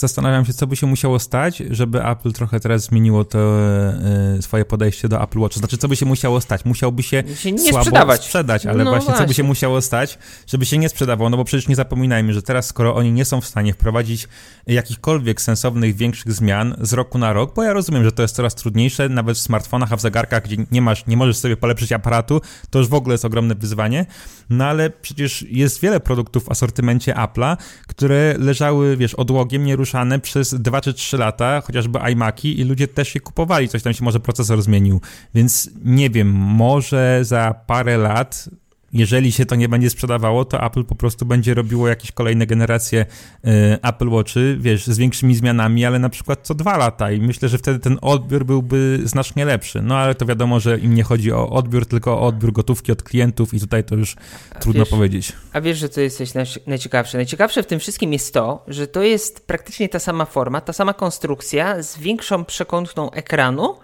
Zastanawiam 0.00 0.44
się, 0.44 0.52
co 0.52 0.66
by 0.66 0.76
się 0.76 0.86
musiało 0.86 1.18
stać, 1.18 1.62
żeby 1.70 2.04
Apple 2.04 2.32
trochę 2.32 2.60
teraz 2.60 2.84
zmieniło 2.84 3.24
to 3.24 3.38
e, 3.38 4.42
swoje 4.42 4.64
podejście 4.64 5.08
do 5.08 5.22
Apple 5.22 5.38
Watch. 5.38 5.56
Znaczy, 5.56 5.78
co 5.78 5.88
by 5.88 5.96
się 5.96 6.06
musiało 6.06 6.40
stać? 6.40 6.64
Musiałby 6.64 7.02
się, 7.02 7.22
się 7.36 7.52
nie 7.52 7.58
słabo 7.58 7.78
sprzedawać. 7.78 8.24
sprzedać, 8.24 8.66
ale 8.66 8.84
no 8.84 8.90
właśnie, 8.90 9.06
właśnie, 9.06 9.24
co 9.24 9.28
by 9.28 9.34
się 9.34 9.42
musiało 9.42 9.82
stać, 9.82 10.18
żeby 10.46 10.66
się 10.66 10.78
nie 10.78 10.88
sprzedawał? 10.88 11.30
No 11.30 11.36
bo 11.36 11.44
przecież 11.44 11.68
nie 11.68 11.76
zapominajmy, 11.76 12.32
że 12.32 12.42
teraz, 12.42 12.66
skoro 12.66 12.94
oni 12.94 13.12
nie 13.12 13.24
są 13.24 13.40
w 13.40 13.46
stanie 13.46 13.72
wprowadzić 13.72 14.28
jakichkolwiek 14.66 15.40
sensownych, 15.40 15.96
większych 15.96 16.32
zmian 16.32 16.76
z 16.80 16.92
roku 16.92 17.18
na 17.18 17.32
rok, 17.32 17.54
bo 17.54 17.62
ja 17.62 17.72
rozumiem, 17.72 18.04
że 18.04 18.12
to 18.12 18.22
jest 18.22 18.34
coraz 18.34 18.54
trudniejsze, 18.54 19.08
nawet 19.08 19.36
w 19.36 19.40
smartfonach, 19.40 19.92
a 19.92 19.96
w 19.96 20.00
zegarkach, 20.00 20.44
gdzie 20.44 20.56
nie 20.70 20.82
masz, 20.82 21.06
nie 21.06 21.16
możesz 21.16 21.36
sobie 21.36 21.56
polepszyć 21.56 21.92
aparatu, 21.92 22.40
to 22.70 22.78
już 22.78 22.88
w 22.88 22.94
ogóle 22.94 23.14
jest 23.14 23.24
ogromne 23.24 23.54
wyzwanie, 23.54 24.06
no 24.50 24.64
ale 24.64 24.90
przecież 24.90 25.42
jest 25.42 25.80
wiele 25.80 26.00
produktów 26.00 26.44
w 26.44 26.50
asortymencie 26.50 27.14
Apple'a, 27.14 27.56
które 27.86 28.34
leżały, 28.38 28.96
wiesz, 28.96 29.14
odłogiem, 29.14 29.64
nie 29.64 29.76
przez 30.22 30.54
2 30.54 30.80
czy 30.80 30.94
3 30.94 31.16
lata, 31.16 31.60
chociażby 31.60 31.98
iMaki 32.12 32.60
i 32.60 32.64
ludzie 32.64 32.88
też 32.88 33.14
je 33.14 33.20
kupowali, 33.20 33.68
coś 33.68 33.82
tam 33.82 33.92
się 33.92 34.04
może 34.04 34.20
procesor 34.20 34.62
zmienił, 34.62 35.00
więc 35.34 35.70
nie 35.84 36.10
wiem, 36.10 36.28
może 36.30 37.18
za 37.22 37.54
parę 37.66 37.98
lat 37.98 38.48
jeżeli 38.92 39.32
się 39.32 39.46
to 39.46 39.54
nie 39.54 39.68
będzie 39.68 39.90
sprzedawało, 39.90 40.44
to 40.44 40.66
Apple 40.66 40.84
po 40.84 40.94
prostu 40.94 41.26
będzie 41.26 41.54
robiło 41.54 41.88
jakieś 41.88 42.12
kolejne 42.12 42.46
generacje 42.46 43.06
y, 43.44 43.48
Apple 43.82 44.08
Watchy, 44.08 44.56
wiesz, 44.60 44.86
z 44.86 44.98
większymi 44.98 45.34
zmianami, 45.34 45.84
ale 45.84 45.98
na 45.98 46.08
przykład 46.08 46.40
co 46.42 46.54
dwa 46.54 46.76
lata 46.76 47.10
i 47.10 47.20
myślę, 47.20 47.48
że 47.48 47.58
wtedy 47.58 47.78
ten 47.78 47.98
odbiór 48.02 48.44
byłby 48.44 49.00
znacznie 49.04 49.44
lepszy. 49.44 49.82
No 49.82 49.96
ale 49.96 50.14
to 50.14 50.26
wiadomo, 50.26 50.60
że 50.60 50.78
im 50.78 50.94
nie 50.94 51.02
chodzi 51.02 51.32
o 51.32 51.50
odbiór, 51.50 51.86
tylko 51.86 52.20
o 52.20 52.26
odbiór 52.26 52.52
gotówki 52.52 52.92
od 52.92 53.02
klientów 53.02 53.54
i 53.54 53.60
tutaj 53.60 53.84
to 53.84 53.94
już 53.94 54.16
a 54.50 54.58
trudno 54.58 54.84
wiesz, 54.84 54.90
powiedzieć. 54.90 55.32
A 55.52 55.60
wiesz, 55.60 55.78
że 55.78 55.88
to 55.88 56.00
jest 56.00 56.20
najciekawsze? 56.66 57.18
Najciekawsze 57.18 57.62
w 57.62 57.66
tym 57.66 57.80
wszystkim 57.80 58.12
jest 58.12 58.34
to, 58.34 58.64
że 58.68 58.86
to 58.86 59.02
jest 59.02 59.46
praktycznie 59.46 59.88
ta 59.88 59.98
sama 59.98 60.24
forma, 60.24 60.60
ta 60.60 60.72
sama 60.72 60.94
konstrukcja 60.94 61.82
z 61.82 61.98
większą 61.98 62.44
przekątną 62.44 63.10
ekranu 63.10 63.76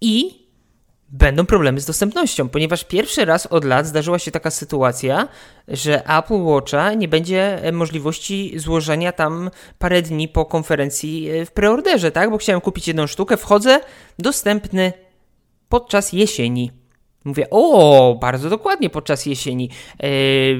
i 0.00 0.45
będą 1.08 1.46
problemy 1.46 1.80
z 1.80 1.86
dostępnością, 1.86 2.48
ponieważ 2.48 2.84
pierwszy 2.84 3.24
raz 3.24 3.46
od 3.46 3.64
lat 3.64 3.86
zdarzyła 3.86 4.18
się 4.18 4.30
taka 4.30 4.50
sytuacja, 4.50 5.28
że 5.68 6.04
Apple 6.18 6.42
Watcha 6.42 6.94
nie 6.94 7.08
będzie 7.08 7.64
e, 7.64 7.72
możliwości 7.72 8.58
złożenia 8.58 9.12
tam 9.12 9.50
parę 9.78 10.02
dni 10.02 10.28
po 10.28 10.44
konferencji 10.44 11.30
e, 11.30 11.46
w 11.46 11.50
preorderze, 11.50 12.10
tak? 12.10 12.30
Bo 12.30 12.38
chciałem 12.38 12.60
kupić 12.60 12.88
jedną 12.88 13.06
sztukę, 13.06 13.36
wchodzę, 13.36 13.80
dostępny 14.18 14.92
podczas 15.68 16.12
jesieni. 16.12 16.70
Mówię, 17.24 17.46
o, 17.50 18.18
bardzo 18.20 18.50
dokładnie 18.50 18.90
podczas 18.90 19.26
jesieni. 19.26 19.70
E, 19.98 20.08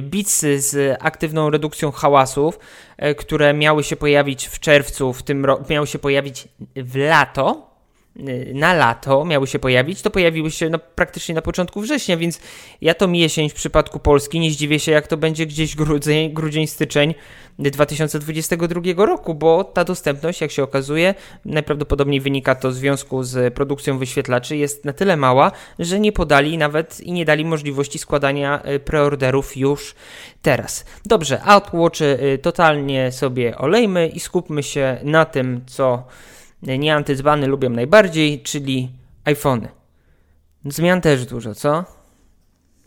Beats 0.03 0.41
z 0.57 0.99
aktywną 1.01 1.51
redukcją 1.51 1.91
hałasów, 1.91 2.59
które 3.17 3.55
miały 3.55 3.85
się 3.85 3.97
pojawić 3.97 4.47
w 4.47 4.61
czerwcu, 4.61 5.13
w 5.13 5.23
tym 5.23 5.45
roku, 5.45 5.65
miały 5.71 5.87
się 5.87 5.99
pojawić 5.99 6.49
w 6.77 6.97
lato, 6.97 7.76
na 8.55 8.75
lato 8.75 9.25
miały 9.25 9.47
się 9.47 9.59
pojawić, 9.59 10.03
to 10.03 10.11
pojawiły 10.11 10.51
się 10.51 10.71
no, 10.71 10.79
praktycznie 10.79 11.35
na 11.35 11.43
początku 11.43 11.81
września, 11.81 12.17
więc 12.17 12.41
ja 12.81 12.95
to 12.95 13.09
jesień 13.09 13.51
w 13.51 13.55
przypadku 13.55 13.99
Polski 13.99 14.41
nie 14.41 14.51
zdziwię 14.51 14.79
się, 14.79 14.93
jak 14.93 15.07
to 15.07 15.17
będzie 15.17 15.47
gdzieś 15.47 15.77
grudzień, 15.77 16.33
grudzień 16.33 16.67
styczeń 16.67 17.15
2022 17.59 19.07
roku, 19.07 19.35
bo 19.35 19.65
ta 19.65 19.85
dostępność, 19.85 20.41
jak 20.41 20.51
się 20.51 20.63
okazuje, 20.63 21.15
najprawdopodobniej 21.45 22.21
wynika 22.21 22.55
to 22.55 22.71
w 22.71 22.75
związku 22.75 23.23
z 23.23 23.55
produkcją 23.55 23.99
wyświetlaczy, 23.99 24.57
jest 24.57 24.85
na 24.85 24.93
tyle 24.93 25.17
mała, 25.17 25.53
że 25.79 26.01
nie 26.01 26.13
podali 26.13 26.59
nawet 26.59 27.01
i 27.01 27.13
nie 27.13 27.25
dali 27.25 27.45
możliwości 27.45 27.99
składania 27.99 28.63
y, 28.75 28.81
preorderów 28.81 29.57
już 29.57 29.95
teraz. 30.43 30.85
Dobrze, 31.05 31.43
Apple 31.43 31.77
Watch 31.77 32.01
y, 32.01 32.39
totalnie 32.43 33.13
sobie 33.13 33.59
olejmy 33.59 34.09
i 34.09 34.21
skupmy 34.21 34.63
się 34.63 34.99
na 35.03 35.25
tym, 35.25 35.61
co 35.67 36.07
nie 36.67 36.95
antydzbany 36.95 37.47
lubią 37.47 37.71
najbardziej, 37.71 38.43
czyli 38.43 38.91
iPhony. 39.25 39.69
Zmian 40.65 41.01
też 41.01 41.27
dużo, 41.27 41.55
co? 41.55 41.85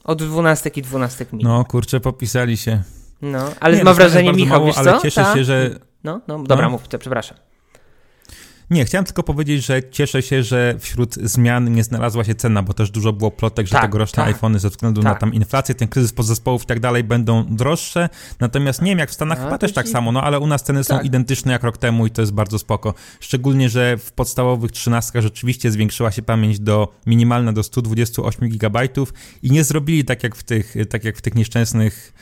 Od 0.04 0.24
12 0.24 0.70
i 0.76 0.82
12 0.82 1.26
minut. 1.32 1.44
No, 1.44 1.65
kurczę, 1.65 2.00
popisali 2.00 2.58
się. 2.58 2.84
No, 3.22 3.50
ale 3.60 3.78
nie, 3.78 3.84
mam 3.84 3.96
wrażenie, 3.96 4.34
Michał, 4.34 4.60
mało, 4.60 4.68
wiesz 4.68 4.78
ale 4.78 4.92
co? 4.92 5.00
cieszę 5.02 5.24
Ta... 5.24 5.34
się, 5.34 5.44
że... 5.44 5.80
No, 6.04 6.22
no, 6.28 6.44
dobra, 6.44 6.65
no. 6.65 6.70
mów, 6.70 6.88
przepraszam. 7.00 7.38
Nie, 8.71 8.86
chciałem 8.86 9.05
tylko 9.05 9.23
powiedzieć, 9.23 9.65
że 9.65 9.89
cieszę 9.91 10.21
się, 10.21 10.43
że 10.43 10.75
wśród 10.79 11.15
zmian 11.15 11.73
nie 11.73 11.84
znalazła 11.84 12.23
się 12.23 12.36
cena, 12.36 12.63
bo 12.63 12.73
też 12.73 12.91
dużo 12.91 13.13
było 13.13 13.32
plotek, 13.32 13.67
że 13.67 13.71
tak, 13.71 13.82
tegoroczne 13.82 14.23
tak, 14.23 14.36
iPhony 14.36 14.60
ze 14.60 14.69
względu 14.69 15.01
tak. 15.01 15.13
na 15.13 15.19
tam 15.19 15.34
inflację, 15.34 15.75
ten 15.75 15.88
kryzys 15.88 16.13
podzespołów 16.13 16.63
i 16.63 16.65
tak 16.65 16.79
dalej 16.79 17.03
będą 17.03 17.45
droższe. 17.45 18.10
Natomiast 18.39 18.82
nie 18.82 18.91
wiem, 18.91 18.99
jak 18.99 19.10
w 19.10 19.13
Stanach 19.13 19.39
A, 19.39 19.43
chyba 19.43 19.58
też 19.58 19.73
tak 19.73 19.88
samo, 19.88 20.12
no 20.12 20.23
ale 20.23 20.39
u 20.39 20.47
nas 20.47 20.63
ceny 20.63 20.84
są 20.84 20.95
tak. 20.95 21.05
identyczne 21.05 21.51
jak 21.51 21.63
rok 21.63 21.77
temu 21.77 22.05
i 22.05 22.12
to 22.12 22.21
jest 22.21 22.34
bardzo 22.34 22.60
spoko. 22.60 22.93
Szczególnie, 23.19 23.69
że 23.69 23.97
w 23.97 24.12
podstawowych 24.12 24.71
trzynastkach 24.71 25.23
rzeczywiście 25.23 25.71
zwiększyła 25.71 26.12
się 26.12 26.21
pamięć 26.21 26.60
do 26.60 26.93
minimalna 27.05 27.53
do 27.53 27.63
128 27.63 28.49
GB 28.49 28.79
i 29.43 29.51
nie 29.51 29.63
zrobili 29.63 30.05
tak 30.05 30.23
jak 30.23 30.36
w 30.36 30.43
tych, 30.43 30.75
tak 30.89 31.03
jak 31.03 31.17
w 31.17 31.21
tych 31.21 31.36
nieszczęsnych 31.36 32.13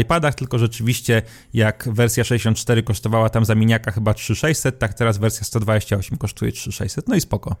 iPadach, 0.00 0.34
tylko 0.34 0.58
rzeczywiście 0.58 1.22
jak 1.54 1.88
wersja 1.92 2.24
64 2.24 2.82
kosztowała 2.82 3.28
tam 3.30 3.44
za 3.44 3.54
miniaka 3.54 3.90
chyba 3.90 4.14
3600, 4.14 4.78
tak 4.78 4.94
teraz 4.94 5.18
wersja 5.18 5.44
128 5.44 6.18
kosztuje 6.18 6.52
3600, 6.52 7.08
no 7.08 7.14
i 7.14 7.20
spoko. 7.20 7.56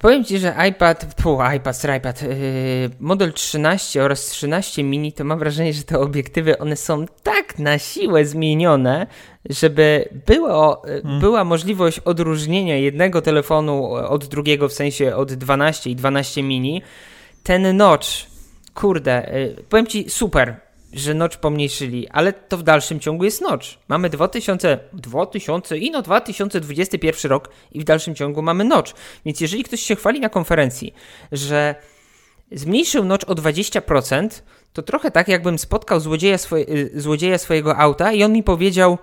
Powiem 0.00 0.24
Ci, 0.24 0.38
że 0.38 0.54
iPad, 0.68 1.14
pu, 1.14 1.38
iPad, 1.56 1.84
iPad, 1.98 2.22
yy, 2.22 2.28
model 3.00 3.32
13 3.32 4.02
oraz 4.02 4.26
13 4.26 4.84
mini, 4.84 5.12
to 5.12 5.24
mam 5.24 5.38
wrażenie, 5.38 5.72
że 5.72 5.82
te 5.82 5.98
obiektywy, 5.98 6.58
one 6.58 6.76
są 6.76 7.06
tak 7.22 7.58
na 7.58 7.78
siłę 7.78 8.24
zmienione, 8.24 9.06
żeby 9.50 10.08
było, 10.26 10.82
hmm. 10.86 11.20
była 11.20 11.44
możliwość 11.44 11.98
odróżnienia 11.98 12.76
jednego 12.76 13.22
telefonu 13.22 13.92
od 13.92 14.26
drugiego, 14.26 14.68
w 14.68 14.72
sensie 14.72 15.16
od 15.16 15.32
12 15.32 15.90
i 15.90 15.96
12 15.96 16.42
mini. 16.42 16.82
Ten 17.42 17.76
notch 17.76 18.33
kurde, 18.74 19.34
y, 19.34 19.64
powiem 19.68 19.86
ci 19.86 20.10
super, 20.10 20.60
że 20.92 21.14
notch 21.14 21.36
pomniejszyli, 21.36 22.08
ale 22.08 22.32
to 22.32 22.56
w 22.58 22.62
dalszym 22.62 23.00
ciągu 23.00 23.24
jest 23.24 23.40
notch. 23.40 23.66
Mamy 23.88 24.10
2000, 24.10 24.78
2000 24.92 25.78
i 25.78 25.90
no 25.90 26.02
2021 26.02 27.30
rok 27.30 27.48
i 27.72 27.80
w 27.80 27.84
dalszym 27.84 28.14
ciągu 28.14 28.42
mamy 28.42 28.64
notch. 28.64 28.92
Więc 29.24 29.40
jeżeli 29.40 29.64
ktoś 29.64 29.80
się 29.80 29.96
chwali 29.96 30.20
na 30.20 30.28
konferencji, 30.28 30.94
że 31.32 31.74
zmniejszył 32.52 33.04
notch 33.04 33.28
o 33.28 33.34
20%, 33.34 34.28
to 34.72 34.82
trochę 34.82 35.10
tak 35.10 35.28
jakbym 35.28 35.58
spotkał 35.58 36.00
złodzieja, 36.00 36.38
swoje, 36.38 36.68
y, 36.68 37.00
złodzieja 37.00 37.38
swojego 37.38 37.76
auta 37.76 38.12
i 38.12 38.24
on 38.24 38.32
mi 38.32 38.42
powiedział 38.42 38.98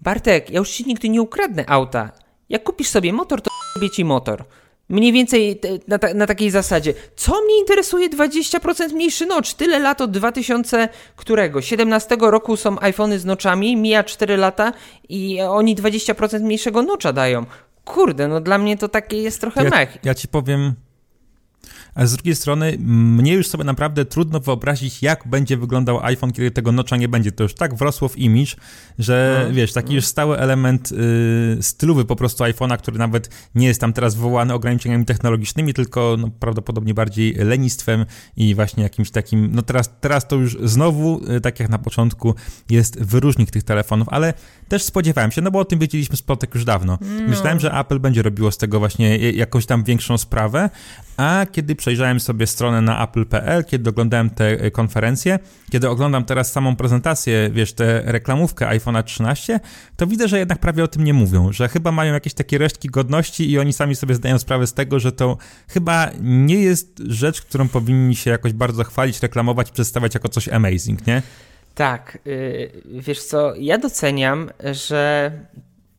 Bartek, 0.00 0.50
ja 0.50 0.58
już 0.58 0.70
ci 0.70 0.86
nigdy 0.86 1.08
nie 1.08 1.22
ukradnę 1.22 1.64
auta. 1.66 2.12
Jak 2.48 2.64
kupisz 2.64 2.88
sobie 2.88 3.12
motor, 3.12 3.42
to 3.42 3.50
robię 3.76 3.90
ci 3.96 4.04
motor. 4.04 4.44
Mniej 4.88 5.12
więcej 5.12 5.60
na, 5.88 5.98
ta, 5.98 6.14
na, 6.14 6.26
takiej 6.26 6.50
zasadzie. 6.50 6.94
Co 7.16 7.42
mnie 7.42 7.58
interesuje 7.58 8.10
20% 8.10 8.92
mniejszy 8.92 9.26
notch? 9.26 9.52
Tyle 9.52 9.78
lat 9.78 10.00
od 10.00 10.10
2000 10.10 10.88
którego? 11.16 11.62
17 11.62 12.16
roku 12.20 12.56
są 12.56 12.76
iPhony 12.80 13.18
z 13.18 13.24
noczami, 13.24 13.76
mija 13.76 14.04
4 14.04 14.36
lata 14.36 14.72
i 15.08 15.40
oni 15.40 15.76
20% 15.76 16.40
mniejszego 16.40 16.82
nocza 16.82 17.12
dają. 17.12 17.46
kurde, 17.84 18.28
no 18.28 18.40
dla 18.40 18.58
mnie 18.58 18.76
to 18.76 18.88
takie 18.88 19.22
jest 19.22 19.40
trochę 19.40 19.64
ja, 19.64 19.70
mech. 19.70 19.98
Ja 20.04 20.14
ci 20.14 20.28
powiem, 20.28 20.74
a 21.94 22.06
z 22.06 22.12
drugiej 22.12 22.34
strony 22.34 22.76
mnie 22.80 23.32
już 23.32 23.48
sobie 23.48 23.64
naprawdę 23.64 24.04
trudno 24.04 24.40
wyobrazić, 24.40 25.02
jak 25.02 25.28
będzie 25.28 25.56
wyglądał 25.56 26.04
iPhone, 26.04 26.32
kiedy 26.32 26.50
tego 26.50 26.72
nocza 26.72 26.96
nie 26.96 27.08
będzie. 27.08 27.32
To 27.32 27.42
już 27.42 27.54
tak 27.54 27.74
wrosło 27.74 28.08
w 28.08 28.18
image, 28.18 28.56
że 28.98 29.46
no, 29.48 29.54
wiesz, 29.54 29.72
taki 29.72 29.88
no. 29.88 29.94
już 29.94 30.04
stały 30.04 30.38
element 30.38 30.92
y, 30.92 31.62
stylowy 31.62 32.04
po 32.04 32.16
prostu 32.16 32.44
iPhone'a, 32.44 32.78
który 32.78 32.98
nawet 32.98 33.30
nie 33.54 33.66
jest 33.66 33.80
tam 33.80 33.92
teraz 33.92 34.14
wywołany 34.14 34.54
ograniczeniami 34.54 35.04
technologicznymi, 35.04 35.74
tylko 35.74 36.16
no, 36.18 36.30
prawdopodobnie 36.40 36.94
bardziej 36.94 37.34
lenistwem 37.34 38.06
i 38.36 38.54
właśnie 38.54 38.82
jakimś 38.82 39.10
takim, 39.10 39.50
no 39.54 39.62
teraz, 39.62 39.90
teraz 40.00 40.28
to 40.28 40.36
już 40.36 40.58
znowu, 40.62 41.20
y, 41.36 41.40
tak 41.40 41.60
jak 41.60 41.68
na 41.68 41.78
początku, 41.78 42.34
jest 42.70 43.02
wyróżnik 43.02 43.50
tych 43.50 43.62
telefonów, 43.62 44.08
ale 44.10 44.34
też 44.68 44.82
spodziewałem 44.82 45.32
się, 45.32 45.42
no 45.42 45.50
bo 45.50 45.58
o 45.58 45.64
tym 45.64 45.78
wiedzieliśmy 45.78 46.16
z 46.16 46.22
plotek 46.22 46.54
już 46.54 46.64
dawno. 46.64 46.98
No. 47.00 47.28
Myślałem, 47.28 47.60
że 47.60 47.72
Apple 47.72 47.98
będzie 47.98 48.22
robiło 48.22 48.50
z 48.50 48.58
tego 48.58 48.78
właśnie 48.78 49.18
jakąś 49.18 49.66
tam 49.66 49.84
większą 49.84 50.18
sprawę, 50.18 50.70
a 51.16 51.46
kiedy 51.52 51.74
przejrzałem 51.84 52.20
sobie 52.20 52.46
stronę 52.46 52.80
na 52.80 53.04
apple.pl, 53.04 53.64
kiedy 53.64 53.90
oglądałem 53.90 54.30
te 54.30 54.46
e, 54.46 54.70
konferencje, 54.70 55.38
kiedy 55.70 55.88
oglądam 55.88 56.24
teraz 56.24 56.52
samą 56.52 56.76
prezentację, 56.76 57.50
wiesz, 57.52 57.72
tę 57.72 58.02
reklamówkę 58.04 58.66
iPhone'a 58.66 59.02
13, 59.02 59.60
to 59.96 60.06
widzę, 60.06 60.28
że 60.28 60.38
jednak 60.38 60.58
prawie 60.58 60.84
o 60.84 60.88
tym 60.88 61.04
nie 61.04 61.14
mówią, 61.14 61.52
że 61.52 61.68
chyba 61.68 61.92
mają 61.92 62.14
jakieś 62.14 62.34
takie 62.34 62.58
resztki 62.58 62.88
godności 62.88 63.50
i 63.50 63.58
oni 63.58 63.72
sami 63.72 63.94
sobie 63.94 64.14
zdają 64.14 64.38
sprawę 64.38 64.66
z 64.66 64.74
tego, 64.74 65.00
że 65.00 65.12
to 65.12 65.36
chyba 65.68 66.10
nie 66.20 66.58
jest 66.62 67.02
rzecz, 67.06 67.42
którą 67.42 67.68
powinni 67.68 68.16
się 68.16 68.30
jakoś 68.30 68.52
bardzo 68.52 68.84
chwalić, 68.84 69.22
reklamować, 69.22 69.70
przedstawiać 69.70 70.14
jako 70.14 70.28
coś 70.28 70.48
amazing, 70.48 71.06
nie? 71.06 71.22
Tak, 71.74 72.18
yy, 72.24 73.00
wiesz 73.00 73.24
co, 73.24 73.54
ja 73.54 73.78
doceniam, 73.78 74.50
że 74.72 75.32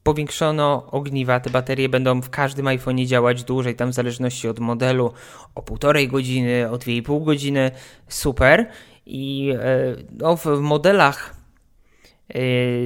powiększono 0.06 0.88
ogniwa, 0.91 1.39
te 1.39 1.50
baterie 1.50 1.89
będą 1.89 2.22
w 2.22 2.30
każdym 2.30 2.65
iPhone'ie 2.65 3.06
działać 3.06 3.44
dłużej, 3.44 3.76
tam 3.76 3.91
w 3.91 3.94
zależności 3.94 4.48
od 4.48 4.60
modelu, 4.60 5.13
o 5.56 5.62
półtorej 5.62 6.08
godziny, 6.08 6.70
o 6.72 6.76
2,5 6.76 7.24
godziny, 7.24 7.72
super. 8.08 8.70
I 9.06 9.54
e, 9.60 9.96
no, 10.12 10.38
w 10.38 10.46
modelach 10.46 11.36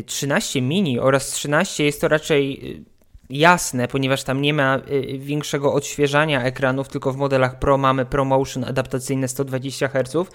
13 0.06 0.60
e, 0.60 0.62
mini 0.62 1.00
oraz 1.00 1.32
13 1.32 1.84
jest 1.84 2.02
to 2.02 2.08
raczej 2.08 2.76
e, 2.80 2.84
jasne, 3.30 3.88
ponieważ 3.88 4.24
tam 4.24 4.42
nie 4.42 4.54
ma 4.54 4.82
większego 5.18 5.74
odświeżania 5.74 6.44
ekranów, 6.44 6.88
tylko 6.88 7.14
w 7.14 7.18
modelach 7.18 7.60
Pro 7.60 7.78
mamy 7.78 8.06
ProMotion 8.06 8.64
adaptacyjne 8.64 9.28
120 9.28 9.88
Hz 9.88 10.30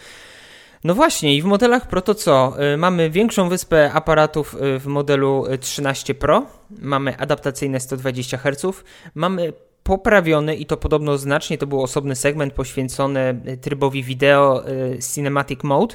no 0.84 0.94
właśnie, 0.94 1.36
i 1.36 1.42
w 1.42 1.44
modelach 1.44 1.88
Pro 1.88 2.00
to 2.02 2.14
co? 2.14 2.56
Y, 2.74 2.76
mamy 2.76 3.10
większą 3.10 3.48
wyspę 3.48 3.92
aparatów 3.92 4.54
y, 4.54 4.78
w 4.78 4.86
modelu 4.86 5.44
13 5.60 6.14
Pro, 6.14 6.46
mamy 6.70 7.18
adaptacyjne 7.18 7.80
120 7.80 8.38
Hz, 8.38 8.84
mamy 9.14 9.52
poprawiony 9.84 10.56
i 10.56 10.66
to 10.66 10.76
podobno 10.76 11.18
znacznie, 11.18 11.58
to 11.58 11.66
był 11.66 11.82
osobny 11.82 12.16
segment 12.16 12.54
poświęcony 12.54 13.40
y, 13.48 13.56
trybowi 13.56 14.02
wideo 14.02 14.64
Cinematic 15.14 15.62
Mode. 15.62 15.94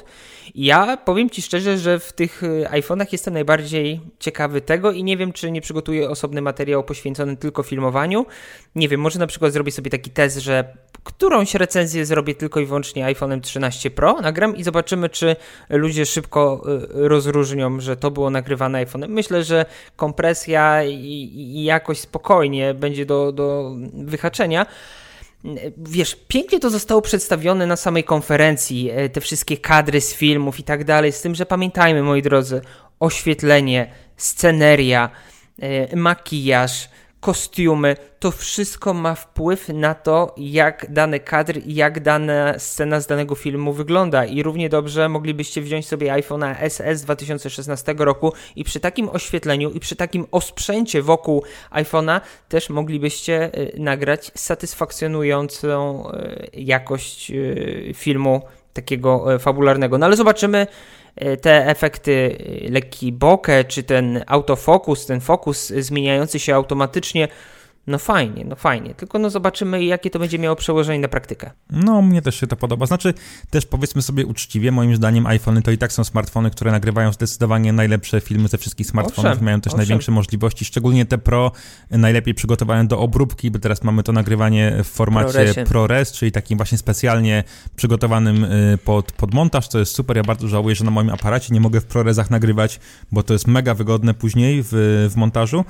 Ja 0.54 0.96
powiem 0.96 1.30
Ci 1.30 1.42
szczerze, 1.42 1.78
że 1.78 1.98
w 1.98 2.12
tych 2.12 2.42
iPhone'ach 2.70 3.06
jestem 3.12 3.34
najbardziej 3.34 4.00
ciekawy 4.18 4.60
tego 4.60 4.92
i 4.92 5.04
nie 5.04 5.16
wiem, 5.16 5.32
czy 5.32 5.50
nie 5.50 5.60
przygotuję 5.60 6.10
osobny 6.10 6.42
materiał 6.42 6.84
poświęcony 6.84 7.36
tylko 7.36 7.62
filmowaniu. 7.62 8.26
Nie 8.74 8.88
wiem, 8.88 9.00
może 9.00 9.18
na 9.18 9.26
przykład 9.26 9.52
zrobię 9.52 9.72
sobie 9.72 9.90
taki 9.90 10.10
test, 10.10 10.38
że 10.38 10.76
którąś 11.04 11.54
recenzję 11.54 12.06
zrobię 12.06 12.34
tylko 12.34 12.60
i 12.60 12.66
wyłącznie 12.66 13.04
iPhone'em 13.04 13.40
13 13.40 13.90
Pro, 13.90 14.20
nagram 14.20 14.56
i 14.56 14.62
zobaczymy, 14.62 15.08
czy 15.08 15.36
ludzie 15.68 16.06
szybko 16.06 16.62
rozróżnią, 16.90 17.80
że 17.80 17.96
to 17.96 18.10
było 18.10 18.30
nagrywane 18.30 18.86
iPhone'em. 18.86 19.08
Myślę, 19.08 19.44
że 19.44 19.66
kompresja 19.96 20.84
i, 20.84 21.30
i 21.34 21.64
jakość 21.64 22.00
spokojnie 22.00 22.74
będzie 22.74 23.06
do, 23.06 23.32
do 23.32 23.76
wyhaczenia. 23.92 24.66
Wiesz, 25.76 26.16
pięknie 26.28 26.60
to 26.60 26.70
zostało 26.70 27.02
przedstawione 27.02 27.66
na 27.66 27.76
samej 27.76 28.04
konferencji, 28.04 28.90
e, 28.90 29.08
te 29.08 29.20
wszystkie 29.20 29.56
kadry 29.56 30.00
z 30.00 30.14
filmów 30.14 30.60
i 30.60 30.62
tak 30.62 30.84
dalej, 30.84 31.12
z 31.12 31.20
tym, 31.20 31.34
że 31.34 31.46
pamiętajmy, 31.46 32.02
moi 32.02 32.22
drodzy, 32.22 32.60
oświetlenie, 33.00 33.92
sceneria, 34.16 35.10
e, 35.62 35.96
makijaż, 35.96 36.88
kostiumy, 37.20 37.96
to 38.18 38.30
wszystko 38.30 38.94
ma 38.94 39.14
wpływ 39.14 39.68
na 39.68 39.94
to, 39.94 40.34
jak 40.36 40.86
dany 40.88 41.20
kadr 41.20 41.58
i 41.66 41.74
jak 41.74 42.00
dana 42.00 42.58
scena 42.58 43.00
z 43.00 43.06
danego 43.06 43.34
filmu 43.34 43.72
wygląda. 43.72 44.24
I 44.24 44.42
równie 44.42 44.68
dobrze 44.68 45.08
moglibyście 45.08 45.62
wziąć 45.62 45.88
sobie 45.88 46.12
iPhone'a 46.12 46.68
SS 46.68 47.02
2016 47.02 47.94
roku 47.98 48.32
i 48.56 48.64
przy 48.64 48.80
takim 48.80 49.08
oświetleniu 49.08 49.70
i 49.70 49.80
przy 49.80 49.96
takim 49.96 50.26
osprzęcie 50.30 51.02
wokół 51.02 51.44
iPhone'a 51.70 52.20
też 52.48 52.70
moglibyście 52.70 53.58
y, 53.58 53.72
nagrać 53.78 54.30
satysfakcjonującą 54.34 56.04
y, 56.10 56.50
jakość 56.52 57.30
y, 57.30 57.92
filmu 57.94 58.42
takiego 58.72 59.38
fabularnego. 59.38 59.98
No 59.98 60.06
ale 60.06 60.16
zobaczymy, 60.16 60.66
te 61.40 61.66
efekty, 61.66 62.38
e, 62.66 62.70
lekki 62.70 63.12
bokeh, 63.12 63.66
czy 63.66 63.82
ten 63.82 64.24
autofokus, 64.26 65.06
ten 65.06 65.20
fokus 65.20 65.66
zmieniający 65.66 66.38
się 66.38 66.54
automatycznie, 66.54 67.28
no 67.90 67.98
fajnie, 67.98 68.44
no 68.44 68.56
fajnie. 68.56 68.94
Tylko 68.94 69.18
no 69.18 69.30
zobaczymy, 69.30 69.84
jakie 69.84 70.10
to 70.10 70.18
będzie 70.18 70.38
miało 70.38 70.56
przełożenie 70.56 70.98
na 70.98 71.08
praktykę. 71.08 71.50
No, 71.70 72.02
mnie 72.02 72.22
też 72.22 72.40
się 72.40 72.46
to 72.46 72.56
podoba. 72.56 72.86
Znaczy, 72.86 73.14
też 73.50 73.66
powiedzmy 73.66 74.02
sobie 74.02 74.26
uczciwie, 74.26 74.72
moim 74.72 74.96
zdaniem 74.96 75.26
iPhony 75.26 75.62
to 75.62 75.70
i 75.70 75.78
tak 75.78 75.92
są 75.92 76.04
smartfony, 76.04 76.50
które 76.50 76.70
nagrywają 76.70 77.12
zdecydowanie 77.12 77.72
najlepsze 77.72 78.20
filmy 78.20 78.48
ze 78.48 78.58
wszystkich 78.58 78.86
smartfonów. 78.86 79.30
Owszem, 79.32 79.44
mają 79.44 79.60
też 79.60 79.72
owszem. 79.72 79.78
największe 79.78 80.12
możliwości, 80.12 80.64
szczególnie 80.64 81.06
te 81.06 81.18
Pro, 81.18 81.52
najlepiej 81.90 82.34
przygotowane 82.34 82.88
do 82.88 82.98
obróbki, 82.98 83.50
bo 83.50 83.58
teraz 83.58 83.82
mamy 83.82 84.02
to 84.02 84.12
nagrywanie 84.12 84.72
w 84.84 84.88
formacie 84.88 85.32
ProRes, 85.32 85.68
ProRes 85.68 86.12
czyli 86.12 86.32
takim 86.32 86.56
właśnie 86.56 86.78
specjalnie 86.78 87.44
przygotowanym 87.76 88.44
y, 88.44 88.78
pod, 88.84 89.12
pod 89.12 89.34
montaż, 89.34 89.68
co 89.68 89.78
jest 89.78 89.94
super. 89.94 90.16
Ja 90.16 90.22
bardzo 90.22 90.48
żałuję, 90.48 90.74
że 90.74 90.84
na 90.84 90.90
moim 90.90 91.10
aparacie 91.10 91.54
nie 91.54 91.60
mogę 91.60 91.80
w 91.80 91.84
ProResach 91.84 92.30
nagrywać, 92.30 92.80
bo 93.12 93.22
to 93.22 93.32
jest 93.32 93.46
mega 93.46 93.74
wygodne 93.74 94.14
później 94.14 94.62
w, 94.62 94.68
w 95.10 95.16
montażu. 95.16 95.64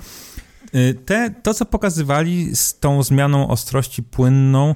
Y, 0.74 0.94
te, 1.06 1.34
to, 1.42 1.54
co 1.54 1.64
pokazywali 1.64 2.56
z 2.56 2.78
tą 2.78 3.02
zmianą 3.02 3.48
ostrości 3.48 4.02
płynną, 4.02 4.74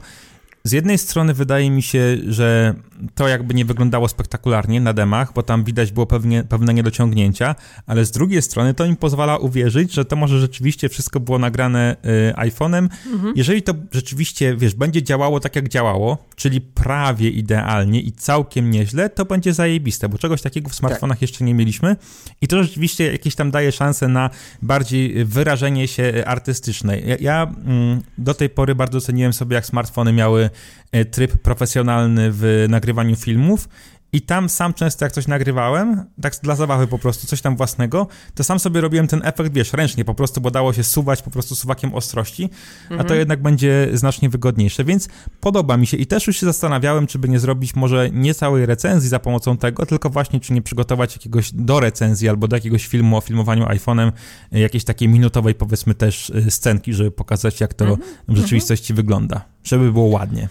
z 0.65 0.73
jednej 0.73 0.99
strony 0.99 1.35
wydaje 1.35 1.71
mi 1.71 1.83
się, 1.83 2.19
że 2.29 2.75
to 3.15 3.29
jakby 3.29 3.55
nie 3.55 3.65
wyglądało 3.65 4.09
spektakularnie 4.09 4.81
na 4.81 4.93
demach, 4.93 5.33
bo 5.33 5.43
tam 5.43 5.65
widać 5.65 5.93
było 5.93 6.07
pewnie, 6.07 6.45
pewne 6.45 6.75
niedociągnięcia, 6.75 7.55
ale 7.87 8.05
z 8.05 8.11
drugiej 8.11 8.43
strony 8.43 8.75
to 8.75 8.85
im 8.85 8.97
pozwala 8.97 9.37
uwierzyć, 9.37 9.93
że 9.93 10.05
to 10.05 10.17
może 10.17 10.41
rzeczywiście 10.41 10.89
wszystko 10.89 11.21
było 11.21 11.39
nagrane 11.39 11.97
y, 12.31 12.35
iPhone'em. 12.37 12.89
Mhm. 13.13 13.33
Jeżeli 13.37 13.63
to 13.63 13.75
rzeczywiście, 13.93 14.57
wiesz, 14.57 14.75
będzie 14.75 15.03
działało 15.03 15.41
tak 15.41 15.57
jak 15.57 15.69
działało, 15.69 16.19
czyli 16.37 16.61
prawie 16.61 17.31
idealnie 17.31 18.01
i 18.01 18.13
całkiem 18.13 18.71
nieźle, 18.71 19.11
to 19.11 19.25
będzie 19.25 19.55
zajebiste, 19.55 20.09
bo 20.09 20.19
czegoś 20.19 20.43
takiego 20.43 20.69
w 20.69 20.75
smartfonach 20.75 21.17
tak. 21.17 21.23
jeszcze 21.23 21.45
nie 21.45 21.55
mieliśmy 21.55 21.97
i 22.41 22.49
to 22.49 22.63
rzeczywiście 22.63 23.13
jakieś 23.13 23.35
tam 23.35 23.51
daje 23.51 23.73
szansę 23.73 24.09
na 24.09 24.31
bardziej 24.63 25.25
wyrażenie 25.25 25.89
się 25.89 26.23
artystyczne. 26.27 27.01
Ja, 27.01 27.17
ja 27.21 27.55
mm, 27.65 28.03
do 28.19 28.35
tej 28.35 28.51
pory 28.51 28.75
bardzo 28.75 29.01
ceniłem 29.01 29.33
sobie, 29.33 29.55
jak 29.55 29.67
smartfony 29.67 30.13
miały 30.13 30.51
E, 30.95 31.05
tryb 31.05 31.39
profesjonalny 31.39 32.29
w 32.33 32.67
nagrywaniu 32.85 33.17
filmów 33.17 33.69
i 34.15 34.21
tam 34.21 34.49
sam 34.49 34.75
często 34.75 35.05
jak 35.05 35.13
coś 35.13 35.27
nagrywałem, 35.27 36.05
tak 36.23 36.35
dla 36.43 36.57
zabawy 36.57 36.87
po 36.87 36.99
prostu, 36.99 37.27
coś 37.27 37.41
tam 37.41 37.57
własnego, 37.57 38.07
to 38.35 38.45
sam 38.45 38.59
sobie 38.59 38.81
robiłem 38.81 39.09
ten 39.09 39.21
efekt, 39.25 39.53
wiesz, 39.53 39.73
ręcznie 39.73 40.05
po 40.05 40.15
prostu, 40.15 40.41
bo 40.41 40.51
dało 40.51 40.73
się 40.73 40.85
suwać 40.85 41.23
po 41.23 41.31
prostu 41.31 41.55
suwakiem 41.55 41.95
ostrości, 41.95 42.51
a 42.85 42.89
to 42.89 43.01
mhm. 43.01 43.19
jednak 43.19 43.43
będzie 43.43 43.89
znacznie 43.93 44.29
wygodniejsze, 44.29 44.85
więc 44.85 45.09
podoba 45.41 45.77
mi 45.77 45.87
się 45.87 45.97
i 45.97 46.07
też 46.07 46.27
już 46.27 46.37
się 46.37 46.47
zastanawiałem, 46.47 47.07
czy 47.07 47.19
by 47.19 47.29
nie 47.29 47.39
zrobić 47.39 47.75
może 47.75 48.11
nie 48.11 48.35
całej 48.35 48.67
recenzji 48.67 49.09
za 49.09 49.19
pomocą 49.19 49.57
tego, 49.57 49.87
tylko 49.87 50.11
właśnie 50.11 50.41
czy 50.41 50.53
nie 50.53 50.63
przygotować 50.63 51.17
jakiegoś 51.17 51.53
do 51.53 51.81
recenzji 51.81 52.29
albo 52.29 52.49
do 52.49 52.57
jakiegoś 52.57 52.87
filmu 52.87 53.17
o 53.17 53.21
filmowaniu 53.21 53.65
iPhone'em, 53.65 54.13
e, 54.53 54.61
jakiejś 54.61 54.85
takiej 54.85 55.09
minutowej 55.09 55.55
powiedzmy 55.55 55.95
też 55.95 56.31
e, 56.31 56.51
scenki, 56.51 56.93
żeby 56.93 57.11
pokazać 57.11 57.61
jak 57.61 57.75
to 57.75 57.85
mhm. 57.85 58.03
w 58.29 58.37
rzeczywistości 58.37 58.95
wygląda, 58.95 59.45
żeby 59.65 59.93
było 59.93 60.07
ładnie. 60.07 60.49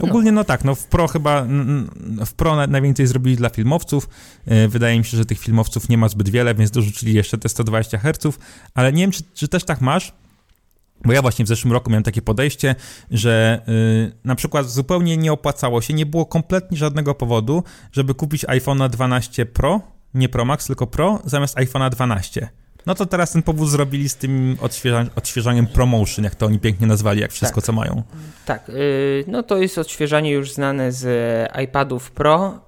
Ogólnie 0.00 0.32
no 0.32 0.44
tak, 0.44 0.64
no 0.64 0.74
w 0.74 0.86
Pro 0.86 1.08
chyba, 1.08 1.46
w 2.26 2.32
Pro 2.32 2.66
najwięcej 2.66 3.06
zrobili 3.06 3.36
dla 3.36 3.48
filmowców. 3.48 4.08
E, 4.46 4.68
wydaje 4.68 4.98
mi 4.98 5.04
się, 5.04 5.16
że 5.16 5.26
tych 5.26 5.38
filmowców 5.38 5.88
nie 5.88 5.98
ma 5.98 6.08
zbyt 6.08 6.28
wiele, 6.28 6.54
więc 6.54 6.70
dorzucili 6.70 7.14
jeszcze 7.14 7.38
te 7.38 7.48
120 7.48 7.98
Hz, 7.98 8.38
ale 8.74 8.92
nie 8.92 9.02
wiem, 9.02 9.10
czy, 9.10 9.22
czy 9.34 9.48
też 9.48 9.64
tak 9.64 9.80
masz, 9.80 10.12
bo 11.04 11.12
ja 11.12 11.22
właśnie 11.22 11.44
w 11.44 11.48
zeszłym 11.48 11.72
roku 11.72 11.90
miałem 11.90 12.02
takie 12.02 12.22
podejście, 12.22 12.74
że 13.10 13.62
yy, 13.66 14.12
na 14.24 14.34
przykład 14.34 14.70
zupełnie 14.70 15.16
nie 15.16 15.32
opłacało 15.32 15.80
się, 15.80 15.94
nie 15.94 16.06
było 16.06 16.26
kompletnie 16.26 16.78
żadnego 16.78 17.14
powodu, 17.14 17.64
żeby 17.92 18.14
kupić 18.14 18.44
iPhone'a 18.44 18.88
12 18.88 19.46
Pro, 19.46 19.80
nie 20.14 20.28
Pro 20.28 20.44
Max, 20.44 20.66
tylko 20.66 20.86
Pro, 20.86 21.22
zamiast 21.24 21.56
iPhone'a 21.56 21.90
12. 21.90 22.48
No 22.86 22.94
to 22.94 23.06
teraz 23.06 23.32
ten 23.32 23.42
powód 23.42 23.68
zrobili 23.68 24.08
z 24.08 24.16
tym 24.16 24.56
odświeża 24.60 25.06
odświeżaniem 25.16 25.66
promotion, 25.66 26.24
jak 26.24 26.34
to 26.34 26.46
oni 26.46 26.58
pięknie 26.58 26.86
nazwali, 26.86 27.20
jak 27.20 27.32
wszystko, 27.32 27.60
tak. 27.60 27.64
co 27.64 27.72
mają. 27.72 28.02
Tak, 28.46 28.68
yy, 28.68 29.24
no 29.26 29.42
to 29.42 29.58
jest 29.58 29.78
odświeżanie 29.78 30.30
już 30.30 30.52
znane 30.52 30.92
z 30.92 31.06
iPadów 31.62 32.10
Pro. 32.10 32.60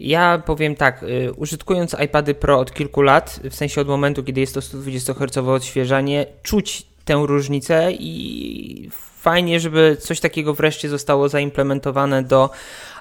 Ja 0.00 0.42
powiem 0.46 0.76
tak, 0.76 1.02
yy, 1.02 1.32
użytkując 1.32 1.96
iPady 2.04 2.34
Pro 2.34 2.58
od 2.58 2.74
kilku 2.74 3.02
lat, 3.02 3.40
w 3.50 3.54
sensie 3.54 3.80
od 3.80 3.88
momentu, 3.88 4.24
kiedy 4.24 4.40
jest 4.40 4.54
to 4.54 4.62
120 4.62 5.14
Hz 5.14 5.36
odświeżanie, 5.36 6.26
czuć 6.42 6.86
tę 7.04 7.22
różnicę 7.26 7.92
i 7.92 8.90
fajnie, 9.20 9.60
żeby 9.60 9.96
coś 10.00 10.20
takiego 10.20 10.54
wreszcie 10.54 10.88
zostało 10.88 11.28
zaimplementowane 11.28 12.22
do 12.22 12.50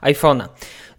iPhone'a. 0.01 0.47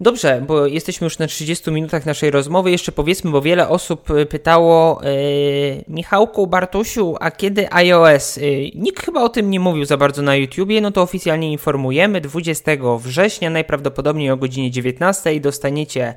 Dobrze, 0.02 0.42
bo 0.46 0.66
jesteśmy 0.66 1.04
już 1.04 1.18
na 1.18 1.26
30 1.26 1.70
minutach 1.70 2.06
naszej 2.06 2.30
rozmowy. 2.30 2.70
Jeszcze 2.70 2.92
powiedzmy, 2.92 3.30
bo 3.30 3.42
wiele 3.42 3.68
osób 3.68 4.10
y, 4.10 4.26
pytało 4.26 5.00
yy, 5.02 5.84
Michałku, 5.88 6.46
Bartusiu, 6.46 7.16
a 7.20 7.30
kiedy 7.30 7.72
iOS? 7.72 8.36
Yy, 8.36 8.70
nikt 8.74 9.04
chyba 9.04 9.22
o 9.22 9.28
tym 9.28 9.50
nie 9.50 9.60
mówił 9.60 9.84
za 9.84 9.96
bardzo 9.96 10.22
na 10.22 10.36
YouTubie, 10.36 10.80
no 10.80 10.90
to 10.90 11.02
oficjalnie 11.02 11.52
informujemy. 11.52 12.20
20 12.20 12.72
września, 12.98 13.50
najprawdopodobniej 13.50 14.30
o 14.30 14.36
godzinie 14.36 14.70
19 14.70 15.40
dostaniecie 15.40 16.14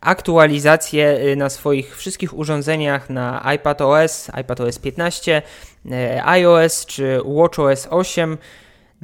aktualizację 0.00 1.18
y, 1.32 1.36
na 1.36 1.50
swoich 1.50 1.96
wszystkich 1.96 2.38
urządzeniach 2.38 3.10
na 3.10 3.52
iPadOS, 3.54 4.30
iPadOS 4.40 4.78
15, 4.78 5.42
iOS 6.24 6.86
czy 6.86 7.20
WatchOS 7.26 7.88
8. 7.90 8.38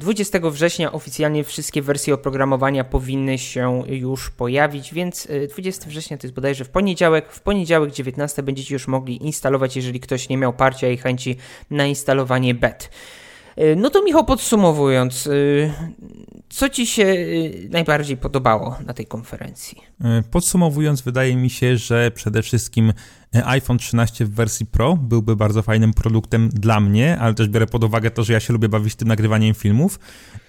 20 0.01 0.39
września 0.39 0.91
oficjalnie 0.91 1.43
wszystkie 1.43 1.81
wersje 1.81 2.13
oprogramowania 2.13 2.83
powinny 2.83 3.37
się 3.37 3.83
już 3.87 4.29
pojawić, 4.29 4.93
więc 4.93 5.27
20 5.49 5.85
y, 5.85 5.89
września 5.89 6.17
to 6.17 6.27
jest 6.27 6.35
bodajże 6.35 6.65
w 6.65 6.69
poniedziałek. 6.69 7.31
W 7.31 7.41
poniedziałek 7.41 7.91
19 7.91 8.43
będziecie 8.43 8.75
już 8.75 8.87
mogli 8.87 9.25
instalować, 9.25 9.75
jeżeli 9.75 9.99
ktoś 9.99 10.29
nie 10.29 10.37
miał 10.37 10.53
parcia 10.53 10.89
i 10.89 10.97
chęci 10.97 11.35
na 11.69 11.85
instalowanie 11.85 12.53
bet. 12.53 12.89
Y, 13.57 13.75
no 13.75 13.89
to 13.89 14.03
Michał, 14.03 14.25
podsumowując, 14.25 15.27
y, 15.27 15.73
co 16.49 16.69
Ci 16.69 16.85
się 16.85 17.15
najbardziej 17.69 18.17
podobało 18.17 18.77
na 18.85 18.93
tej 18.93 19.05
konferencji? 19.05 19.81
Podsumowując, 20.31 21.01
wydaje 21.01 21.35
mi 21.35 21.49
się, 21.49 21.77
że 21.77 22.11
przede 22.11 22.41
wszystkim 22.41 22.93
iPhone 23.33 23.77
13 23.77 24.25
w 24.25 24.33
wersji 24.33 24.65
Pro 24.65 24.95
byłby 24.95 25.35
bardzo 25.35 25.61
fajnym 25.61 25.93
produktem 25.93 26.49
dla 26.49 26.79
mnie, 26.79 27.19
ale 27.19 27.33
też 27.33 27.47
biorę 27.47 27.67
pod 27.67 27.83
uwagę 27.83 28.11
to, 28.11 28.23
że 28.23 28.33
ja 28.33 28.39
się 28.39 28.53
lubię 28.53 28.69
bawić 28.69 28.95
tym 28.95 29.07
nagrywaniem 29.07 29.53
filmów. 29.53 29.99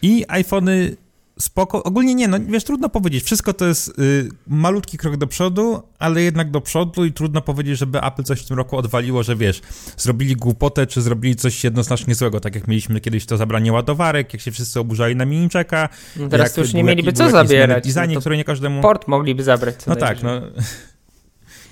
I 0.02 0.24
iPhony 0.28 0.96
spoko. 1.38 1.82
Ogólnie 1.82 2.14
nie, 2.14 2.28
no 2.28 2.38
wiesz, 2.40 2.64
trudno 2.64 2.88
powiedzieć. 2.88 3.24
Wszystko 3.24 3.54
to 3.54 3.66
jest 3.66 3.98
y, 3.98 4.28
malutki 4.46 4.98
krok 4.98 5.16
do 5.16 5.26
przodu, 5.26 5.82
ale 5.98 6.22
jednak 6.22 6.50
do 6.50 6.60
przodu 6.60 7.04
i 7.04 7.12
trudno 7.12 7.40
powiedzieć, 7.40 7.78
żeby 7.78 8.02
Apple 8.02 8.22
coś 8.22 8.40
w 8.40 8.48
tym 8.48 8.56
roku 8.56 8.76
odwaliło, 8.76 9.22
że 9.22 9.36
wiesz, 9.36 9.60
zrobili 9.96 10.36
głupotę, 10.36 10.86
czy 10.86 11.02
zrobili 11.02 11.36
coś 11.36 11.64
jednoznacznie 11.64 12.14
złego, 12.14 12.40
tak 12.40 12.54
jak 12.54 12.68
mieliśmy 12.68 13.00
kiedyś 13.00 13.26
to 13.26 13.36
zabranie 13.36 13.72
ładowarek, 13.72 14.32
jak 14.32 14.42
się 14.42 14.50
wszyscy 14.50 14.80
oburzali 14.80 15.16
na 15.16 15.24
miniczeka. 15.24 15.88
Teraz 16.30 16.56
już 16.56 16.72
nie 16.72 16.84
mieliby 16.84 17.12
co 17.12 17.30
zabierać. 17.30 17.84
Designie, 17.84 18.14
no 18.14 18.20
które 18.20 18.36
nie 18.36 18.44
każdemu... 18.44 18.82
Port 18.82 19.08
mogliby 19.08 19.42
zabrać. 19.42 19.86
No 19.86 19.96
tak, 19.96 20.22
no... 20.22 20.40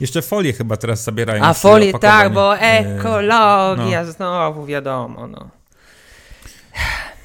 Jeszcze 0.00 0.22
folię 0.22 0.52
chyba 0.52 0.76
teraz 0.76 1.04
zabierają. 1.04 1.44
A 1.44 1.54
folię, 1.54 1.92
tak, 1.98 2.32
bo 2.32 2.58
ekologia, 2.58 4.04
no. 4.04 4.12
znowu 4.12 4.66
wiadomo, 4.66 5.26
no. 5.26 5.50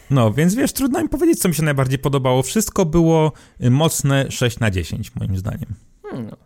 No, 0.09 0.33
więc 0.33 0.55
wiesz, 0.55 0.73
trudno 0.73 1.03
mi 1.03 1.09
powiedzieć, 1.09 1.39
co 1.39 1.49
mi 1.49 1.55
się 1.55 1.63
najbardziej 1.63 1.99
podobało. 1.99 2.43
Wszystko 2.43 2.85
było 2.85 3.31
y, 3.63 3.69
mocne 3.69 4.31
6 4.31 4.59
na 4.59 4.71
10, 4.71 5.15
moim 5.15 5.37
zdaniem. 5.37 5.75
Hmm, 6.03 6.29
no, 6.29 6.37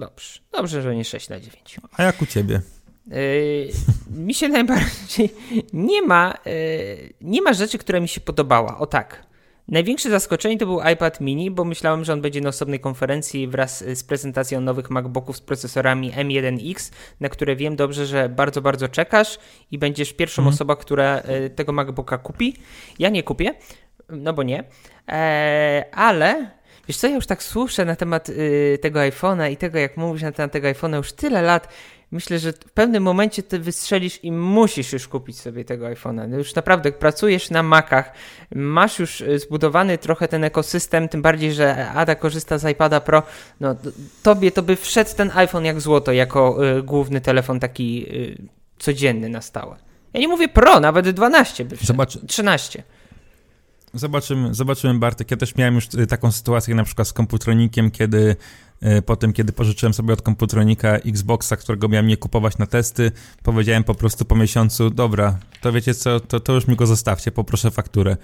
dobrze. 0.00 0.40
Dobrze, 0.52 0.82
że 0.82 0.96
nie 0.96 1.04
6 1.04 1.28
na 1.28 1.40
9. 1.40 1.80
A 1.96 2.02
jak 2.02 2.22
u 2.22 2.26
ciebie? 2.26 2.60
Yy, 3.06 3.68
mi 4.10 4.34
się 4.34 4.48
najbardziej 4.58 5.34
nie 5.72 6.02
ma, 6.02 6.34
yy, 6.46 7.12
nie 7.20 7.42
ma 7.42 7.52
rzeczy, 7.52 7.78
która 7.78 8.00
mi 8.00 8.08
się 8.08 8.20
podobała. 8.20 8.78
O 8.78 8.86
tak. 8.86 9.26
Największe 9.68 10.10
zaskoczenie 10.10 10.58
to 10.58 10.66
był 10.66 10.80
iPad 10.92 11.20
mini, 11.20 11.50
bo 11.50 11.64
myślałem, 11.64 12.04
że 12.04 12.12
on 12.12 12.20
będzie 12.20 12.40
na 12.40 12.48
osobnej 12.48 12.80
konferencji 12.80 13.48
wraz 13.48 13.84
z 13.94 14.04
prezentacją 14.04 14.60
nowych 14.60 14.90
MacBooków 14.90 15.36
z 15.36 15.40
procesorami 15.40 16.12
M1X, 16.12 16.92
na 17.20 17.28
które 17.28 17.56
wiem 17.56 17.76
dobrze, 17.76 18.06
że 18.06 18.28
bardzo, 18.28 18.62
bardzo 18.62 18.88
czekasz 18.88 19.38
i 19.70 19.78
będziesz 19.78 20.12
pierwszą 20.12 20.42
mm. 20.42 20.54
osobą, 20.54 20.76
która 20.76 21.16
e, 21.16 21.50
tego 21.50 21.72
MacBooka 21.72 22.18
kupi. 22.18 22.56
Ja 22.98 23.08
nie 23.08 23.22
kupię, 23.22 23.54
no 24.08 24.32
bo 24.32 24.42
nie, 24.42 24.64
eee, 25.06 25.84
ale 25.92 26.50
wiesz 26.88 26.96
co, 26.96 27.06
ja 27.06 27.14
już 27.14 27.26
tak 27.26 27.42
słyszę 27.42 27.84
na 27.84 27.96
temat 27.96 28.28
y, 28.28 28.78
tego 28.82 29.00
iPhone'a 29.00 29.50
i 29.50 29.56
tego, 29.56 29.78
jak 29.78 29.96
mówisz 29.96 30.22
na 30.22 30.32
temat 30.32 30.52
tego 30.52 30.68
iPhone'a 30.68 30.96
już 30.96 31.12
tyle 31.12 31.42
lat 31.42 31.68
myślę, 32.10 32.38
że 32.38 32.52
w 32.52 32.72
pewnym 32.72 33.02
momencie 33.02 33.42
ty 33.42 33.58
wystrzelisz 33.58 34.24
i 34.24 34.32
musisz 34.32 34.92
już 34.92 35.08
kupić 35.08 35.38
sobie 35.40 35.64
tego 35.64 35.86
iPhone'a. 35.86 36.28
No 36.28 36.36
już 36.38 36.54
naprawdę 36.54 36.92
pracujesz 36.92 37.50
na 37.50 37.62
Macach, 37.62 38.12
masz 38.54 38.98
już 38.98 39.20
y, 39.20 39.38
zbudowany 39.38 39.98
trochę 39.98 40.28
ten 40.28 40.44
ekosystem, 40.44 41.08
tym 41.08 41.22
bardziej, 41.22 41.52
że 41.52 41.88
Ada 41.88 42.14
korzysta 42.14 42.58
z 42.58 42.70
iPada 42.70 43.00
Pro, 43.00 43.22
no 43.60 43.76
tobie 44.22 44.50
to 44.50 44.62
by 44.62 44.76
wszedł 44.76 45.10
ten 45.16 45.30
iPhone 45.34 45.64
jak 45.64 45.80
złoto, 45.80 46.12
jako 46.12 46.68
y, 46.78 46.82
główny 46.82 47.20
telefon 47.20 47.60
taki 47.60 48.06
y, 48.08 48.48
codzienny 48.78 49.28
na 49.28 49.40
stałe. 49.40 49.76
Ja 50.12 50.20
nie 50.20 50.28
mówię 50.28 50.48
Pro, 50.48 50.80
nawet 50.80 51.10
12 51.10 51.64
by 51.64 51.76
wszedł, 51.76 51.86
Zobacz. 51.86 52.18
13. 52.26 52.82
Zobaczymy, 53.94 54.54
zobaczymy 54.54 54.98
Bartek. 54.98 55.30
Ja 55.30 55.36
też 55.36 55.56
miałem 55.56 55.74
już 55.74 55.94
y, 55.94 56.06
taką 56.06 56.32
sytuację 56.32 56.74
na 56.74 56.84
przykład 56.84 57.08
z 57.08 57.12
komputronikiem, 57.12 57.90
kiedy 57.90 58.36
E, 58.84 59.02
po 59.02 59.16
tym, 59.16 59.32
kiedy 59.32 59.52
pożyczyłem 59.52 59.94
sobie 59.94 60.12
od 60.12 60.22
komputronika 60.22 60.96
Xboxa, 60.96 61.56
którego 61.56 61.88
miałem 61.88 62.06
nie 62.06 62.16
kupować 62.16 62.58
na 62.58 62.66
testy, 62.66 63.12
powiedziałem 63.42 63.84
po 63.84 63.94
prostu 63.94 64.24
po 64.24 64.36
miesiącu, 64.36 64.90
dobra, 64.90 65.38
to 65.60 65.72
wiecie 65.72 65.94
co, 65.94 66.20
to, 66.20 66.40
to 66.40 66.52
już 66.52 66.66
mi 66.66 66.76
go 66.76 66.86
zostawcie, 66.86 67.32
poproszę 67.32 67.70
fakturę. 67.70 68.16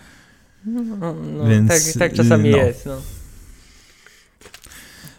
No, 0.65 1.15
no, 1.15 1.45
Więc, 1.49 1.69
tak, 1.69 1.99
tak 1.99 2.13
czasami 2.13 2.51
no. 2.51 2.57
jest, 2.57 2.87
no. 2.87 2.93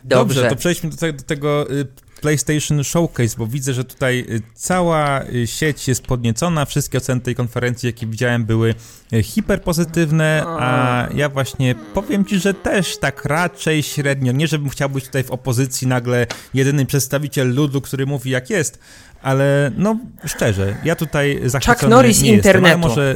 Dobrze. 0.04 0.36
Dobrze, 0.36 0.50
to 0.50 0.56
przejdźmy 0.56 0.90
do, 0.90 0.98
te, 0.98 1.14
do 1.14 1.24
tego 1.24 1.72
y, 1.72 1.88
PlayStation 2.22 2.84
Showcase, 2.84 3.36
bo 3.38 3.48
widzę, 3.48 3.74
że 3.74 3.84
tutaj 3.84 4.26
y, 4.30 4.42
cała 4.56 5.24
y, 5.24 5.48
sieć 5.48 5.88
jest 5.88 6.04
podniecona. 6.04 6.66
Wszystkie 6.66 6.98
oceny 6.98 7.22
tej 7.22 7.36
konferencji, 7.36 7.88
jakie 7.88 8.08
widziałem, 8.08 8.46
były 8.46 8.76
y, 9.14 9.24
hiperpozytywne, 9.24 10.44
a 10.48 11.08
ja 11.16 11.30
właśnie 11.30 11.76
powiem 11.94 12.26
ci, 12.26 12.40
że 12.40 12.54
też 12.54 12.98
tak 12.98 13.26
raczej 13.26 13.84
średnio. 13.84 14.32
Nie, 14.32 14.48
żebym 14.48 14.70
chciał 14.70 14.90
być 14.90 15.06
tutaj 15.06 15.24
w 15.24 15.32
opozycji 15.32 15.88
nagle 15.88 16.28
jedyny 16.54 16.86
przedstawiciel 16.86 17.56
ludu, 17.56 17.82
który 17.82 18.06
mówi 18.06 18.32
jak 18.32 18.50
jest, 18.50 18.80
ale 19.22 19.72
no 19.78 20.00
szczerze, 20.26 20.76
ja 20.84 20.96
tutaj 20.96 21.42
zachwycony 21.46 21.80
Chuck 21.80 21.90
Norris 21.90 22.22
nie 22.22 22.34
internetu. 22.34 22.88
Jestem, 22.88 22.90
może 22.90 23.16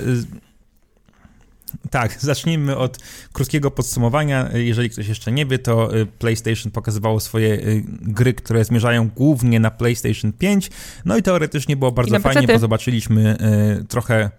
tak, 1.90 2.22
zacznijmy 2.22 2.78
od 2.78 2.98
krótkiego 3.34 3.72
podsumowania. 3.72 4.50
Jeżeli 4.54 4.90
ktoś 4.90 5.08
jeszcze 5.08 5.32
nie 5.32 5.46
wie, 5.46 5.60
to 5.60 5.98
y, 5.98 6.06
PlayStation 6.06 6.72
pokazywało 6.72 7.20
swoje 7.20 7.54
y, 7.54 7.84
gry, 8.02 8.34
które 8.34 8.66
zmierzają 8.66 9.10
głównie 9.10 9.60
na 9.60 9.72
PlayStation 9.72 10.34
5. 10.34 10.70
No 11.06 11.18
i 11.18 11.24
teoretycznie 11.24 11.78
było 11.78 11.92
bardzo 11.92 12.20
fajnie, 12.20 12.48
bo 12.48 12.60
zobaczyliśmy 12.60 13.38
y, 13.82 13.86
trochę 13.86 14.30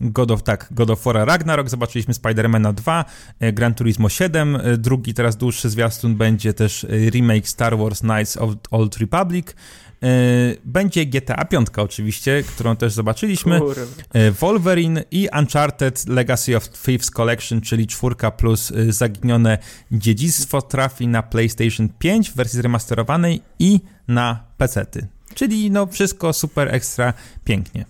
God 0.00 0.30
of, 0.30 0.42
tak, 0.42 0.68
God 0.70 0.90
of 0.90 1.04
War 1.04 1.26
Ragnarok, 1.26 1.68
zobaczyliśmy 1.68 2.14
Spidermana 2.14 2.72
2, 2.72 3.04
Gran 3.52 3.74
Turismo 3.74 4.08
7, 4.08 4.58
drugi 4.78 5.14
teraz 5.14 5.36
dłuższy 5.36 5.70
zwiastun 5.70 6.16
będzie 6.16 6.54
też 6.54 6.86
remake 7.10 7.48
Star 7.48 7.78
Wars 7.78 8.00
Knights 8.00 8.36
of 8.36 8.50
Old 8.70 8.96
Republic, 8.96 9.46
będzie 10.64 11.06
GTA 11.06 11.44
5 11.44 11.68
oczywiście, 11.76 12.42
którą 12.42 12.76
też 12.76 12.92
zobaczyliśmy. 12.92 13.60
E, 14.12 14.30
Wolverine 14.30 15.04
i 15.10 15.28
Uncharted 15.38 16.08
Legacy 16.08 16.56
of 16.56 16.68
Thieves 16.68 17.10
Collection, 17.10 17.60
czyli 17.60 17.86
czwórka 17.86 18.30
plus 18.30 18.72
e, 18.72 18.92
zaginione 18.92 19.58
dziedzictwo 19.92 20.62
trafi 20.62 21.08
na 21.08 21.22
PlayStation 21.22 21.88
5 21.98 22.30
w 22.30 22.34
wersji 22.34 22.56
zremasterowanej 22.56 23.42
i 23.58 23.80
na 24.08 24.44
PC-ty. 24.58 25.06
Czyli 25.34 25.70
no 25.70 25.86
wszystko 25.86 26.32
super 26.32 26.74
ekstra 26.74 27.14
pięknie. 27.44 27.84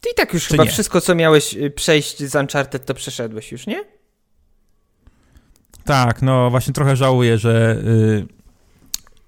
Ty 0.00 0.08
i 0.10 0.14
tak 0.14 0.34
już 0.34 0.42
Czy 0.42 0.50
chyba 0.50 0.64
nie? 0.64 0.70
wszystko, 0.70 1.00
co 1.00 1.14
miałeś 1.14 1.54
przejść 1.74 2.24
z 2.24 2.34
Uncharted, 2.34 2.86
to 2.86 2.94
przeszedłeś 2.94 3.52
już, 3.52 3.66
nie? 3.66 3.84
Tak, 5.84 6.22
no 6.22 6.50
właśnie 6.50 6.72
trochę 6.72 6.96
żałuję, 6.96 7.38
że... 7.38 7.82
Yy, 7.84 8.26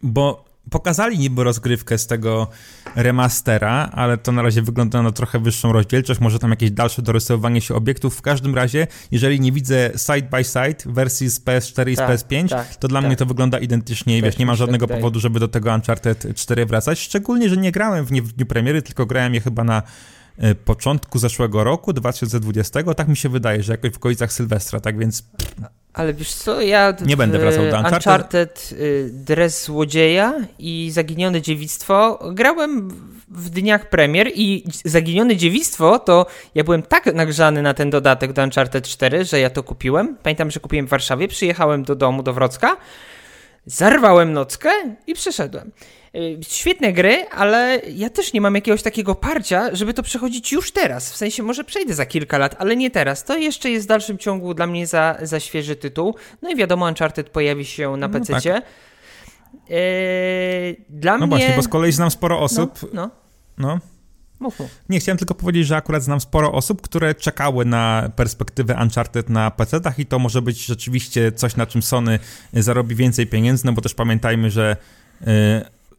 bo 0.03 0.44
pokazali 0.71 1.19
niby 1.19 1.45
rozgrywkę 1.45 1.99
z 1.99 2.07
tego 2.07 2.49
remastera, 2.97 3.91
ale 3.93 4.19
to 4.19 4.33
na 4.33 4.43
razie 4.43 4.63
wygląda 4.63 5.03
na 5.03 5.13
trochę 5.13 5.39
wyższą 5.39 5.73
rozdzielczość, 5.73 6.21
może 6.21 6.39
tam 6.39 6.51
jakieś 6.51 6.71
dalsze 6.71 7.03
dorysowywanie 7.03 7.61
się 7.61 7.75
obiektów. 7.75 8.17
W 8.17 8.23
każdym 8.23 8.55
razie, 8.55 8.87
jeżeli 9.11 9.41
nie 9.41 9.53
widzę 9.53 9.91
side 9.97 10.29
by 10.31 10.45
side 10.45 10.93
wersji 10.93 11.29
z 11.29 11.41
PS4 11.41 11.91
i 11.91 11.95
z 11.95 11.99
tak, 11.99 12.11
PS5, 12.11 12.49
tak, 12.49 12.77
to 12.77 12.89
dla 12.89 13.01
tak. 13.01 13.09
mnie 13.09 13.17
to 13.17 13.27
wygląda 13.27 13.59
identycznie 13.59 14.19
i 14.19 14.23
wiesz, 14.23 14.39
nie 14.39 14.47
ma 14.47 14.55
żadnego 14.55 14.87
tak 14.87 14.97
powodu, 14.97 15.21
żeby 15.21 15.41
do 15.41 15.49
tego 15.49 15.75
Uncharted 15.75 16.27
4 16.35 16.67
wracać. 16.67 17.01
Szczególnie, 17.01 17.49
że 17.49 17.57
nie 17.57 17.73
grałem 17.73 18.05
w 18.05 18.13
nie 18.13 18.23
w 18.23 18.33
dniu 18.33 18.47
premiery, 18.47 18.83
tylko 18.83 19.07
grałem 19.07 19.35
je 19.35 19.41
chyba 19.41 19.65
na 19.65 19.83
początku 20.65 21.19
zeszłego 21.19 21.65
roku, 21.65 21.93
2020. 21.93 22.95
Tak 22.95 23.09
mi 23.09 23.17
się 23.17 23.29
wydaje, 23.29 23.63
że 23.63 23.73
jakoś 23.73 23.91
w 23.91 23.97
okolicach 23.97 24.33
Sylwestra, 24.33 24.81
tak 24.81 24.99
więc... 24.99 25.25
Ale 25.93 26.15
wiesz 26.15 26.33
co, 26.33 26.61
ja 26.61 26.95
nie 27.07 27.17
będę 27.17 27.39
wracał 27.39 27.65
do 27.71 27.77
Uncharted. 27.77 27.95
Uncharted 27.95 28.73
y, 28.73 29.11
Dres 29.13 29.65
Złodzieja 29.65 30.35
i 30.59 30.91
Zaginione 30.93 31.43
Dziewictwo 31.43 32.19
grałem 32.33 32.91
w 33.29 33.51
dniach 33.51 33.89
premier 33.89 34.31
i 34.35 34.65
Zaginione 34.85 35.37
Dziewictwo 35.37 35.99
to 35.99 36.27
ja 36.55 36.65
byłem 36.65 36.83
tak 36.83 37.15
nagrzany 37.15 37.63
na 37.63 37.75
ten 37.75 37.91
dodatek 37.91 38.33
do 38.33 38.43
Uncharted 38.43 38.89
4, 38.89 39.25
że 39.25 39.41
ja 39.41 39.51
to 39.51 39.63
kupiłem. 39.63 40.17
Pamiętam, 40.23 40.51
że 40.51 40.61
kupiłem 40.61 40.87
w 40.87 40.91
Warszawie, 40.91 41.29
przyjechałem 41.29 41.83
do 41.83 41.95
domu, 41.95 42.23
do 42.23 42.33
Wrocka 42.33 42.77
zarwałem 43.67 44.33
nockę 44.33 44.71
i 45.07 45.15
przeszedłem. 45.15 45.71
Y, 46.15 46.39
świetne 46.43 46.93
gry, 46.93 47.27
ale 47.31 47.81
ja 47.95 48.11
też 48.11 48.33
nie 48.33 48.41
mam 48.41 48.55
jakiegoś 48.55 48.83
takiego 48.83 49.15
parcia, 49.15 49.75
żeby 49.75 49.95
to 49.95 50.03
przechodzić 50.03 50.53
już 50.53 50.73
teraz. 50.73 51.13
W 51.13 51.17
sensie 51.17 51.43
może 51.43 51.65
przejdę 51.65 51.95
za 51.95 52.07
kilka 52.07 52.39
lat, 52.39 52.57
ale 52.59 52.77
nie 52.77 52.91
teraz. 52.91 53.25
To 53.25 53.37
jeszcze 53.37 53.71
jest 53.71 53.87
w 53.87 53.89
dalszym 53.89 54.19
ciągu 54.19 54.55
dla 54.55 54.67
mnie 54.67 54.87
za, 54.87 55.17
za 55.23 55.41
świeży 55.41 55.77
tytuł. 55.77 56.15
No 56.43 56.51
i 56.51 56.57
wiadomo, 56.57 56.87
Uncharted 56.87 57.31
pojawi 57.31 57.65
się 57.65 57.97
na 57.97 58.09
PC. 58.09 58.33
No 58.33 58.41
tak. 58.41 58.65
Yy, 59.69 59.77
dla 60.89 61.19
no 61.19 61.27
mnie... 61.27 61.37
właśnie, 61.37 61.57
bo 61.57 61.63
z 61.63 61.69
kolei 61.69 61.93
znam 61.93 62.11
sporo 62.11 62.41
osób. 62.41 62.81
No. 62.93 63.11
no. 63.59 63.69
no. 63.69 63.94
Nie, 64.89 65.01
chciałem 65.01 65.19
tylko 65.19 65.35
powiedzieć, 65.35 65.67
że 65.67 65.77
akurat 65.77 66.03
znam 66.03 66.21
sporo 66.21 66.53
osób, 66.53 66.83
które 66.83 67.15
czekały 67.15 67.65
na 67.65 68.11
perspektywę 68.17 68.79
Uncharted 68.83 69.31
na 69.31 69.51
PC-tach 69.51 69.99
i 69.99 70.07
to 70.07 70.19
może 70.19 70.43
być 70.43 70.67
rzeczywiście 70.67 71.33
coś, 71.33 71.57
na 71.57 71.67
czym 71.67 71.83
Sony 71.83 72.19
zarobi 72.53 72.95
więcej 72.95 73.27
pieniędzy, 73.27 73.67
no 73.67 73.73
bo 73.73 73.83
też 73.83 73.95
pamiętajmy, 73.95 74.51
że 74.51 74.77
y, 75.23 75.27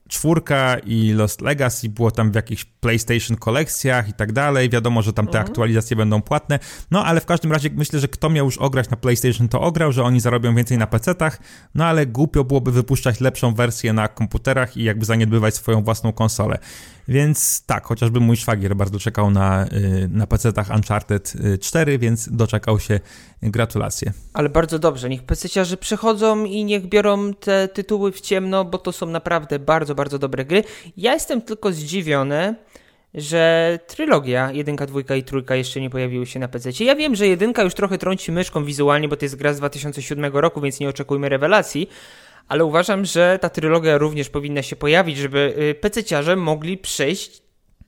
czwórka 0.10 0.78
i 0.86 1.14
Lost 1.14 1.42
Legacy 1.42 1.90
było 1.90 2.12
tam 2.12 2.32
w 2.32 2.36
jakichś 2.36 2.66
PlayStation 2.66 3.38
kolekcjach 3.38 4.10
i 4.10 4.14
tak 4.14 4.32
dalej. 4.32 4.70
Wiadomo, 4.70 5.02
że 5.02 5.14
tam 5.14 5.26
te 5.26 5.32
mhm. 5.32 5.46
aktualizacje 5.46 5.96
będą 5.96 6.22
płatne. 6.22 6.60
No 6.92 7.06
ale 7.06 7.22
w 7.22 7.26
każdym 7.26 7.52
razie 7.52 7.70
myślę, 7.76 8.00
że 8.00 8.08
kto 8.08 8.30
miał 8.30 8.46
już 8.46 8.58
ograć 8.58 8.90
na 8.90 8.98
PlayStation, 8.98 9.48
to 9.48 9.62
ograł, 9.62 9.92
że 9.92 10.04
oni 10.04 10.20
zarobią 10.20 10.56
więcej 10.56 10.78
na 10.78 10.88
PC-tach. 10.88 11.40
No 11.76 11.86
ale 11.86 12.06
głupio 12.06 12.44
byłoby 12.44 12.72
wypuszczać 12.72 13.22
lepszą 13.22 13.54
wersję 13.54 13.94
na 13.94 14.08
komputerach 14.08 14.78
i 14.78 14.84
jakby 14.84 15.06
zaniedbywać 15.06 15.56
swoją 15.56 15.84
własną 15.84 16.14
konsolę. 16.14 16.58
Więc 17.08 17.64
tak, 17.66 17.86
chociażby 17.86 18.20
mój 18.20 18.38
szwagier 18.38 18.76
bardzo 18.76 19.00
czekał 19.00 19.32
na, 19.32 19.66
y, 19.66 20.10
na 20.12 20.28
PC-tach 20.28 20.76
Uncharted 20.76 21.34
4, 21.62 21.92
y, 21.92 21.98
więc 21.98 22.30
doczekał 22.32 22.80
się. 22.80 23.00
Gratulacje. 23.52 24.14
Ale 24.34 24.50
bardzo 24.50 24.80
dobrze, 24.80 25.10
niech 25.10 25.24
PC-ciarzy 25.24 25.78
przychodzą 25.78 26.46
i 26.46 26.66
niech 26.66 26.88
biorą 26.88 27.34
te 27.34 27.68
tytuły 27.68 28.12
w 28.12 28.22
ciemno, 28.22 28.66
bo 28.66 28.78
to 28.78 28.92
są 28.92 29.06
naprawdę 29.06 29.60
bardzo, 29.60 29.96
bardzo 29.96 30.20
dobre 30.20 30.46
gry. 30.46 30.64
Ja 30.98 31.14
jestem 31.14 31.42
tylko 31.42 31.72
zdziwiony, 31.72 32.56
że 33.14 33.80
trylogia, 33.88 34.52
jedynka, 34.52 34.86
dwójka 34.86 35.16
i 35.16 35.24
trójka 35.24 35.56
jeszcze 35.56 35.82
nie 35.82 35.90
pojawiły 35.90 36.26
się 36.26 36.40
na 36.40 36.48
PC. 36.48 36.70
Ja 36.84 36.96
wiem, 36.96 37.16
że 37.16 37.28
jedynka 37.28 37.64
już 37.64 37.74
trochę 37.74 37.98
trąci 37.98 38.32
myszką 38.32 38.66
wizualnie, 38.66 39.08
bo 39.08 39.18
to 39.18 39.26
jest 39.26 39.36
gra 39.36 39.54
z 39.54 39.58
2007 39.58 40.38
roku, 40.38 40.62
więc 40.62 40.80
nie 40.80 40.90
oczekujmy 40.90 41.30
rewelacji, 41.30 41.90
ale 42.48 42.66
uważam, 42.66 43.06
że 43.06 43.40
ta 43.42 43.50
trylogia 43.50 43.98
również 43.98 44.30
powinna 44.30 44.62
się 44.62 44.76
pojawić, 44.76 45.18
żeby 45.18 45.54
y, 45.58 45.76
PC-ciarze 45.82 46.38
mogli 46.38 46.78
przejść 46.78 47.42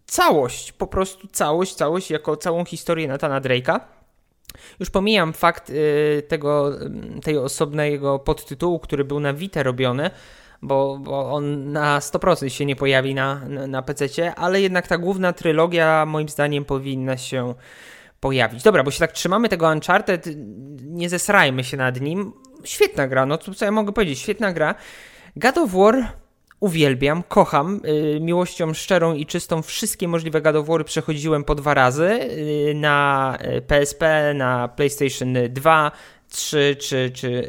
całość, 0.05 0.71
po 0.71 0.87
prostu 0.87 1.27
całość, 1.27 1.75
całość 1.75 2.11
jako 2.11 2.37
całą 2.37 2.65
historię 2.65 3.07
Natana 3.07 3.41
Drake'a. 3.41 3.79
Już 4.79 4.89
pomijam 4.89 5.33
fakt 5.33 5.69
y, 5.69 6.23
tego, 6.27 6.81
y, 6.81 7.21
tej 7.21 7.37
osobnego 7.37 8.19
podtytułu, 8.19 8.79
który 8.79 9.05
był 9.05 9.19
na 9.19 9.33
Vita 9.33 9.63
robiony, 9.63 10.09
bo, 10.61 10.97
bo 11.01 11.33
on 11.33 11.71
na 11.71 11.99
100% 11.99 12.49
się 12.49 12.65
nie 12.65 12.75
pojawi 12.75 13.15
na, 13.15 13.35
na, 13.49 13.67
na 13.67 13.81
PC, 13.81 14.35
ale 14.35 14.61
jednak 14.61 14.87
ta 14.87 14.97
główna 14.97 15.33
trylogia 15.33 16.05
moim 16.05 16.29
zdaniem 16.29 16.65
powinna 16.65 17.17
się 17.17 17.53
pojawić. 18.19 18.63
Dobra, 18.63 18.83
bo 18.83 18.91
się 18.91 18.99
tak 18.99 19.11
trzymamy 19.11 19.49
tego 19.49 19.67
Uncharted, 19.67 20.25
nie 20.81 21.09
zesrajmy 21.09 21.63
się 21.63 21.77
nad 21.77 22.01
nim. 22.01 22.33
Świetna 22.63 23.07
gra, 23.07 23.25
no 23.25 23.37
co 23.37 23.65
ja 23.65 23.71
mogę 23.71 23.91
powiedzieć, 23.91 24.19
świetna 24.19 24.53
gra. 24.53 24.75
God 25.35 25.57
of 25.57 25.71
War 25.71 26.11
uwielbiam, 26.59 27.23
kocham. 27.23 27.81
Yy, 27.83 28.19
miłością 28.19 28.73
szczerą 28.73 29.13
i 29.13 29.25
czystą 29.25 29.61
wszystkie 29.61 30.07
możliwe 30.07 30.41
War 30.41 30.85
przechodziłem 30.85 31.43
po 31.43 31.55
dwa 31.55 31.73
razy 31.73 32.19
yy, 32.65 32.73
na 32.73 33.37
PSP, 33.67 34.31
y, 34.31 34.33
na 34.33 34.67
PlayStation 34.67 35.33
2, 35.49 35.91
3 36.29 36.75
czy, 36.79 37.11
czy 37.13 37.43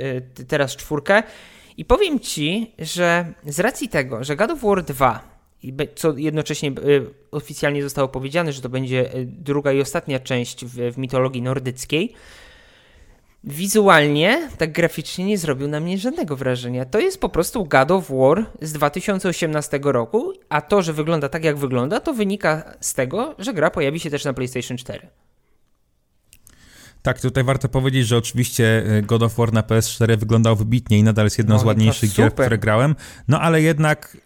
teraz 0.48 0.76
czwórkę. 0.76 1.22
I 1.76 1.84
powiem 1.84 2.20
Ci, 2.20 2.74
że 2.78 3.32
z 3.46 3.60
racji 3.60 3.88
tego, 3.88 4.24
że 4.24 4.36
God 4.36 4.50
of 4.50 4.60
War 4.60 4.84
2 4.84 5.38
co 5.94 6.16
jednocześnie 6.16 6.70
y, 6.70 7.06
oficjalnie 7.30 7.82
zostało 7.82 8.08
powiedziane, 8.08 8.52
że 8.52 8.62
to 8.62 8.68
będzie 8.68 9.14
y, 9.14 9.26
druga 9.26 9.72
i 9.72 9.80
ostatnia 9.80 10.18
część 10.18 10.64
w, 10.64 10.92
w 10.94 10.98
mitologii 10.98 11.42
nordyckiej, 11.42 12.12
wizualnie, 13.48 14.48
tak 14.58 14.72
graficznie 14.72 15.24
nie 15.24 15.38
zrobił 15.38 15.68
na 15.68 15.80
mnie 15.80 15.98
żadnego 15.98 16.36
wrażenia. 16.36 16.84
To 16.84 17.00
jest 17.00 17.20
po 17.20 17.28
prostu 17.28 17.64
God 17.64 17.90
of 17.90 18.10
War 18.10 18.46
z 18.62 18.72
2018 18.72 19.80
roku, 19.82 20.32
a 20.48 20.60
to, 20.60 20.82
że 20.82 20.92
wygląda 20.92 21.28
tak, 21.28 21.44
jak 21.44 21.58
wygląda, 21.58 22.00
to 22.00 22.14
wynika 22.14 22.74
z 22.80 22.94
tego, 22.94 23.34
że 23.38 23.54
gra 23.54 23.70
pojawi 23.70 24.00
się 24.00 24.10
też 24.10 24.24
na 24.24 24.32
PlayStation 24.32 24.76
4. 24.76 25.08
Tak, 27.02 27.20
tutaj 27.20 27.44
warto 27.44 27.68
powiedzieć, 27.68 28.06
że 28.06 28.16
oczywiście 28.16 28.82
y, 28.98 29.02
God 29.02 29.22
of 29.22 29.36
War 29.36 29.52
na 29.52 29.62
PS4 29.62 30.16
wyglądał 30.16 30.56
wybitnie 30.56 30.98
i 30.98 31.02
nadal 31.02 31.26
jest 31.26 31.38
jedną 31.38 31.54
no 31.54 31.60
z 31.60 31.64
ładniejszych 31.64 32.14
gier, 32.14 32.32
które 32.32 32.58
grałem, 32.58 32.94
no 33.28 33.40
ale 33.40 33.62
jednak 33.62 34.16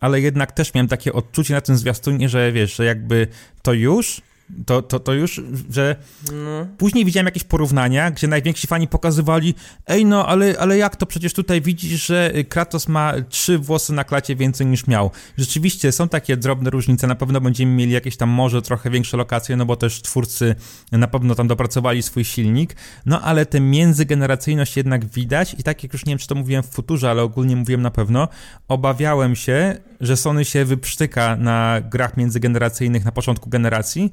ale 0.00 0.20
jednak 0.20 0.52
też 0.52 0.74
miałem 0.74 0.88
takie 0.88 1.12
odczucie 1.12 1.54
na 1.54 1.60
tym 1.60 1.76
zwiastunie, 1.76 2.28
że 2.28 2.52
wiesz, 2.52 2.76
że 2.76 2.84
jakby 2.84 3.26
to 3.62 3.72
już 3.72 4.22
to, 4.66 4.82
to, 4.82 5.00
to 5.00 5.12
już, 5.12 5.40
że 5.70 5.96
no. 6.32 6.66
później 6.78 7.04
widziałem 7.04 7.26
jakieś 7.26 7.44
porównania, 7.44 8.10
gdzie 8.10 8.28
najwięksi 8.28 8.66
fani 8.66 8.88
pokazywali, 8.88 9.54
ej 9.86 10.04
no, 10.04 10.26
ale, 10.26 10.54
ale 10.58 10.78
jak 10.78 10.96
to 10.96 11.06
przecież 11.06 11.32
tutaj 11.32 11.60
widzisz, 11.60 12.06
że 12.06 12.32
Kratos 12.48 12.88
ma 12.88 13.12
trzy 13.28 13.58
włosy 13.58 13.92
na 13.92 14.04
klacie 14.04 14.36
więcej 14.36 14.66
niż 14.66 14.86
miał. 14.86 15.10
Rzeczywiście 15.38 15.92
są 15.92 16.08
takie 16.08 16.36
drobne 16.36 16.70
różnice, 16.70 17.06
na 17.06 17.14
pewno 17.14 17.40
będziemy 17.40 17.72
mieli 17.72 17.92
jakieś 17.92 18.16
tam 18.16 18.28
może 18.28 18.62
trochę 18.62 18.90
większe 18.90 19.16
lokacje, 19.16 19.56
no 19.56 19.66
bo 19.66 19.76
też 19.76 20.02
twórcy 20.02 20.54
na 20.92 21.06
pewno 21.06 21.34
tam 21.34 21.48
dopracowali 21.48 22.02
swój 22.02 22.24
silnik, 22.24 22.76
no 23.06 23.20
ale 23.20 23.46
tę 23.46 23.60
międzygeneracyjność 23.60 24.76
jednak 24.76 25.04
widać 25.04 25.54
i 25.58 25.62
tak 25.62 25.82
jak 25.82 25.92
już 25.92 26.06
nie 26.06 26.10
wiem, 26.10 26.18
czy 26.18 26.26
to 26.26 26.34
mówiłem 26.34 26.62
w 26.62 26.66
futurze, 26.66 27.10
ale 27.10 27.22
ogólnie 27.22 27.56
mówiłem 27.56 27.82
na 27.82 27.90
pewno, 27.90 28.28
obawiałem 28.68 29.36
się, 29.36 29.76
że 30.00 30.16
Sony 30.16 30.44
się 30.44 30.64
wyprztyka 30.64 31.36
na 31.36 31.80
grach 31.80 32.16
międzygeneracyjnych 32.16 33.04
na 33.04 33.12
początku 33.12 33.50
generacji, 33.50 34.12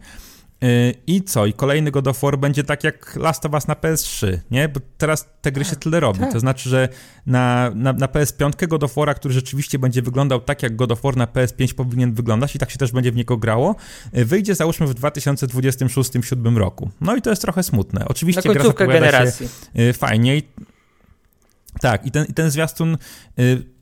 i 1.08 1.24
co? 1.24 1.45
I 1.45 1.53
kolejny 1.53 1.91
God 1.91 2.08
of 2.08 2.22
War 2.22 2.39
będzie 2.39 2.64
tak 2.64 2.84
jak 2.84 3.16
Last 3.16 3.45
of 3.45 3.53
Us 3.53 3.68
na 3.68 3.74
PS3, 3.74 4.38
nie? 4.51 4.70
Bo 4.70 4.80
teraz 4.97 5.30
te 5.41 5.51
gry 5.51 5.66
się 5.66 5.70
tak, 5.70 5.80
tyle 5.80 5.99
robi. 5.99 6.20
Tak. 6.20 6.34
To 6.34 6.39
znaczy, 6.39 6.70
że 6.70 6.89
na, 7.26 7.72
na, 7.76 7.93
na 7.93 8.08
PS5 8.08 8.68
God 8.68 8.84
of 8.84 8.95
który 9.16 9.34
rzeczywiście 9.34 9.80
będzie 9.80 10.01
wyglądał 10.01 10.39
tak, 10.39 10.64
jak 10.64 10.76
God 10.76 10.91
of 10.91 11.01
War 11.01 11.18
na 11.18 11.26
PS5 11.26 11.74
powinien 11.74 12.14
wyglądać 12.14 12.55
i 12.55 12.60
tak 12.60 12.72
się 12.72 12.78
też 12.78 12.91
będzie 12.91 13.12
w 13.12 13.16
niego 13.16 13.38
grało, 13.38 13.76
y, 14.18 14.26
wyjdzie 14.26 14.55
załóżmy 14.55 14.88
w 14.88 14.95
2026-2027 14.95 16.58
roku. 16.58 16.89
No 17.01 17.16
i 17.16 17.22
to 17.22 17.30
jest 17.30 17.41
trochę 17.41 17.64
smutne. 17.64 18.05
Oczywiście 18.08 18.41
gra 18.41 18.64
zapowiada 18.64 18.93
generacji. 18.93 19.47
się 19.76 19.82
y, 19.82 19.93
fajnie. 19.93 20.41
Tak, 21.82 22.05
i 22.05 22.12
ten, 22.12 22.26
i 22.26 22.34
ten 22.34 22.51
zwiastun 22.51 22.97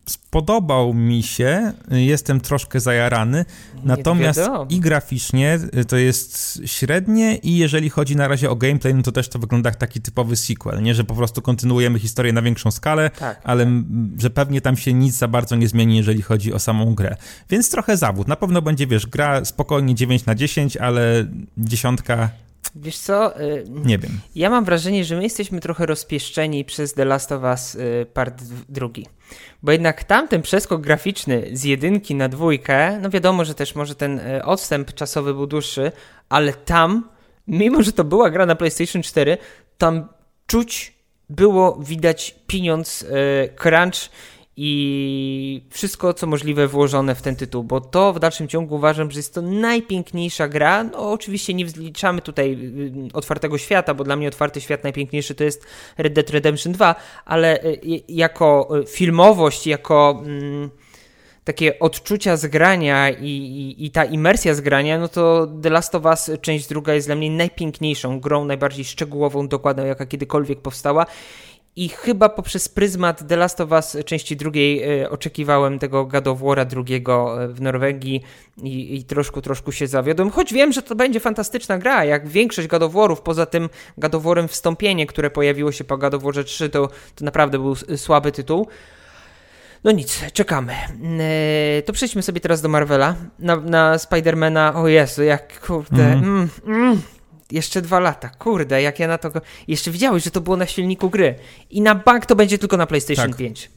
spodobał 0.10 0.93
mi 0.93 1.24
się, 1.24 1.74
jestem 1.91 2.41
troszkę 2.41 2.80
zajarany, 2.80 3.45
natomiast 3.84 4.41
i 4.70 4.80
graficznie 4.80 5.60
y, 5.78 5.86
to 5.86 5.97
jest 5.97 6.62
średnie 6.66 7.36
i 7.36 7.58
jeżeli 7.58 7.89
chodzi 7.89 8.16
na 8.16 8.28
razie 8.28 8.49
o 8.49 8.56
gameplay, 8.56 8.93
no 8.95 9.01
to 9.01 9.12
też 9.12 9.30
to 9.30 9.39
wygląda 9.39 9.70
jak 9.70 9.76
taki 9.76 10.01
typowy 10.01 10.36
sequel, 10.36 10.82
nie, 10.82 10.95
że 10.95 11.03
po 11.03 11.16
prostu 11.16 11.41
kontynuujemy 11.41 11.99
historię 11.99 12.34
na 12.34 12.41
większą 12.41 12.72
skalę, 12.72 13.10
tak, 13.10 13.41
ale 13.43 13.66
tak. 13.66 13.74
że 14.18 14.30
pewnie 14.30 14.62
tam 14.62 14.78
się 14.78 14.93
nic 14.93 15.16
za 15.16 15.28
bardzo 15.28 15.56
nie 15.56 15.68
zmieni, 15.68 15.97
jeżeli 15.97 16.22
chodzi 16.22 16.53
o 16.53 16.60
samą 16.60 16.95
grę. 16.95 17.16
Więc 17.49 17.70
trochę 17.70 17.97
zawód. 17.97 18.28
Na 18.28 18.36
pewno 18.36 18.62
będzie, 18.62 18.88
wiesz, 18.88 19.08
gra 19.08 19.45
spokojnie 19.45 19.95
9 19.95 20.26
na 20.26 20.36
10, 20.36 20.78
ale 20.78 21.26
dziesiątka 21.58 22.30
Wiesz 22.76 22.97
co? 22.97 23.41
Y, 23.41 23.66
nie 23.70 23.97
wiem. 23.97 24.11
Ja 24.36 24.49
mam 24.49 24.66
wrażenie, 24.66 25.05
że 25.05 25.16
my 25.16 25.24
jesteśmy 25.24 25.59
trochę 25.59 25.86
rozpieszczeni 25.86 26.66
przez 26.66 26.93
The 26.93 27.05
Last 27.05 27.32
of 27.32 27.43
Us 27.43 27.76
y, 27.76 28.05
part 28.13 28.43
drugi. 28.70 29.05
Bo 29.63 29.72
jednak 29.72 30.03
tamten 30.03 30.41
przeskok 30.41 30.82
graficzny 30.82 31.49
z 31.53 31.63
jedynki 31.63 32.16
na 32.16 32.30
dwójkę, 32.30 32.99
no 33.01 33.09
wiadomo, 33.09 33.45
że 33.45 33.55
też 33.55 33.76
może 33.76 33.95
ten 33.95 34.20
y, 34.20 34.45
odstęp 34.45 34.93
czasowy 34.93 35.34
był 35.34 35.47
dłuższy, 35.47 35.91
ale 36.30 36.53
tam, 36.53 37.09
mimo 37.47 37.84
że 37.84 37.91
to 37.91 38.03
była 38.03 38.30
gra 38.30 38.45
na 38.45 38.55
PlayStation 38.55 39.01
4, 39.01 39.38
tam 39.78 40.07
czuć 40.47 40.95
było 41.30 41.76
widać 41.76 42.36
pieniądz, 42.47 43.05
crunch 43.55 44.09
i 44.58 45.62
wszystko, 45.70 46.14
co 46.14 46.28
możliwe 46.28 46.68
włożone 46.68 47.16
w 47.16 47.22
ten 47.22 47.36
tytuł, 47.36 47.64
bo 47.64 47.82
to 47.82 48.14
w 48.14 48.20
dalszym 48.20 48.47
ciągu 48.47 48.76
uważam, 48.76 49.12
że 49.12 49.20
jest 49.20 49.34
to 49.34 49.41
najpiękniejsza 49.41 50.47
gra. 50.47 50.84
No, 50.84 51.12
oczywiście 51.12 51.53
nie 51.53 51.66
wliczamy 51.66 52.22
tutaj 52.22 52.53
y, 52.53 53.14
otwartego 53.14 53.58
świata, 53.58 53.93
bo 53.93 54.03
dla 54.03 54.16
mnie 54.16 54.28
otwarty 54.28 54.62
świat 54.62 54.84
najpiękniejszy 54.84 55.36
to 55.36 55.43
jest 55.43 55.66
Red 55.97 56.14
Dead 56.14 56.30
Redemption 56.30 56.74
2, 56.74 56.95
ale 57.26 57.64
y, 57.64 57.80
jako 58.08 58.70
y, 58.80 58.86
filmowość, 58.86 59.68
jako 59.68 60.24
mm, 60.26 60.70
takie 61.43 61.80
odczucia 61.80 62.38
zgrania 62.38 63.10
i, 63.10 63.30
i, 63.30 63.86
i, 63.86 63.91
ta 63.91 64.06
imersja 64.06 64.53
zgrania, 64.53 64.99
no 64.99 65.08
to 65.08 65.47
The 65.62 65.70
Last 65.70 65.95
of 65.95 66.06
Us 66.06 66.32
część 66.41 66.68
druga 66.68 66.93
jest 66.93 67.08
dla 67.08 67.16
mnie 67.16 67.32
najpiękniejszą 67.32 68.20
grą, 68.20 68.45
najbardziej 68.45 68.86
szczegółową, 68.86 69.47
dokładną, 69.47 69.86
jaka 69.86 70.06
kiedykolwiek 70.06 70.62
powstała 70.62 71.06
i 71.76 71.89
chyba 71.89 72.30
poprzez 72.30 72.69
pryzmat 72.69 73.28
The 73.28 73.36
Last 73.36 73.61
of 73.61 73.71
Us 73.71 73.97
części 74.05 74.36
drugiej 74.36 75.01
y, 75.01 75.09
oczekiwałem 75.09 75.80
tego 75.80 76.05
God 76.05 76.28
of 76.28 76.39
War'a 76.39 76.65
drugiego 76.65 77.43
e, 77.43 77.47
w 77.47 77.61
Norwegii 77.61 78.23
i, 78.63 78.95
i 78.95 79.03
troszkę, 79.03 79.41
troszkę 79.41 79.71
się 79.71 79.88
zawiodłem. 79.88 80.32
Choć 80.32 80.53
wiem, 80.53 80.73
że 80.73 80.82
to 80.82 80.95
będzie 80.95 81.19
fantastyczna 81.19 81.78
gra, 81.78 82.05
jak 82.05 82.28
większość 82.28 82.67
God 82.67 82.84
of 82.84 82.93
War'ów, 82.93 83.21
poza 83.21 83.45
tym 83.45 83.69
God 83.97 84.15
of 84.15 84.23
War'em 84.23 84.47
Wstąpienie, 84.47 85.07
które 85.07 85.30
pojawiło 85.30 85.71
się 85.71 85.84
po 85.84 85.97
God 85.97 86.13
of 86.13 86.23
Warze 86.23 86.43
3, 86.43 86.69
to, 86.69 86.89
to 87.15 87.26
naprawdę 87.26 87.59
był 87.59 87.76
słaby 87.76 88.32
tytuł. 88.32 88.67
No 89.84 89.91
nic, 89.91 90.21
czekamy. 90.34 90.73
E, 91.19 91.82
to 91.82 91.93
przejdźmy 91.93 92.21
sobie 92.21 92.41
teraz 92.41 92.61
do 92.61 92.69
Marvela. 92.69 93.15
Na, 93.39 93.55
na 93.55 93.97
Spidermana, 93.97 94.76
o 94.76 94.88
Jezu, 94.88 95.23
jak 95.23 95.59
kurde. 95.59 96.03
Mm. 96.05 96.23
Mm, 96.23 96.49
mm, 96.65 97.01
jeszcze 97.51 97.81
dwa 97.81 97.99
lata, 97.99 98.29
kurde, 98.29 98.81
jak 98.81 98.99
ja 98.99 99.07
na 99.07 99.17
to. 99.17 99.31
Jeszcze 99.67 99.91
widziałeś, 99.91 100.23
że 100.23 100.31
to 100.31 100.41
było 100.41 100.57
na 100.57 100.65
silniku 100.65 101.09
gry. 101.09 101.35
I 101.69 101.81
na 101.81 101.95
bank 101.95 102.25
to 102.25 102.35
będzie 102.35 102.57
tylko 102.57 102.77
na 102.77 102.85
PlayStation 102.85 103.27
tak. 103.29 103.37
5. 103.37 103.71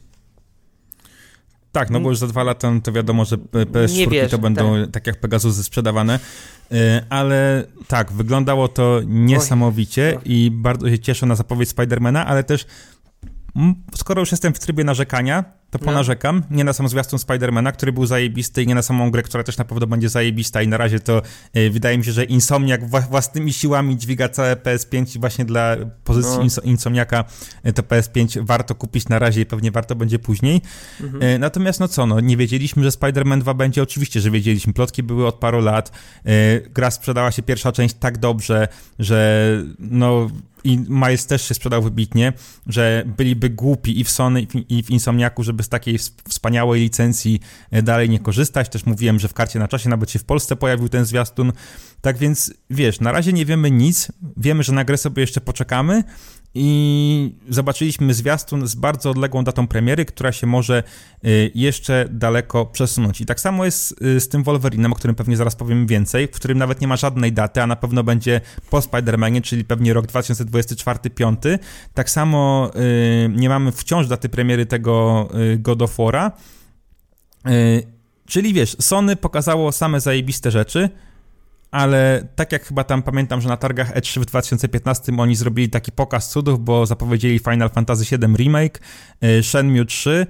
Tak, 1.71 1.89
no 1.89 1.99
bo 1.99 2.09
już 2.09 2.17
za 2.17 2.27
dwa 2.27 2.43
lata 2.43 2.71
no 2.71 2.81
to 2.81 2.91
wiadomo, 2.91 3.25
że 3.25 3.37
PS4 3.37 4.29
to 4.29 4.37
będą 4.37 4.81
tak. 4.81 4.91
tak 4.91 5.07
jak 5.07 5.19
Pegasusy 5.19 5.63
sprzedawane. 5.63 6.19
E, 6.71 7.05
ale 7.09 7.63
tak, 7.87 8.11
wyglądało 8.11 8.67
to 8.67 9.01
niesamowicie 9.05 10.13
Oj. 10.17 10.21
i 10.25 10.51
bardzo 10.51 10.89
się 10.89 10.99
cieszę 10.99 11.25
na 11.25 11.35
zapowiedź 11.35 11.69
Spidermana, 11.69 12.25
ale 12.25 12.43
też 12.43 12.65
skoro 13.95 14.19
już 14.19 14.31
jestem 14.31 14.53
w 14.53 14.59
trybie 14.59 14.83
narzekania, 14.83 15.43
to 15.71 15.79
ponarzekam. 15.79 16.43
Nie 16.51 16.63
na 16.63 16.73
sam 16.73 16.89
zwiastun 16.89 17.19
Spidermana, 17.19 17.71
który 17.71 17.91
był 17.91 18.05
zajebisty 18.05 18.63
i 18.63 18.67
nie 18.67 18.75
na 18.75 18.81
samą 18.81 19.11
grę, 19.11 19.23
która 19.23 19.43
też 19.43 19.57
na 19.57 19.65
pewno 19.65 19.87
będzie 19.87 20.09
zajebista 20.09 20.61
i 20.61 20.67
na 20.67 20.77
razie 20.77 20.99
to 20.99 21.21
y, 21.57 21.69
wydaje 21.69 21.97
mi 21.97 22.05
się, 22.05 22.11
że 22.11 22.23
Insomniak 22.23 22.89
własnymi 22.89 23.53
siłami 23.53 23.97
dźwiga 23.97 24.29
całe 24.29 24.55
PS5 24.55 25.15
i 25.15 25.19
właśnie 25.19 25.45
dla 25.45 25.75
pozycji 26.03 26.37
no. 26.37 26.43
Ins 26.43 26.59
Insomniaka 26.63 27.25
y, 27.65 27.73
to 27.73 27.81
PS5 27.81 28.45
warto 28.45 28.75
kupić 28.75 29.09
na 29.09 29.19
razie 29.19 29.41
i 29.41 29.45
pewnie 29.45 29.71
warto 29.71 29.95
będzie 29.95 30.19
później. 30.19 30.61
Mhm. 31.01 31.23
Y, 31.23 31.39
natomiast 31.39 31.79
no 31.79 31.87
co, 31.87 32.05
no 32.05 32.19
nie 32.19 32.37
wiedzieliśmy, 32.37 32.83
że 32.83 32.89
Spider-Man 32.89 33.39
2 33.39 33.53
będzie, 33.53 33.83
oczywiście, 33.83 34.21
że 34.21 34.31
wiedzieliśmy. 34.31 34.73
Plotki 34.73 35.03
były 35.03 35.27
od 35.27 35.35
paru 35.35 35.61
lat. 35.61 35.91
gra 36.69 36.91
sprzedała 36.91 37.31
się 37.31 37.41
pierwsza 37.41 37.71
część 37.71 37.95
tak 37.95 38.17
dobrze, 38.17 38.67
że 38.99 39.39
no 39.79 40.29
i 40.63 40.77
Miles 40.89 41.25
też 41.25 41.47
się 41.47 41.53
sprzedał 41.53 41.81
wybitnie, 41.81 42.33
że 42.67 43.03
byliby 43.17 43.49
głupi 43.49 43.99
i 43.99 44.03
w 44.03 44.09
Sony, 44.09 44.47
i 44.69 44.83
w 44.83 44.89
Insomniaku, 44.89 45.43
żeby 45.43 45.58
z 45.63 45.69
takiej 45.69 45.97
wspaniałej 46.29 46.81
licencji 46.81 47.39
e, 47.71 47.81
dalej 47.81 48.09
nie 48.09 48.19
korzystać. 48.19 48.69
Też 48.69 48.85
mówiłem, 48.85 49.19
że 49.19 49.27
w 49.27 49.33
karcie 49.33 49.59
na 49.59 49.67
czasie 49.67 49.89
nawet 49.89 50.11
się 50.11 50.19
w 50.19 50.23
Polsce 50.23 50.55
pojawił 50.55 50.89
ten 50.89 51.05
zwiastun. 51.05 51.53
Tak 52.01 52.17
więc, 52.17 52.53
wiesz, 52.69 52.99
na 52.99 53.11
razie 53.11 53.33
nie 53.33 53.45
wiemy 53.45 53.71
nic. 53.71 54.11
Wiemy, 54.37 54.63
że 54.63 54.73
na 54.73 54.85
grę 54.85 54.97
sobie 54.97 55.21
jeszcze 55.21 55.41
poczekamy, 55.41 56.03
i 56.53 57.35
zobaczyliśmy 57.49 58.13
zwiastun 58.13 58.67
z 58.67 58.75
bardzo 58.75 59.09
odległą 59.09 59.43
datą 59.43 59.67
premiery, 59.67 60.05
która 60.05 60.31
się 60.31 60.47
może 60.47 60.83
y, 61.25 61.51
jeszcze 61.55 62.07
daleko 62.11 62.65
przesunąć. 62.65 63.21
I 63.21 63.25
tak 63.25 63.39
samo 63.39 63.65
jest 63.65 64.01
y, 64.01 64.19
z 64.19 64.29
tym 64.29 64.43
Wolverinem, 64.43 64.93
o 64.93 64.95
którym 64.95 65.15
pewnie 65.15 65.37
zaraz 65.37 65.55
powiem 65.55 65.87
więcej, 65.87 66.27
w 66.27 66.31
którym 66.31 66.57
nawet 66.57 66.81
nie 66.81 66.87
ma 66.87 66.97
żadnej 66.97 67.33
daty, 67.33 67.61
a 67.61 67.67
na 67.67 67.75
pewno 67.75 68.03
będzie 68.03 68.41
po 68.69 68.79
Spider-Manie, 68.79 69.41
czyli 69.41 69.65
pewnie 69.65 69.93
rok 69.93 70.05
2024-2025. 70.05 71.59
Tak 71.93 72.09
samo 72.09 72.71
y, 72.75 73.29
nie 73.35 73.49
mamy 73.49 73.71
wciąż 73.71 74.07
daty 74.07 74.29
premiery 74.29 74.65
tego 74.65 75.27
God 75.57 75.81
of 75.81 75.97
War'a. 75.97 76.31
Czyli 78.25 78.53
wiesz, 78.53 78.75
Sony 78.79 79.15
pokazało 79.15 79.71
same 79.71 79.99
zajebiste 79.99 80.51
rzeczy, 80.51 80.89
ale 81.71 82.27
tak 82.35 82.51
jak 82.51 82.65
chyba 82.65 82.83
tam 82.83 83.03
pamiętam, 83.03 83.41
że 83.41 83.49
na 83.49 83.57
targach 83.57 83.95
E3 83.95 84.21
w 84.21 84.25
2015 84.25 85.11
oni 85.17 85.35
zrobili 85.35 85.69
taki 85.69 85.91
pokaz 85.91 86.29
cudów, 86.29 86.63
bo 86.63 86.85
zapowiedzieli 86.85 87.39
Final 87.39 87.69
Fantasy 87.69 88.17
VII 88.17 88.35
Remake, 88.35 88.79
y, 89.23 89.43
Shenmue 89.43 89.85
3 89.85 90.27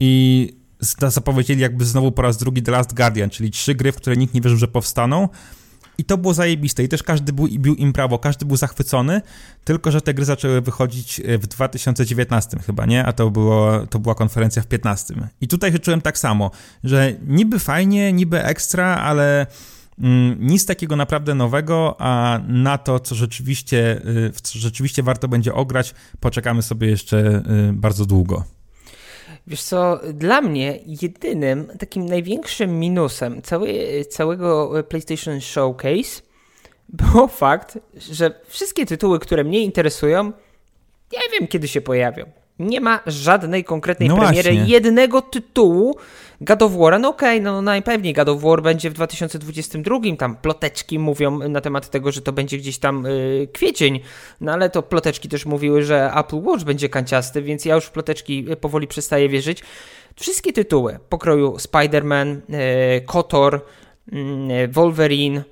i 0.00 0.52
zapowiedzieli 1.08 1.60
jakby 1.60 1.84
znowu 1.84 2.12
po 2.12 2.22
raz 2.22 2.36
drugi 2.36 2.62
The 2.62 2.72
Last 2.72 2.94
Guardian, 2.94 3.30
czyli 3.30 3.50
trzy 3.50 3.74
gry, 3.74 3.92
w 3.92 3.96
które 3.96 4.16
nikt 4.16 4.34
nie 4.34 4.40
wierzył, 4.40 4.58
że 4.58 4.68
powstaną. 4.68 5.28
I 5.98 6.04
to 6.04 6.18
było 6.18 6.34
zajebiste 6.34 6.82
i 6.84 6.88
też 6.88 7.02
każdy 7.02 7.32
był, 7.32 7.48
bił 7.48 7.74
im 7.74 7.92
prawo, 7.92 8.18
każdy 8.18 8.46
był 8.46 8.56
zachwycony, 8.56 9.22
tylko 9.64 9.90
że 9.90 10.00
te 10.00 10.14
gry 10.14 10.24
zaczęły 10.24 10.60
wychodzić 10.60 11.20
y, 11.20 11.38
w 11.38 11.46
2019 11.46 12.58
chyba, 12.66 12.86
nie? 12.86 13.04
A 13.04 13.12
to, 13.12 13.30
było, 13.30 13.86
to 13.86 13.98
była 13.98 14.14
konferencja 14.14 14.62
w 14.62 14.66
15. 14.66 15.14
I 15.40 15.48
tutaj 15.48 15.72
się 15.72 15.78
czułem 15.78 16.00
tak 16.00 16.18
samo, 16.18 16.50
że 16.84 17.12
niby 17.26 17.58
fajnie, 17.58 18.12
niby 18.12 18.44
ekstra, 18.44 18.96
ale 18.96 19.46
nic 20.38 20.66
takiego 20.66 20.96
naprawdę 20.96 21.34
nowego, 21.34 21.96
a 21.98 22.40
na 22.48 22.78
to, 22.78 23.00
co 23.00 23.14
rzeczywiście, 23.14 24.00
y, 24.28 24.32
co 24.42 24.58
rzeczywiście 24.58 25.02
warto 25.02 25.28
będzie 25.28 25.54
ograć, 25.54 25.94
poczekamy 26.20 26.62
sobie 26.62 26.88
jeszcze 26.88 27.42
y, 27.68 27.72
bardzo 27.72 28.06
długo. 28.06 28.44
Wiesz 29.46 29.62
co, 29.62 30.00
dla 30.14 30.40
mnie 30.40 30.78
jedynym 31.02 31.66
takim 31.78 32.06
największym 32.06 32.78
minusem 32.78 33.42
cały, 33.42 33.88
całego 34.08 34.72
PlayStation 34.88 35.40
Showcase 35.40 36.22
był 36.88 37.28
fakt, 37.28 37.78
że 38.10 38.40
wszystkie 38.46 38.86
tytuły, 38.86 39.18
które 39.18 39.44
mnie 39.44 39.60
interesują, 39.60 40.32
nie 41.12 41.20
wiem 41.32 41.48
kiedy 41.48 41.68
się 41.68 41.80
pojawią. 41.80 42.39
Nie 42.60 42.80
ma 42.80 43.00
żadnej 43.06 43.64
konkretnej 43.64 44.08
no 44.08 44.16
premiery 44.16 44.52
właśnie. 44.52 44.72
jednego 44.72 45.22
tytułu, 45.22 45.96
God 46.40 46.62
of 46.62 46.72
War, 46.72 47.00
no 47.00 47.08
okej, 47.08 47.38
okay, 47.38 47.40
no 47.40 47.62
najpewniej 47.62 48.14
God 48.14 48.28
of 48.28 48.42
War 48.42 48.62
będzie 48.62 48.90
w 48.90 48.92
2022, 48.92 49.98
tam 50.18 50.36
ploteczki 50.36 50.98
mówią 50.98 51.38
na 51.48 51.60
temat 51.60 51.90
tego, 51.90 52.12
że 52.12 52.20
to 52.20 52.32
będzie 52.32 52.58
gdzieś 52.58 52.78
tam 52.78 53.04
yy, 53.04 53.48
kwiecień, 53.52 54.00
no 54.40 54.52
ale 54.52 54.70
to 54.70 54.82
ploteczki 54.82 55.28
też 55.28 55.46
mówiły, 55.46 55.82
że 55.82 56.12
Apple 56.16 56.42
Watch 56.42 56.64
będzie 56.64 56.88
kanciasty, 56.88 57.42
więc 57.42 57.64
ja 57.64 57.74
już 57.74 57.84
w 57.84 57.90
ploteczki 57.90 58.52
y, 58.52 58.56
powoli 58.56 58.86
przestaję 58.86 59.28
wierzyć. 59.28 59.62
Wszystkie 60.16 60.52
tytuły 60.52 60.98
pokroju 61.08 61.56
Spider-Man, 61.56 62.36
yy, 62.48 63.00
KOTOR, 63.00 63.60
yy, 64.12 64.68
Wolverine, 64.68 65.42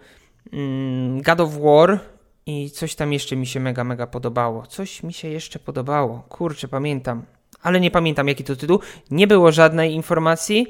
yy, 0.53 1.23
God 1.23 1.41
of 1.41 1.51
War 1.61 2.01
i 2.49 2.71
coś 2.71 2.95
tam 2.95 3.13
jeszcze 3.13 3.37
mi 3.37 3.47
się 3.47 3.61
mega, 3.61 3.85
mega 3.85 4.07
podobało. 4.07 4.67
Coś 4.67 5.03
mi 5.03 5.13
się 5.13 5.29
jeszcze 5.29 5.59
podobało. 5.59 6.23
Kurczę, 6.29 6.69
pamiętam 6.69 7.23
ale 7.63 7.81
nie 7.81 7.91
pamiętam 7.91 8.29
jaki 8.29 8.45
to 8.45 8.57
tytuł. 8.57 8.81
Nie 9.11 9.27
było 9.27 9.53
żadnej 9.53 9.95
informacji, 9.95 10.67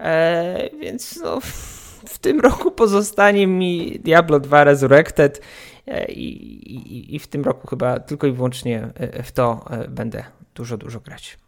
e, 0.00 0.70
więc 0.80 1.20
no, 1.22 1.40
w 2.06 2.18
tym 2.18 2.40
roku 2.40 2.70
pozostanie 2.70 3.46
mi 3.46 4.00
Diablo 4.04 4.40
2 4.40 4.64
Resurrected 4.64 5.40
e, 5.86 6.04
i, 6.04 6.26
i, 6.74 7.14
i, 7.14 7.18
w 7.18 7.26
tym 7.26 7.44
roku 7.44 7.66
chyba 7.66 8.00
tylko 8.00 8.26
i 8.26 8.32
wyłącznie 8.32 8.88
e, 8.94 9.22
w 9.22 9.32
to 9.32 9.64
e, 9.70 9.88
będę 9.88 10.24
dużo, 10.54 10.76
dużo 10.76 11.00
grać. 11.00 11.38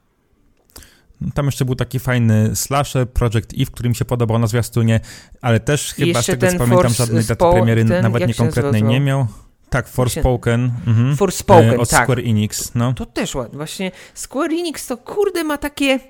Tam 1.34 1.46
jeszcze 1.46 1.64
był 1.64 1.74
taki 1.74 1.98
fajny 1.98 2.56
slasher, 2.56 3.08
Project 3.10 3.52
Eve, 3.58 3.70
który 3.70 3.88
mi 3.88 3.94
się 3.94 4.04
podobał 4.04 4.38
na 4.38 4.46
zwiastunie, 4.46 5.00
ale 5.40 5.60
też 5.60 5.94
chyba 5.94 6.22
z 6.22 6.26
tego 6.26 6.46
co 6.46 6.58
pamiętam 6.58 6.92
żadnej 6.92 7.24
daty 7.24 7.44
premiery 7.52 7.84
ten, 7.84 8.02
nawet 8.02 8.26
nie 8.26 8.34
konkretnej 8.34 8.82
nie 8.82 9.00
miał. 9.00 9.26
Tak, 9.72 9.88
Forspoken. 9.88 10.70
Mhm. 10.86 11.16
Forspoken, 11.16 11.70
e, 11.70 11.78
Od 11.78 11.90
tak. 11.90 12.02
Square 12.02 12.18
Enix, 12.18 12.74
no. 12.74 12.92
To 12.92 13.06
też 13.06 13.34
ładnie. 13.34 13.56
Właśnie 13.56 13.90
Square 14.14 14.50
Enix 14.50 14.86
to 14.86 14.96
kurde 14.96 15.44
ma 15.44 15.58
takie... 15.58 16.00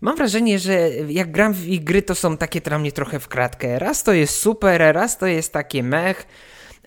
Mam 0.00 0.16
wrażenie, 0.16 0.58
że 0.58 0.90
jak 1.08 1.32
gram 1.32 1.52
w 1.54 1.68
ich 1.68 1.84
gry, 1.84 2.02
to 2.02 2.14
są 2.14 2.36
takie 2.36 2.60
dla 2.60 2.78
mnie 2.78 2.92
trochę 2.92 3.20
w 3.20 3.28
kratkę. 3.28 3.78
Raz 3.78 4.02
to 4.02 4.12
jest 4.12 4.38
super, 4.38 4.94
raz 4.94 5.18
to 5.18 5.26
jest 5.26 5.52
takie 5.52 5.82
mech. 5.82 6.26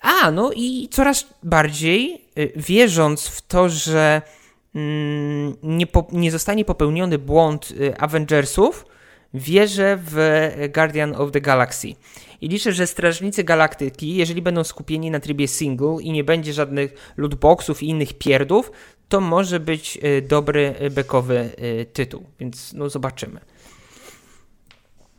A, 0.02 0.30
no 0.30 0.50
i 0.56 0.88
coraz 0.90 1.26
bardziej 1.42 2.24
y, 2.38 2.52
wierząc 2.56 3.26
w 3.26 3.42
to, 3.42 3.68
że 3.68 4.22
mm, 4.74 5.56
nie, 5.62 5.86
po, 5.86 6.06
nie 6.12 6.30
zostanie 6.30 6.64
popełniony 6.64 7.18
błąd 7.18 7.70
y, 7.70 7.96
Avengersów, 7.98 8.86
wierzę 9.34 9.98
w 10.00 10.48
Guardian 10.74 11.14
of 11.16 11.30
the 11.30 11.40
Galaxy. 11.40 11.88
I 12.40 12.48
liczę, 12.48 12.72
że 12.72 12.86
Strażnicy 12.86 13.44
Galaktyki, 13.44 14.14
jeżeli 14.14 14.42
będą 14.42 14.64
skupieni 14.64 15.10
na 15.10 15.20
trybie 15.20 15.48
single 15.48 15.96
i 16.00 16.12
nie 16.12 16.24
będzie 16.24 16.52
żadnych 16.52 17.12
lootboxów 17.16 17.82
i 17.82 17.88
innych 17.88 18.18
pierdów, 18.18 18.72
to 19.08 19.20
może 19.20 19.60
być 19.60 19.98
y, 20.04 20.22
dobry 20.22 20.74
y, 20.82 20.90
bekowy 20.90 21.50
y, 21.80 21.86
tytuł, 21.92 22.24
więc 22.40 22.72
no 22.72 22.88
zobaczymy. 22.88 23.40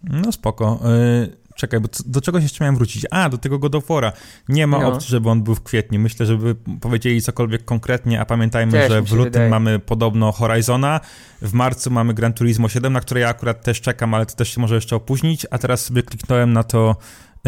No 0.03 0.31
spoko. 0.31 0.79
Czekaj, 1.61 1.79
bo 1.79 1.87
do 2.05 2.21
czegoś 2.21 2.43
jeszcze 2.43 2.63
miałem 2.63 2.75
wrócić. 2.75 3.05
A, 3.11 3.29
do 3.29 3.37
tego 3.37 3.59
God 3.59 3.75
of 3.75 3.87
War'a. 3.87 4.11
Nie 4.49 4.67
ma 4.67 4.79
no. 4.79 4.87
opcji, 4.87 5.09
żeby 5.09 5.29
on 5.29 5.43
był 5.43 5.55
w 5.55 5.63
kwietniu. 5.63 5.99
Myślę, 5.99 6.25
żeby 6.25 6.55
powiedzieli 6.81 7.21
cokolwiek 7.21 7.65
konkretnie, 7.65 8.21
a 8.21 8.25
pamiętajmy, 8.25 8.71
też 8.71 8.91
że 8.91 9.01
w 9.01 9.11
lutym 9.11 9.23
wydaje. 9.31 9.49
mamy 9.49 9.79
podobno 9.79 10.31
Horizona, 10.31 10.99
w 11.41 11.53
marcu 11.53 11.91
mamy 11.91 12.13
Gran 12.13 12.33
Turismo 12.33 12.69
7, 12.69 12.93
na 12.93 12.99
które 12.99 13.21
ja 13.21 13.29
akurat 13.29 13.63
też 13.63 13.81
czekam, 13.81 14.13
ale 14.13 14.25
to 14.25 14.35
też 14.35 14.49
się 14.49 14.61
może 14.61 14.75
jeszcze 14.75 14.95
opóźnić, 14.95 15.45
a 15.51 15.57
teraz 15.57 15.85
sobie 15.85 16.03
kliknąłem 16.03 16.53
na 16.53 16.63
to 16.63 16.95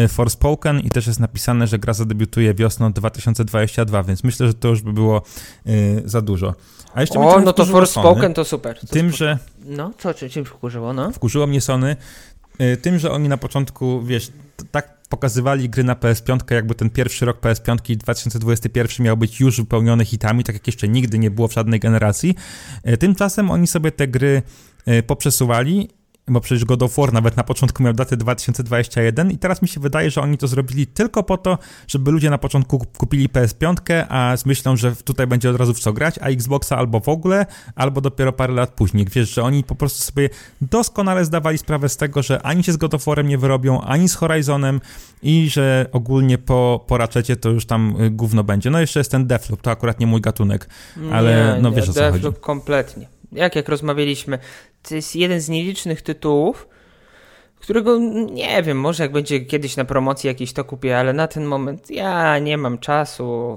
y, 0.00 0.08
Forspoken 0.08 0.80
i 0.80 0.90
też 0.90 1.06
jest 1.06 1.20
napisane, 1.20 1.66
że 1.66 1.78
gra 1.78 1.92
zadebiutuje 1.92 2.54
wiosną 2.54 2.92
2022, 2.92 4.02
więc 4.02 4.24
myślę, 4.24 4.46
że 4.46 4.54
to 4.54 4.68
już 4.68 4.82
by 4.82 4.92
było 4.92 5.22
y, 5.66 6.02
za 6.04 6.22
dużo. 6.22 6.54
A 6.94 7.00
jeszcze 7.00 7.20
o, 7.20 7.40
no 7.40 7.52
to 7.52 7.66
Forspoken 7.66 8.34
to 8.34 8.44
super. 8.44 8.80
To 8.80 8.86
tym, 8.86 9.10
że... 9.10 9.38
No, 9.64 9.90
co, 9.98 10.14
czym 10.14 10.44
wkurzyło, 10.44 10.92
no? 10.92 11.10
Wkurzyło 11.10 11.46
mnie 11.46 11.60
Sony 11.60 11.96
tym, 12.82 12.98
że 12.98 13.10
oni 13.10 13.28
na 13.28 13.36
początku, 13.36 14.02
wiesz, 14.02 14.32
tak 14.70 14.94
pokazywali 15.08 15.68
gry 15.68 15.84
na 15.84 15.94
PS5, 15.94 16.38
jakby 16.50 16.74
ten 16.74 16.90
pierwszy 16.90 17.24
rok 17.26 17.40
PS5 17.40 17.96
2021 17.96 19.06
miał 19.06 19.16
być 19.16 19.40
już 19.40 19.56
wypełniony 19.56 20.04
hitami, 20.04 20.44
tak 20.44 20.54
jak 20.54 20.66
jeszcze 20.66 20.88
nigdy 20.88 21.18
nie 21.18 21.30
było 21.30 21.48
w 21.48 21.52
żadnej 21.52 21.80
generacji. 21.80 22.34
Y, 22.88 22.96
tymczasem 22.96 23.50
oni 23.50 23.66
sobie 23.66 23.92
te 23.92 24.08
gry 24.08 24.42
y, 24.88 25.02
poprzesuwali 25.02 25.88
bo 26.28 26.40
przecież 26.40 26.64
God 26.64 26.82
of 26.82 26.96
War 26.96 27.12
nawet 27.12 27.36
na 27.36 27.44
początku 27.44 27.82
miał 27.82 27.92
datę 27.92 28.16
2021 28.16 29.30
i 29.30 29.38
teraz 29.38 29.62
mi 29.62 29.68
się 29.68 29.80
wydaje, 29.80 30.10
że 30.10 30.20
oni 30.20 30.38
to 30.38 30.48
zrobili 30.48 30.86
tylko 30.86 31.22
po 31.22 31.38
to, 31.38 31.58
żeby 31.88 32.10
ludzie 32.10 32.30
na 32.30 32.38
początku 32.38 32.86
kupili 32.98 33.28
PS5, 33.28 33.76
a 34.08 34.36
z 34.36 34.46
myślą, 34.46 34.76
że 34.76 34.96
tutaj 34.96 35.26
będzie 35.26 35.50
od 35.50 35.56
razu 35.56 35.74
w 35.74 35.80
co 35.80 35.92
grać, 35.92 36.18
a 36.18 36.28
Xboxa 36.28 36.76
albo 36.76 37.00
w 37.00 37.08
ogóle, 37.08 37.46
albo 37.74 38.00
dopiero 38.00 38.32
parę 38.32 38.54
lat 38.54 38.70
później. 38.70 39.06
Wiesz, 39.12 39.34
że 39.34 39.42
oni 39.42 39.64
po 39.64 39.74
prostu 39.74 40.02
sobie 40.02 40.30
doskonale 40.60 41.24
zdawali 41.24 41.58
sprawę 41.58 41.88
z 41.88 41.96
tego, 41.96 42.22
że 42.22 42.42
ani 42.42 42.64
się 42.64 42.72
z 42.72 42.76
God 42.76 42.94
of 42.94 43.04
War'em 43.04 43.24
nie 43.24 43.38
wyrobią, 43.38 43.80
ani 43.80 44.08
z 44.08 44.14
Horizonem 44.14 44.80
i 45.22 45.50
że 45.50 45.86
ogólnie 45.92 46.38
po, 46.38 46.84
po 46.86 46.98
raczecie 46.98 47.36
to 47.36 47.50
już 47.50 47.66
tam 47.66 48.02
y, 48.02 48.10
gówno 48.10 48.44
będzie. 48.44 48.70
No 48.70 48.80
jeszcze 48.80 49.00
jest 49.00 49.10
ten 49.10 49.26
Deathloop, 49.26 49.62
to 49.62 49.70
akurat 49.70 50.00
nie 50.00 50.06
mój 50.06 50.20
gatunek, 50.20 50.68
ale 51.12 51.54
nie, 51.56 51.62
no 51.62 51.72
wiesz 51.72 51.86
nie, 51.86 51.90
o 51.90 51.94
co 51.94 52.12
chodzi. 52.12 52.40
kompletnie. 52.40 53.13
Jak 53.34 53.56
jak 53.56 53.68
rozmawialiśmy, 53.68 54.38
to 54.82 54.94
jest 54.94 55.16
jeden 55.16 55.40
z 55.40 55.48
nielicznych 55.48 56.02
tytułów, 56.02 56.68
którego 57.64 57.98
nie 58.30 58.62
wiem, 58.62 58.80
może 58.80 59.02
jak 59.02 59.12
będzie 59.12 59.40
kiedyś 59.40 59.76
na 59.76 59.84
promocji 59.84 60.28
jakiś 60.28 60.52
to 60.52 60.64
kupię, 60.64 60.98
ale 60.98 61.12
na 61.12 61.28
ten 61.28 61.44
moment 61.44 61.90
ja 61.90 62.38
nie 62.38 62.58
mam 62.58 62.78
czasu, 62.78 63.56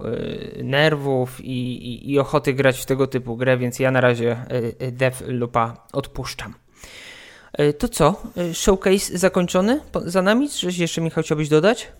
yy, 0.57 0.63
nerwów 0.63 1.41
i, 1.41 1.87
i, 1.87 2.11
i, 2.11 2.19
ochoty 2.19 2.53
grać 2.53 2.79
w 2.79 2.85
tego 2.85 3.07
typu 3.07 3.37
grę, 3.37 3.57
więc 3.57 3.79
ja 3.79 3.91
na 3.91 4.01
razie 4.01 4.37
yy, 4.79 4.91
Deathloopa 4.91 5.87
odpuszczam. 5.93 6.53
Yy, 7.57 7.73
to 7.73 7.89
co? 7.89 8.21
Yy, 8.35 8.53
showcase 8.53 9.17
zakończony 9.17 9.81
za 10.05 10.21
nami? 10.21 10.49
Coś 10.49 10.77
jeszcze 10.77 11.01
Michał 11.01 11.23
chciałbyś 11.23 11.49
dodać? 11.49 11.91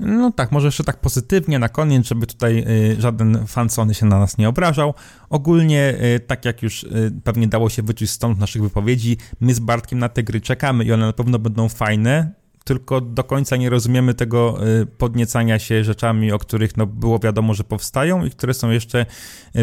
No 0.00 0.32
tak, 0.32 0.52
może 0.52 0.66
jeszcze 0.66 0.84
tak 0.84 0.96
pozytywnie 0.96 1.58
na 1.58 1.68
koniec, 1.68 2.06
żeby 2.06 2.26
tutaj 2.26 2.64
y, 2.92 3.00
żaden 3.00 3.46
fan 3.46 3.70
Sony 3.70 3.94
się 3.94 4.06
na 4.06 4.18
nas 4.18 4.38
nie 4.38 4.48
obrażał. 4.48 4.94
Ogólnie, 5.30 5.94
y, 6.16 6.20
tak 6.20 6.44
jak 6.44 6.62
już 6.62 6.82
y, 6.82 7.12
pewnie 7.24 7.48
dało 7.48 7.68
się 7.70 7.82
wyczuć 7.82 8.10
stąd 8.10 8.38
naszych 8.38 8.62
wypowiedzi, 8.62 9.16
my 9.40 9.54
z 9.54 9.60
Bartkiem 9.60 9.98
na 9.98 10.08
te 10.08 10.22
gry 10.22 10.40
czekamy 10.40 10.84
i 10.84 10.92
one 10.92 11.06
na 11.06 11.12
pewno 11.12 11.38
będą 11.38 11.68
fajne, 11.68 12.32
tylko 12.64 13.00
do 13.00 13.24
końca 13.24 13.56
nie 13.56 13.70
rozumiemy 13.70 14.14
tego 14.14 14.58
podniecania 14.98 15.58
się 15.58 15.84
rzeczami, 15.84 16.32
o 16.32 16.38
których 16.38 16.76
no, 16.76 16.86
było 16.86 17.18
wiadomo, 17.18 17.54
że 17.54 17.64
powstają 17.64 18.24
i 18.24 18.30
które 18.30 18.54
są 18.54 18.70
jeszcze 18.70 19.06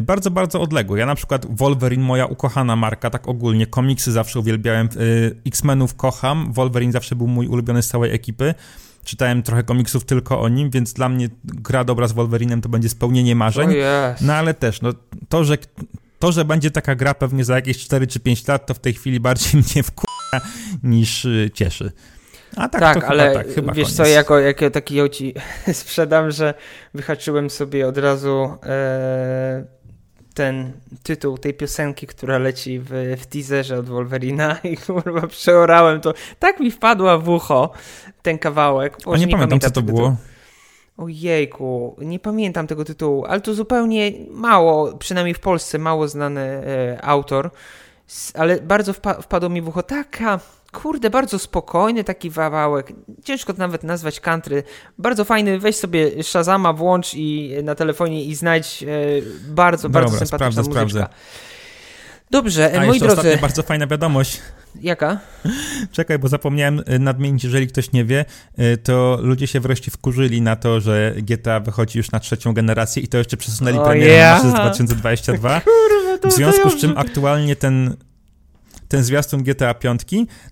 bardzo, 0.03 0.31
bardzo 0.31 0.61
odległe. 0.61 0.99
Ja 0.99 1.05
na 1.05 1.15
przykład 1.15 1.57
Wolverine, 1.57 2.03
moja 2.03 2.25
ukochana 2.25 2.75
marka, 2.75 3.09
tak 3.09 3.27
ogólnie, 3.27 3.67
komiksy 3.67 4.11
zawsze 4.11 4.39
uwielbiałem, 4.39 4.89
X-Menów 5.45 5.95
kocham, 5.95 6.53
Wolverine 6.53 6.91
zawsze 6.91 7.15
był 7.15 7.27
mój 7.27 7.47
ulubiony 7.47 7.81
z 7.81 7.88
całej 7.88 8.13
ekipy, 8.15 8.53
czytałem 9.07 9.43
trochę 9.43 9.63
komiksów 9.63 10.05
tylko 10.05 10.41
o 10.41 10.49
nim, 10.49 10.69
więc 10.69 10.93
dla 10.93 11.09
mnie 11.09 11.29
gra 11.43 11.83
dobra 11.83 12.07
z 12.07 12.11
Wolverinem 12.11 12.61
to 12.61 12.69
będzie 12.69 12.89
spełnienie 12.89 13.35
marzeń. 13.35 13.69
yes. 13.71 14.21
No 14.21 14.33
ale 14.33 14.53
też, 14.53 14.81
no 14.81 14.93
to, 15.29 15.43
że 15.43 15.57
to, 16.19 16.31
że 16.31 16.45
będzie 16.45 16.71
taka 16.71 16.95
gra 16.95 17.13
pewnie 17.13 17.45
za 17.45 17.55
jakieś 17.55 17.77
4 17.77 18.07
czy 18.07 18.19
5 18.19 18.47
lat, 18.47 18.65
to 18.65 18.73
w 18.73 18.79
tej 18.79 18.93
chwili 18.93 19.19
bardziej 19.19 19.61
mnie 19.61 19.83
wkurza 19.83 20.47
niż 20.83 21.25
y, 21.25 21.51
cieszy. 21.53 21.91
A 22.55 22.69
tak, 22.69 22.81
tak 22.81 23.03
ale 23.03 23.33
tak, 23.33 23.47
chyba 23.47 23.73
wiesz 23.73 23.85
koniec. 23.85 23.97
co, 23.97 24.05
jako, 24.05 24.39
jako 24.39 24.69
taki 24.69 24.95
ją 24.95 25.07
ci 25.07 25.33
sprzedam, 25.73 26.31
że 26.31 26.53
wyhaczyłem 26.93 27.49
sobie 27.49 27.87
od 27.87 27.97
razu 27.97 28.57
e, 28.63 29.76
ten 30.38 30.71
tytuł 31.03 31.38
tej 31.38 31.53
piosenki, 31.53 32.07
która 32.07 32.38
leci 32.38 32.79
w, 32.79 32.89
w 33.17 33.25
teaserze 33.25 33.79
od 33.79 33.89
Wolverina 33.89 34.57
i 34.73 34.77
kurwa 34.77 35.27
przeorałem 35.27 36.01
to. 36.01 36.13
Tak 36.39 36.59
mi 36.59 36.71
wpadła 36.71 37.17
w 37.17 37.29
ucho 37.29 37.71
ten 38.21 38.38
kawałek. 38.38 38.97
Boże, 39.05 39.19
nie, 39.19 39.25
nie 39.25 39.31
pamiętam, 39.31 39.59
co 39.59 39.71
to 39.71 39.81
było. 39.81 40.15
Ojejku, 40.97 41.95
nie 42.01 42.19
pamiętam 42.19 42.67
tego 42.67 42.85
tytułu, 42.85 43.25
ale 43.25 43.41
to 43.41 43.53
zupełnie 43.53 44.11
mało, 44.31 44.97
przynajmniej 44.97 45.33
w 45.33 45.39
Polsce, 45.39 45.77
mało 45.79 46.07
znany 46.07 46.41
e, 46.41 46.99
autor, 47.01 47.51
ale 48.33 48.61
bardzo 48.61 48.93
wpa 48.93 49.21
wpadło 49.21 49.49
mi 49.49 49.61
w 49.61 49.67
ucho 49.67 49.83
taka 49.83 50.39
kurde, 50.72 51.09
bardzo 51.09 51.39
spokojny 51.39 52.03
taki 52.03 52.30
wawałek. 52.30 52.93
Ciężko 53.24 53.53
to 53.53 53.59
nawet 53.59 53.84
nazwać 53.84 54.20
country. 54.20 54.63
Bardzo 54.97 55.26
fajny, 55.26 55.59
weź 55.59 55.76
sobie 55.76 56.24
Shazama, 56.24 56.74
włącz 56.74 57.13
i 57.13 57.55
na 57.63 57.76
telefonie 57.76 58.24
i 58.24 58.36
znajdź 58.36 58.84
e, 58.84 58.88
bardzo, 59.47 59.89
Dobra, 59.89 60.01
bardzo 60.01 60.18
sympatyczna 60.18 60.38
sprawdzę, 60.38 60.61
muzyczka. 60.61 60.89
Sprawdzę. 60.89 61.07
Dobrze, 62.32 62.80
A 62.80 62.86
moi 62.86 62.99
drodzy. 62.99 63.38
bardzo 63.41 63.63
fajna 63.63 63.88
wiadomość. 63.88 64.41
Jaka? 64.82 65.20
Czekaj, 65.91 66.20
bo 66.20 66.28
zapomniałem 66.28 66.82
e, 66.86 66.99
nadmienić, 66.99 67.43
jeżeli 67.43 67.68
ktoś 67.68 67.91
nie 67.91 68.05
wie, 68.05 68.26
e, 68.57 68.78
to 68.78 69.20
ludzie 69.22 69.47
się 69.47 69.59
wreszcie 69.59 69.91
wkurzyli 69.91 70.41
na 70.41 70.55
to, 70.55 70.80
że 70.80 71.13
GTA 71.18 71.59
wychodzi 71.59 71.97
już 71.97 72.11
na 72.11 72.20
trzecią 72.20 72.53
generację 72.53 73.03
i 73.03 73.07
to 73.07 73.18
jeszcze 73.18 73.38
przesunęli 73.38 73.80
premierę 73.80 74.13
yeah. 74.13 74.43
na 74.43 74.51
2022. 74.51 75.61
Kurwa, 75.61 76.18
to 76.22 76.30
w 76.30 76.34
związku 76.34 76.70
z 76.70 76.76
czym 76.76 76.97
aktualnie 76.97 77.55
ten 77.55 77.95
ten 78.88 79.03
zwiastun 79.03 79.43
GTA 79.43 79.73
5 79.73 80.01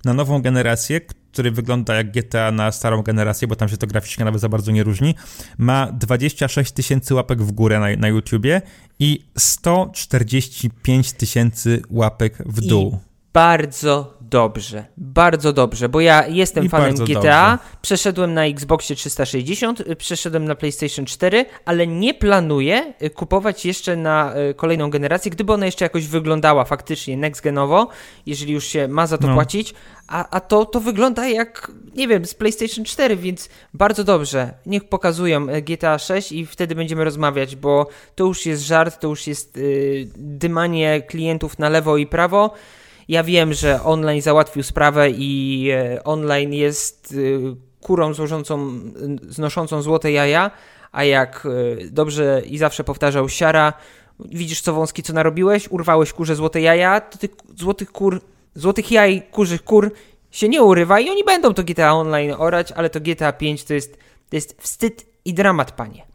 na 0.05 0.13
nową 0.13 0.41
generację, 0.41 1.01
który 1.01 1.51
wygląda 1.51 1.95
jak 1.95 2.11
GTA 2.11 2.51
na 2.51 2.71
starą 2.71 3.01
generację, 3.01 3.47
bo 3.47 3.55
tam 3.55 3.69
się 3.69 3.77
to 3.77 3.87
graficznie 3.87 4.25
nawet 4.25 4.41
za 4.41 4.49
bardzo 4.49 4.71
nie 4.71 4.83
różni, 4.83 5.15
ma 5.57 5.91
26 5.91 6.71
tysięcy 6.71 7.13
łapek 7.13 7.41
w 7.41 7.51
górę 7.51 7.79
na, 7.79 7.95
na 7.95 8.07
YouTubie 8.07 8.61
i 8.99 9.25
145 9.37 11.13
tysięcy 11.13 11.81
łapek 11.89 12.37
w 12.45 12.61
dół. 12.61 12.87
I 12.87 12.97
bardzo 13.33 14.14
dobrze, 14.29 14.85
bardzo 14.97 15.53
dobrze, 15.53 15.89
bo 15.89 16.01
ja 16.01 16.27
jestem 16.27 16.65
I 16.65 16.69
fanem 16.69 16.95
GTA, 16.95 17.51
dobrze. 17.51 17.77
przeszedłem 17.81 18.33
na 18.33 18.45
Xboxie 18.45 18.95
360, 18.95 19.83
przeszedłem 19.97 20.45
na 20.45 20.55
PlayStation 20.55 21.05
4, 21.05 21.45
ale 21.65 21.87
nie 21.87 22.13
planuję 22.13 22.93
y, 23.03 23.09
kupować 23.09 23.65
jeszcze 23.65 23.95
na 23.95 24.33
y, 24.37 24.53
kolejną 24.53 24.89
generację, 24.89 25.31
gdyby 25.31 25.53
ona 25.53 25.65
jeszcze 25.65 25.85
jakoś 25.85 26.07
wyglądała 26.07 26.65
faktycznie 26.65 27.17
next 27.17 27.41
genowo, 27.41 27.87
jeżeli 28.25 28.53
już 28.53 28.65
się 28.65 28.87
ma 28.87 29.07
za 29.07 29.17
to 29.17 29.27
no. 29.27 29.33
płacić, 29.33 29.73
a, 30.07 30.29
a 30.29 30.39
to, 30.39 30.65
to 30.65 30.79
wygląda 30.79 31.27
jak, 31.27 31.71
nie 31.95 32.07
wiem, 32.07 32.25
z 32.25 32.33
PlayStation 32.33 32.85
4, 32.85 33.17
więc 33.17 33.49
bardzo 33.73 34.03
dobrze. 34.03 34.53
Niech 34.65 34.83
pokazują 34.83 35.49
y, 35.49 35.61
GTA 35.61 35.99
6 35.99 36.31
i 36.31 36.45
wtedy 36.45 36.75
będziemy 36.75 37.03
rozmawiać, 37.03 37.55
bo 37.55 37.87
to 38.15 38.23
już 38.23 38.45
jest 38.45 38.63
żart, 38.63 38.99
to 38.99 39.07
już 39.07 39.27
jest 39.27 39.57
yy, 39.57 40.07
dymanie 40.15 41.01
klientów 41.01 41.59
na 41.59 41.69
lewo 41.69 41.97
i 41.97 42.07
prawo. 42.07 42.53
Ja 43.07 43.23
wiem, 43.23 43.53
że 43.53 43.83
online 43.83 44.21
załatwił 44.21 44.63
sprawę 44.63 45.09
i 45.09 45.69
e, 45.71 46.03
online 46.03 46.53
jest 46.53 47.13
e, 47.13 47.55
kurą 47.81 48.13
złożącą, 48.13 48.79
znoszącą 49.29 49.81
złote 49.81 50.11
jaja, 50.11 50.51
a 50.91 51.03
jak 51.03 51.45
e, 51.45 51.87
dobrze 51.91 52.41
i 52.45 52.57
zawsze 52.57 52.83
powtarzał 52.83 53.29
Siara, 53.29 53.73
widzisz 54.19 54.61
co 54.61 54.73
wąski 54.73 55.03
co 55.03 55.13
narobiłeś, 55.13 55.67
urwałeś 55.67 56.13
kurze 56.13 56.35
złote 56.35 56.61
jaja, 56.61 57.01
to 57.01 57.17
tych 57.17 57.31
złotych 57.55 57.91
kur, 57.91 58.21
złotych 58.55 58.91
jaj 58.91 59.21
kurzych 59.31 59.63
kur 59.63 59.91
się 60.31 60.49
nie 60.49 60.63
urywa 60.63 60.99
i 60.99 61.09
oni 61.09 61.23
będą 61.23 61.53
to 61.53 61.63
GTA 61.63 61.93
Online 61.93 62.35
orać, 62.37 62.71
ale 62.71 62.89
to 62.89 62.99
GTA 62.99 63.33
5 63.33 63.63
to 63.63 63.73
jest, 63.73 63.97
to 64.29 64.35
jest 64.35 64.61
wstyd 64.61 65.05
i 65.25 65.33
dramat, 65.33 65.71
panie. 65.71 66.14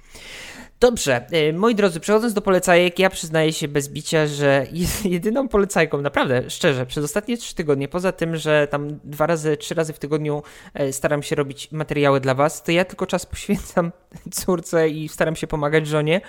Dobrze, 0.80 1.26
y, 1.32 1.52
moi 1.52 1.74
drodzy, 1.74 2.00
przechodząc 2.00 2.34
do 2.34 2.40
polecajek, 2.40 2.98
ja 2.98 3.10
przyznaję 3.10 3.52
się 3.52 3.68
bez 3.68 3.88
bicia, 3.88 4.26
że 4.26 4.66
jedyną 5.04 5.48
polecajką, 5.48 6.00
naprawdę, 6.00 6.50
szczerze, 6.50 6.86
przez 6.86 7.04
ostatnie 7.04 7.36
trzy 7.36 7.54
tygodnie, 7.54 7.88
poza 7.88 8.12
tym, 8.12 8.36
że 8.36 8.68
tam 8.70 9.00
dwa 9.04 9.26
razy, 9.26 9.56
trzy 9.56 9.74
razy 9.74 9.92
w 9.92 9.98
tygodniu 9.98 10.42
e, 10.74 10.92
staram 10.92 11.22
się 11.22 11.36
robić 11.36 11.72
materiały 11.72 12.20
dla 12.20 12.34
was, 12.34 12.62
to 12.62 12.72
ja 12.72 12.84
tylko 12.84 13.06
czas 13.06 13.26
poświęcam 13.36 13.92
córce 14.30 14.88
i 14.88 15.08
staram 15.08 15.36
się 15.36 15.46
pomagać 15.46 15.86
żonie. 15.86 16.20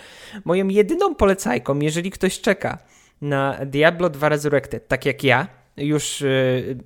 Moją 0.46 0.68
jedyną 0.68 1.16
polecajką, 1.16 1.80
jeżeli 1.80 2.12
ktoś 2.12 2.42
czeka 2.42 2.78
na 3.22 3.58
Diablo 3.66 4.10
2 4.10 4.30
Resurrected, 4.30 4.88
tak 4.88 5.06
jak 5.06 5.24
ja, 5.24 5.48
już 5.82 6.22
y, 6.22 6.80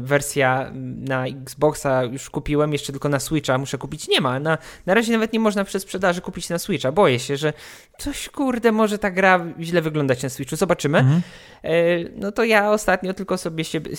wersja 0.00 0.70
na 0.96 1.26
Xboxa 1.26 2.04
już 2.04 2.30
kupiłem, 2.30 2.72
jeszcze 2.72 2.92
tylko 2.92 3.08
na 3.08 3.20
Switcha 3.20 3.58
muszę 3.58 3.78
kupić. 3.78 4.08
Nie 4.08 4.20
ma. 4.20 4.40
Na, 4.40 4.58
na 4.86 4.94
razie 4.94 5.12
nawet 5.12 5.32
nie 5.32 5.40
można 5.40 5.64
przez 5.64 5.82
sprzedaży 5.82 6.20
kupić 6.20 6.48
na 6.48 6.58
Switcha. 6.58 6.92
Boję 6.92 7.18
się, 7.18 7.36
że 7.36 7.52
coś 7.98 8.28
kurde 8.28 8.72
może 8.72 8.98
ta 8.98 9.10
gra 9.10 9.46
źle 9.60 9.82
wyglądać 9.82 10.22
na 10.22 10.28
Switchu. 10.28 10.56
Zobaczymy. 10.56 10.98
Mhm. 10.98 11.22
E, 11.62 11.72
no 12.16 12.32
to 12.32 12.44
ja 12.44 12.70
ostatnio 12.70 13.14
tylko 13.14 13.38
sobie 13.38 13.64
siebie, 13.64 13.90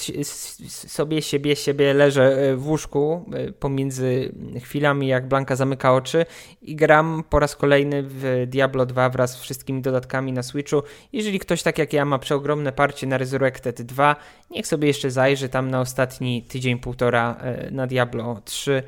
sobie 0.68 1.22
siebie, 1.22 1.56
siebie 1.56 1.94
leżę 1.94 2.24
e, 2.24 2.56
w 2.56 2.68
łóżku 2.68 3.26
e, 3.34 3.52
pomiędzy 3.52 4.34
chwilami, 4.62 5.08
jak 5.08 5.28
Blanka 5.28 5.56
zamyka 5.56 5.94
oczy 5.94 6.26
i 6.62 6.76
gram 6.76 7.24
po 7.30 7.40
raz 7.40 7.56
kolejny 7.56 8.04
w 8.08 8.46
Diablo 8.48 8.86
2 8.86 9.10
wraz 9.10 9.38
z 9.38 9.40
wszystkimi 9.40 9.82
dodatkami 9.82 10.34
na 10.34 10.44
Switchu. 10.44 10.84
Jeżeli 11.14 11.40
ktoś 11.40 11.64
tak 11.64 11.78
jak 11.78 11.94
ja 11.94 12.06
ma 12.06 12.20
przeogromne 12.20 12.72
parcie 12.72 13.08
na 13.08 13.18
Resurrected 13.18 13.82
2, 13.82 14.16
niech 14.52 14.68
sobie 14.68 14.88
jeszcze 14.88 15.12
zajrzy 15.12 15.50
tam 15.50 15.72
na 15.72 15.82
ostatni 15.82 16.42
tydzień, 16.42 16.80
półtora 16.80 17.38
na 17.72 17.88
Diablo 17.88 18.42
3. 18.46 18.84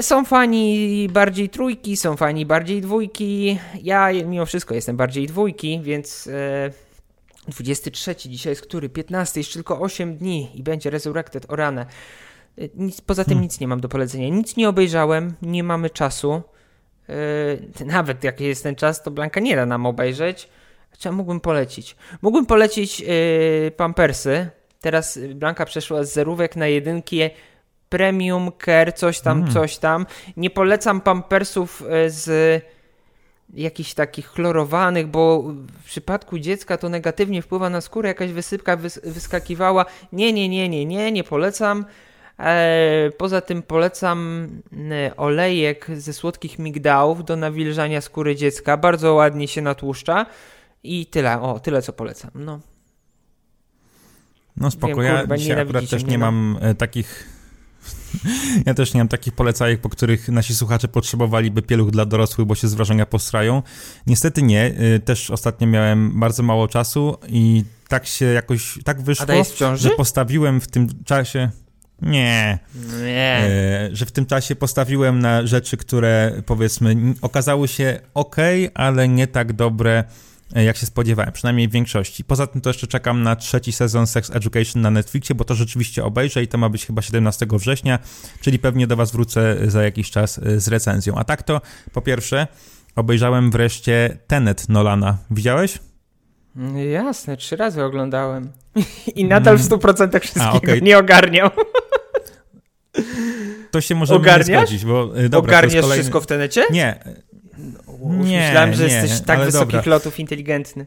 Są 0.00 0.24
fani 0.24 1.08
bardziej 1.12 1.48
trójki, 1.48 1.96
są 1.96 2.16
fani 2.16 2.46
bardziej 2.46 2.80
dwójki. 2.80 3.58
Ja 3.82 4.12
mimo 4.12 4.46
wszystko 4.46 4.74
jestem 4.74 4.96
bardziej 4.96 5.26
dwójki, 5.26 5.80
więc 5.82 6.28
23 7.48 8.16
dzisiaj 8.16 8.50
jest 8.50 8.62
który? 8.62 8.88
15, 8.88 9.40
jeszcze 9.40 9.54
tylko 9.54 9.80
8 9.80 10.16
dni 10.16 10.50
i 10.54 10.62
będzie 10.62 10.90
Resurrected 10.90 11.46
o 11.48 11.56
ranę. 11.56 11.86
Nic, 12.74 13.00
poza 13.00 13.24
tym 13.24 13.30
hmm. 13.30 13.42
nic 13.42 13.60
nie 13.60 13.68
mam 13.68 13.80
do 13.80 13.88
polecenia. 13.88 14.28
Nic 14.28 14.56
nie 14.56 14.68
obejrzałem, 14.68 15.34
nie 15.42 15.64
mamy 15.64 15.90
czasu. 15.90 16.42
Yy, 17.78 17.86
nawet 17.86 18.24
jaki 18.24 18.44
jest 18.44 18.62
ten 18.62 18.74
czas, 18.74 19.02
to 19.02 19.10
Blanka 19.10 19.40
nie 19.40 19.56
da 19.56 19.66
nam 19.66 19.86
obejrzeć. 19.86 20.48
Co 20.98 21.12
mógłbym 21.12 21.40
polecić? 21.40 21.96
Mógłbym 22.22 22.46
polecić 22.46 23.00
yy, 23.00 23.72
Pampersy. 23.76 24.48
Teraz 24.80 25.18
Blanka 25.34 25.64
przeszła 25.64 26.04
z 26.04 26.12
zerówek 26.12 26.56
na 26.56 26.66
jedynki 26.66 27.20
premium 27.88 28.50
care, 28.64 28.92
coś 28.94 29.20
tam, 29.20 29.38
mm. 29.38 29.52
coś 29.52 29.76
tam. 29.76 30.06
Nie 30.36 30.50
polecam 30.50 31.00
Pampersów 31.00 31.82
y, 32.06 32.10
z 32.10 32.62
jakichś 33.54 33.94
takich 33.94 34.26
chlorowanych, 34.26 35.06
bo 35.06 35.42
w 35.82 35.84
przypadku 35.84 36.38
dziecka 36.38 36.76
to 36.76 36.88
negatywnie 36.88 37.42
wpływa 37.42 37.70
na 37.70 37.80
skórę, 37.80 38.08
jakaś 38.08 38.32
wysypka 38.32 38.76
wys 38.76 39.00
wyskakiwała. 39.04 39.86
Nie, 40.12 40.32
nie, 40.32 40.48
nie, 40.48 40.68
nie, 40.68 40.86
nie, 40.86 41.12
nie 41.12 41.24
polecam. 41.24 41.84
E, 42.38 43.10
poza 43.18 43.40
tym 43.40 43.62
polecam 43.62 44.48
e, 44.90 45.16
olejek 45.16 45.86
ze 45.94 46.12
słodkich 46.12 46.58
migdałów 46.58 47.24
do 47.24 47.36
nawilżania 47.36 48.00
skóry 48.00 48.36
dziecka. 48.36 48.76
Bardzo 48.76 49.14
ładnie 49.14 49.48
się 49.48 49.62
natłuszcza. 49.62 50.26
I 50.86 51.06
tyle, 51.06 51.40
o, 51.40 51.60
tyle 51.60 51.82
co 51.82 51.92
polecam. 51.92 52.30
No, 52.34 52.60
no 54.56 54.70
spoko, 54.70 55.00
Wiem, 55.02 55.18
kurwa, 55.18 55.34
ja 55.34 55.38
dzisiaj 55.38 55.60
akurat 55.60 55.88
też 55.88 56.04
nie 56.04 56.18
mam 56.18 56.58
e, 56.60 56.74
takich 56.74 57.36
ja 58.66 58.74
też 58.74 58.94
nie 58.94 59.00
mam 59.00 59.08
takich 59.08 59.32
polecajek, 59.32 59.80
po 59.80 59.88
których 59.88 60.28
nasi 60.28 60.54
słuchacze 60.54 60.88
potrzebowaliby 60.88 61.62
pieluch 61.62 61.90
dla 61.90 62.04
dorosłych, 62.04 62.46
bo 62.46 62.54
się 62.54 62.68
z 62.68 62.74
wrażenia 62.74 63.06
postrają. 63.06 63.62
Niestety 64.06 64.42
nie. 64.42 64.74
Y, 64.96 65.00
też 65.00 65.30
ostatnio 65.30 65.66
miałem 65.66 66.20
bardzo 66.20 66.42
mało 66.42 66.68
czasu 66.68 67.16
i 67.28 67.64
tak 67.88 68.06
się 68.06 68.24
jakoś, 68.24 68.78
tak 68.84 69.02
wyszło, 69.02 69.26
że 69.74 69.90
postawiłem 69.90 70.60
w 70.60 70.68
tym 70.68 70.88
czasie... 71.04 71.50
Nie. 72.02 72.58
Nie. 73.02 73.38
E, 73.40 73.88
że 73.92 74.06
w 74.06 74.12
tym 74.12 74.26
czasie 74.26 74.56
postawiłem 74.56 75.18
na 75.18 75.46
rzeczy, 75.46 75.76
które 75.76 76.42
powiedzmy 76.46 76.96
okazały 77.22 77.68
się 77.68 78.00
ok, 78.14 78.36
ale 78.74 79.08
nie 79.08 79.26
tak 79.26 79.52
dobre 79.52 80.04
E, 80.04 80.35
jak 80.54 80.76
się 80.76 80.86
spodziewałem, 80.86 81.32
przynajmniej 81.32 81.68
w 81.68 81.72
większości. 81.72 82.24
Poza 82.24 82.46
tym 82.46 82.60
to 82.60 82.70
jeszcze 82.70 82.86
czekam 82.86 83.22
na 83.22 83.36
trzeci 83.36 83.72
sezon 83.72 84.06
Sex 84.06 84.30
Education 84.30 84.82
na 84.82 84.90
Netflixie, 84.90 85.34
bo 85.34 85.44
to 85.44 85.54
rzeczywiście 85.54 86.04
obejrzę 86.04 86.42
i 86.42 86.48
to 86.48 86.58
ma 86.58 86.68
być 86.68 86.86
chyba 86.86 87.02
17 87.02 87.46
września, 87.52 87.98
czyli 88.40 88.58
pewnie 88.58 88.86
do 88.86 88.96
Was 88.96 89.12
wrócę 89.12 89.56
za 89.70 89.82
jakiś 89.82 90.10
czas 90.10 90.38
e, 90.38 90.60
z 90.60 90.68
recenzją. 90.68 91.14
A 91.14 91.24
tak 91.24 91.42
to, 91.42 91.60
po 91.92 92.02
pierwsze, 92.02 92.46
obejrzałem 92.96 93.50
wreszcie 93.50 94.18
Tenet 94.26 94.68
Nolana. 94.68 95.18
Widziałeś? 95.30 95.78
Jasne, 96.92 97.36
trzy 97.36 97.56
razy 97.56 97.84
oglądałem. 97.84 98.52
I 99.16 99.24
nadal 99.24 99.58
w 99.58 99.62
100% 99.62 100.20
wszystkiego 100.20 100.48
A, 100.48 100.52
okay. 100.52 100.80
nie 100.80 100.98
ogarniał. 100.98 101.50
To 103.70 103.80
się 103.80 103.94
może 103.94 104.18
nie 104.18 104.44
zgodzić, 104.44 104.84
bo 104.84 105.18
e, 105.18 105.28
dobra, 105.28 105.38
Ogarniasz 105.38 105.80
kolejny... 105.80 105.94
wszystko 105.94 106.20
w 106.20 106.26
Tenecie? 106.26 106.64
Nie, 106.70 107.00
nie, 108.12 108.40
Myślałem, 108.40 108.74
że 108.74 108.86
nie, 108.86 108.94
jesteś 108.94 109.20
tak 109.20 109.40
wysokich 109.40 109.76
dobra. 109.76 109.90
lotów 109.90 110.20
inteligentny. 110.20 110.86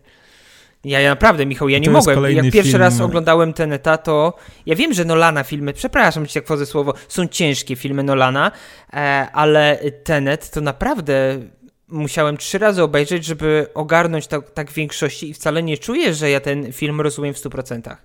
Ja, 0.83 0.99
ja 0.99 1.09
naprawdę, 1.09 1.45
Michał, 1.45 1.69
ja 1.69 1.79
nie 1.79 1.89
mogłem. 1.89 2.35
Jak 2.35 2.45
pierwszy 2.45 2.71
film... 2.71 2.81
raz 2.81 3.01
oglądałem 3.01 3.53
Teneta, 3.53 3.97
to 3.97 4.33
ja 4.65 4.75
wiem, 4.75 4.93
że 4.93 5.05
Nolana 5.05 5.43
filmy, 5.43 5.73
przepraszam 5.73 6.27
cię 6.27 6.33
tak 6.33 6.45
wchodzę 6.45 6.65
słowo, 6.65 6.93
są 7.07 7.27
ciężkie 7.27 7.75
filmy 7.75 8.03
Nolana, 8.03 8.51
e, 8.93 8.97
ale 9.33 9.79
Tenet 10.03 10.49
to 10.51 10.61
naprawdę 10.61 11.39
musiałem 11.87 12.37
trzy 12.37 12.57
razy 12.57 12.83
obejrzeć, 12.83 13.25
żeby 13.25 13.67
ogarnąć 13.73 14.27
tak, 14.27 14.51
tak 14.51 14.71
większości 14.71 15.29
i 15.29 15.33
wcale 15.33 15.63
nie 15.63 15.77
czuję, 15.77 16.13
że 16.13 16.29
ja 16.29 16.39
ten 16.39 16.73
film 16.73 17.01
rozumiem 17.01 17.33
w 17.33 17.37
100%. 17.37 17.95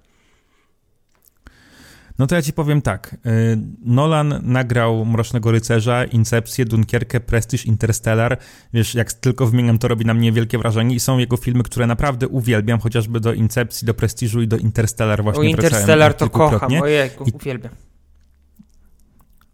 No 2.19 2.27
to 2.27 2.35
ja 2.35 2.43
ci 2.43 2.53
powiem 2.53 2.83
tak. 2.83 3.17
Y, 3.27 3.59
Nolan 3.85 4.41
nagrał 4.43 5.05
Mrocznego 5.05 5.51
Rycerza, 5.51 6.05
Incepcję, 6.05 6.65
Dunkierkę, 6.65 7.21
Prestige, 7.21 7.65
Interstellar. 7.65 8.39
Wiesz, 8.73 8.95
jak 8.95 9.13
tylko 9.13 9.47
wymieniam, 9.47 9.79
to 9.79 9.89
robi 9.89 10.05
na 10.05 10.15
mnie 10.15 10.33
wielkie 10.33 10.59
wrażenie 10.59 10.95
i 10.95 11.01
są 11.01 11.19
jego 11.19 11.37
filmy, 11.37 11.63
które 11.63 11.87
naprawdę 11.87 12.29
uwielbiam, 12.29 12.81
chociażby 12.81 13.21
do 13.21 13.33
Incepcji, 13.33 13.87
do 13.87 13.95
Prestiżu 13.95 14.43
i 14.43 14.49
do 14.49 14.57
Interstellar 14.57 15.23
właśnie 15.23 15.41
o, 15.41 15.45
Interstellar 15.45 16.15
to 16.15 16.31
kocham, 16.31 16.73
ojejku, 16.83 17.25
uwielbiam. 17.35 17.73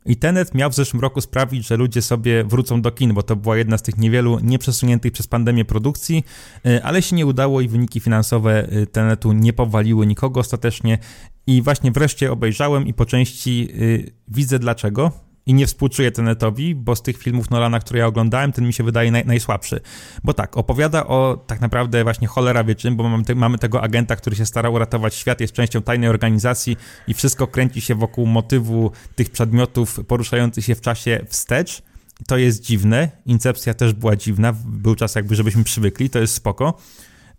I 0.06 0.16
Tenet 0.16 0.54
miał 0.54 0.70
w 0.70 0.74
zeszłym 0.74 1.00
roku 1.02 1.20
sprawić, 1.20 1.66
że 1.66 1.76
ludzie 1.76 2.02
sobie 2.02 2.44
wrócą 2.44 2.82
do 2.82 2.90
kin, 2.90 3.14
bo 3.14 3.22
to 3.22 3.36
była 3.36 3.56
jedna 3.56 3.78
z 3.78 3.82
tych 3.82 3.98
niewielu 3.98 4.38
nieprzesuniętych 4.42 5.12
przez 5.12 5.26
pandemię 5.26 5.64
produkcji, 5.64 6.24
y, 6.66 6.84
ale 6.84 7.02
się 7.02 7.16
nie 7.16 7.26
udało 7.26 7.60
i 7.60 7.68
wyniki 7.68 8.00
finansowe 8.00 8.72
y, 8.72 8.86
Tenetu 8.86 9.32
nie 9.32 9.52
powaliły 9.52 10.06
nikogo 10.06 10.40
ostatecznie. 10.40 10.98
I 11.46 11.62
właśnie 11.62 11.92
wreszcie 11.92 12.32
obejrzałem 12.32 12.86
i 12.86 12.94
po 12.94 13.06
części 13.06 13.68
yy, 13.74 14.12
widzę 14.28 14.58
dlaczego. 14.58 15.29
I 15.46 15.54
nie 15.54 15.66
współczuję 15.66 16.10
Tenetowi, 16.10 16.74
bo 16.74 16.96
z 16.96 17.02
tych 17.02 17.18
filmów 17.18 17.50
Nolana, 17.50 17.80
które 17.80 17.98
ja 17.98 18.06
oglądałem, 18.06 18.52
ten 18.52 18.66
mi 18.66 18.72
się 18.72 18.84
wydaje 18.84 19.10
naj, 19.10 19.26
najsłabszy. 19.26 19.80
Bo 20.24 20.34
tak, 20.34 20.56
opowiada 20.56 21.06
o 21.06 21.44
tak 21.46 21.60
naprawdę 21.60 22.04
właśnie 22.04 22.28
cholera 22.28 22.64
wie 22.64 22.74
czym, 22.74 22.96
bo 22.96 23.08
mamy, 23.08 23.24
te, 23.24 23.34
mamy 23.34 23.58
tego 23.58 23.82
agenta, 23.82 24.16
który 24.16 24.36
się 24.36 24.46
stara 24.46 24.70
uratować 24.70 25.14
świat, 25.14 25.40
jest 25.40 25.52
częścią 25.52 25.82
tajnej 25.82 26.08
organizacji 26.08 26.76
i 27.08 27.14
wszystko 27.14 27.46
kręci 27.46 27.80
się 27.80 27.94
wokół 27.94 28.26
motywu 28.26 28.90
tych 29.14 29.30
przedmiotów 29.30 30.00
poruszających 30.06 30.64
się 30.64 30.74
w 30.74 30.80
czasie 30.80 31.24
wstecz. 31.28 31.82
To 32.26 32.36
jest 32.36 32.62
dziwne. 32.62 33.10
Incepcja 33.26 33.74
też 33.74 33.92
była 33.92 34.16
dziwna. 34.16 34.52
Był 34.64 34.94
czas 34.94 35.14
jakby, 35.14 35.34
żebyśmy 35.34 35.64
przywykli. 35.64 36.10
To 36.10 36.18
jest 36.18 36.34
spoko. 36.34 36.78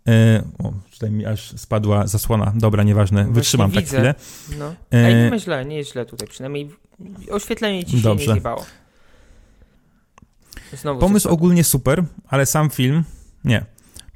E, 0.08 0.42
o, 0.64 0.72
tutaj 0.90 1.10
mi 1.10 1.26
aż 1.26 1.60
spadła 1.60 2.06
zasłona. 2.06 2.52
Dobra, 2.56 2.82
nieważne, 2.82 3.20
Właśnie 3.20 3.34
wytrzymam 3.34 3.70
tak 3.70 3.84
chwilę. 3.84 4.14
No. 4.58 4.74
E, 4.94 5.06
A 5.06 5.10
nie 5.10 5.30
ma 5.30 5.38
źle, 5.38 5.64
nie 5.64 5.76
jest 5.76 5.92
źle 5.92 6.06
tutaj, 6.06 6.28
przynajmniej 6.28 6.70
oświetlenie 7.30 7.84
ci 7.84 7.96
się 7.96 8.02
Dobrze. 8.02 8.26
nie 8.26 8.32
zjebało. 8.32 8.64
Pomysł 11.00 11.28
ogólnie 11.28 11.64
super, 11.64 12.04
ale 12.28 12.46
sam 12.46 12.70
film 12.70 13.04
nie. 13.44 13.64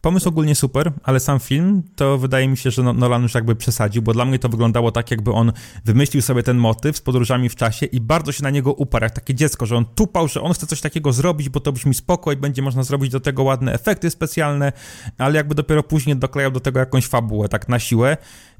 Pomysł 0.07 0.29
ogólnie 0.29 0.55
super, 0.55 0.93
ale 1.03 1.21
sam 1.21 1.41
film 1.41 1.83
to 1.97 2.19
wydaje 2.19 2.49
mi 2.49 2.57
się, 2.57 2.71
że 2.71 2.83
no- 2.83 2.93
Nolan 2.93 3.23
już 3.23 3.35
jakby 3.35 3.57
przesadził, 3.57 4.03
bo 4.03 4.13
dla 4.13 4.25
mnie 4.25 4.39
to 4.39 4.49
wyglądało 4.49 4.93
tak, 4.93 5.11
jakby 5.11 5.33
on 5.33 5.53
wymyślił 5.85 6.23
sobie 6.23 6.43
ten 6.43 6.57
motyw 6.57 6.97
z 6.97 7.01
podróżami 7.01 7.49
w 7.49 7.57
czasie 7.57 7.87
i 7.87 8.01
bardzo 8.01 8.33
się 8.33 8.43
na 8.43 8.51
niego 8.51 8.73
uparł, 8.73 9.03
jak 9.05 9.13
takie 9.13 9.35
dziecko, 9.35 9.67
że 9.67 9.77
on 9.77 9.85
tupał, 9.85 10.29
że 10.29 10.43
on 10.43 10.53
chce 10.53 10.67
coś 10.67 10.81
takiego 10.81 11.13
zrobić, 11.13 11.49
bo 11.49 11.61
to 11.61 11.73
brzmi 11.73 11.95
spoko 11.95 12.33
i 12.33 12.37
będzie 12.37 12.63
można 12.63 12.83
zrobić 12.83 13.11
do 13.13 13.21
tego 13.21 13.43
ładne 13.43 13.73
efekty 13.73 14.11
specjalne, 14.11 14.73
ale 15.19 15.37
jakby 15.37 15.55
dopiero 15.55 15.83
później 15.83 16.17
doklejał 16.17 16.51
do 16.51 16.61
tego 16.61 16.81
jakąś 16.81 17.07
fabułę, 17.07 17.49
tak 17.49 17.69
na 17.69 17.79
siłę 17.79 18.17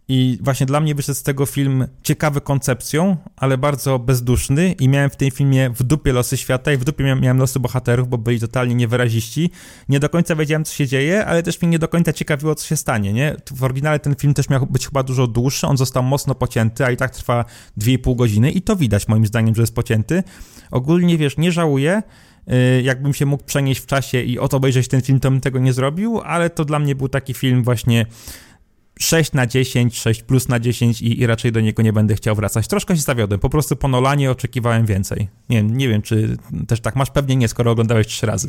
i 0.09 0.39
właśnie 0.41 0.67
dla 0.67 0.81
mnie 0.81 0.95
wyszedł 0.95 1.19
z 1.19 1.23
tego 1.23 1.47
film 1.47 1.87
ciekawy 2.03 2.41
koncepcją, 2.41 3.17
ale 3.37 3.59
bardzo 3.59 3.99
bezduszny 3.99 4.73
i 4.73 4.89
miałem 4.89 5.11
w 5.11 5.17
tym 5.17 5.31
filmie 5.31 5.71
w 5.71 5.83
dupie 5.83 6.13
losy 6.13 6.37
świata 6.37 6.73
i 6.73 6.77
w 6.77 6.85
dupie 6.85 7.05
miałem 7.05 7.39
losy 7.39 7.61
bohaterów, 7.61 8.09
bo 8.09 8.19
byli 8.19 8.41
totalnie 8.41 8.75
niewyraziści. 8.75 9.51
Nie 9.89 10.01
do 10.01 10.09
końca 10.09 10.37
wiedziałem, 10.37 10.65
co 10.65 10.75
się 10.75 10.87
dzieje, 10.87 11.27
ale 11.27 11.43
też 11.43 11.63
mnie 11.63 11.71
nie 11.71 11.79
do 11.79 11.89
końca 11.89 12.13
ciekawiło, 12.13 12.55
co 12.55 12.67
się 12.67 12.77
stanie, 12.77 13.13
nie? 13.13 13.37
W 13.57 13.65
oryginale 13.65 13.99
ten 13.99 14.15
film 14.15 14.35
też 14.35 14.49
miał 14.49 14.67
być 14.67 14.87
chyba 14.87 15.03
dużo 15.03 15.27
dłuższy, 15.27 15.67
on 15.67 15.77
został 15.77 16.03
mocno 16.03 16.35
pocięty, 16.35 16.85
a 16.85 16.91
i 16.91 16.97
tak 16.97 17.11
trwa 17.11 17.45
2,5 17.79 18.17
godziny 18.17 18.51
i 18.51 18.63
to 18.63 18.77
widać 18.77 19.09
moim 19.09 19.27
zdaniem, 19.27 19.55
że 19.55 19.63
jest 19.63 19.75
pocięty. 19.75 20.23
Ogólnie, 20.71 21.19
wiesz, 21.19 21.37
nie 21.37 21.53
żałuję, 21.53 22.03
y, 22.53 22.83
jakbym 22.83 23.15
się 23.15 23.27
mógł 23.27 23.45
przenieść 23.45 23.81
w 23.81 23.87
czasie 23.87 24.23
i 24.23 24.39
oto 24.39 24.57
obejrzeć 24.57 24.89
ten 24.89 25.03
film, 25.03 25.21
to 25.21 25.31
bym 25.31 25.41
tego 25.41 25.59
nie 25.59 25.73
zrobił, 25.73 26.21
ale 26.21 26.51
to 26.51 26.65
dla 26.65 26.79
mnie 26.79 26.95
był 26.95 27.09
taki 27.09 27.35
film 27.35 27.65
właśnie 27.65 28.07
6 28.99 29.33
na 29.33 29.47
10, 29.47 29.99
6 29.99 30.23
plus 30.23 30.49
na 30.49 30.61
10 30.61 31.03
i, 31.03 31.21
i, 31.21 31.27
raczej 31.27 31.53
do 31.53 31.61
niego 31.61 31.83
nie 31.83 31.93
będę 31.93 32.15
chciał 32.15 32.35
wracać. 32.35 32.69
Troszkę 32.69 32.97
się 32.97 33.03
zawiodłem, 33.03 33.41
po 33.41 33.51
prostu 33.51 33.77
po 33.77 33.89
Nolanie 33.89 34.31
oczekiwałem 34.31 34.87
więcej. 34.87 35.29
Nie, 35.49 35.63
nie 35.63 35.89
wiem, 35.89 36.03
czy 36.03 36.37
też 36.69 36.81
tak 36.81 36.97
masz, 36.97 37.11
pewnie 37.11 37.37
nie, 37.37 37.49
skoro 37.49 37.71
oglądałeś 37.71 38.07
trzy 38.07 38.27
razy. 38.27 38.49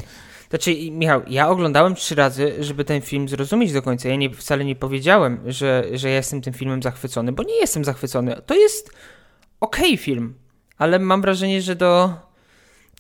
Znaczy, 0.50 0.92
Michał, 0.92 1.22
ja 1.28 1.50
oglądałem 1.50 1.96
trzy 1.96 2.16
razy, 2.16 2.56
żeby 2.60 2.86
ten 2.86 3.02
film 3.02 3.30
zrozumieć 3.30 3.74
do 3.74 3.82
końca. 3.82 4.10
Ja 4.10 4.16
nie, 4.16 4.30
wcale 4.30 4.66
nie 4.66 4.76
powiedziałem, 4.76 5.40
że, 5.46 5.84
że 5.94 6.10
jestem 6.10 6.42
tym 6.42 6.54
filmem 6.54 6.84
zachwycony, 6.84 7.32
bo 7.32 7.44
nie 7.44 7.60
jestem 7.60 7.86
zachwycony. 7.86 8.42
To 8.46 8.56
jest 8.56 8.90
okej 9.60 9.86
okay 9.86 9.98
film, 9.98 10.34
ale 10.78 11.00
mam 11.00 11.22
wrażenie, 11.22 11.62
że 11.62 11.76
do 11.76 12.14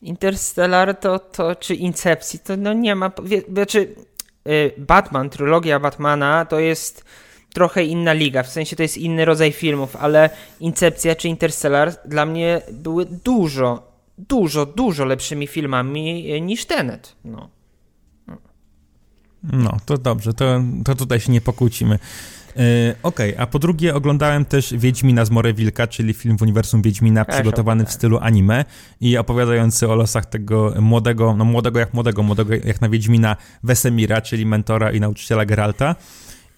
Interstellar 0.01 0.95
to, 0.95 1.19
to 1.19 1.55
czy 1.55 1.75
Incepcji 1.75 2.39
to 2.39 2.57
no 2.57 2.73
nie 2.73 2.95
ma... 2.95 3.11
Znaczy, 3.53 3.95
y, 4.47 4.71
Batman, 4.77 5.29
trylogia 5.29 5.79
Batmana 5.79 6.45
to 6.45 6.59
jest 6.59 7.05
trochę 7.53 7.83
inna 7.83 8.13
liga, 8.13 8.43
w 8.43 8.49
sensie 8.49 8.75
to 8.75 8.83
jest 8.83 8.97
inny 8.97 9.25
rodzaj 9.25 9.51
filmów, 9.51 9.95
ale 9.95 10.29
Incepcja 10.59 11.15
czy 11.15 11.27
Interstellar 11.27 11.93
dla 12.05 12.25
mnie 12.25 12.61
były 12.71 13.05
dużo, 13.05 13.91
dużo, 14.17 14.65
dużo 14.65 15.05
lepszymi 15.05 15.47
filmami 15.47 16.31
e, 16.31 16.41
niż 16.41 16.65
Tenet. 16.65 17.15
No, 17.25 17.49
no 19.43 19.77
to 19.85 19.97
dobrze, 19.97 20.33
to, 20.33 20.61
to 20.85 20.95
tutaj 20.95 21.19
się 21.19 21.31
nie 21.31 21.41
pokłócimy. 21.41 21.99
Yy, 22.57 22.95
Okej, 23.03 23.33
okay, 23.33 23.43
a 23.43 23.47
po 23.47 23.59
drugie 23.59 23.95
oglądałem 23.95 24.45
też 24.45 24.73
Wiedźmina 24.77 25.25
z 25.25 25.29
More 25.29 25.53
Wilka, 25.53 25.87
czyli 25.87 26.13
film 26.13 26.37
w 26.37 26.41
uniwersum 26.41 26.81
Wiedźmina 26.81 27.25
przygotowany 27.25 27.85
w 27.85 27.91
stylu 27.91 28.19
anime 28.21 28.65
i 29.01 29.17
opowiadający 29.17 29.89
o 29.89 29.95
losach 29.95 30.25
tego 30.25 30.73
młodego, 30.79 31.35
no 31.37 31.45
młodego 31.45 31.79
jak 31.79 31.93
młodego, 31.93 32.23
młodego 32.23 32.53
jak 32.53 32.81
na 32.81 32.89
Wiedźmina 32.89 33.35
Wesemira, 33.63 34.21
czyli 34.21 34.45
mentora 34.45 34.91
i 34.91 34.99
nauczyciela 34.99 35.45
Geralta. 35.45 35.95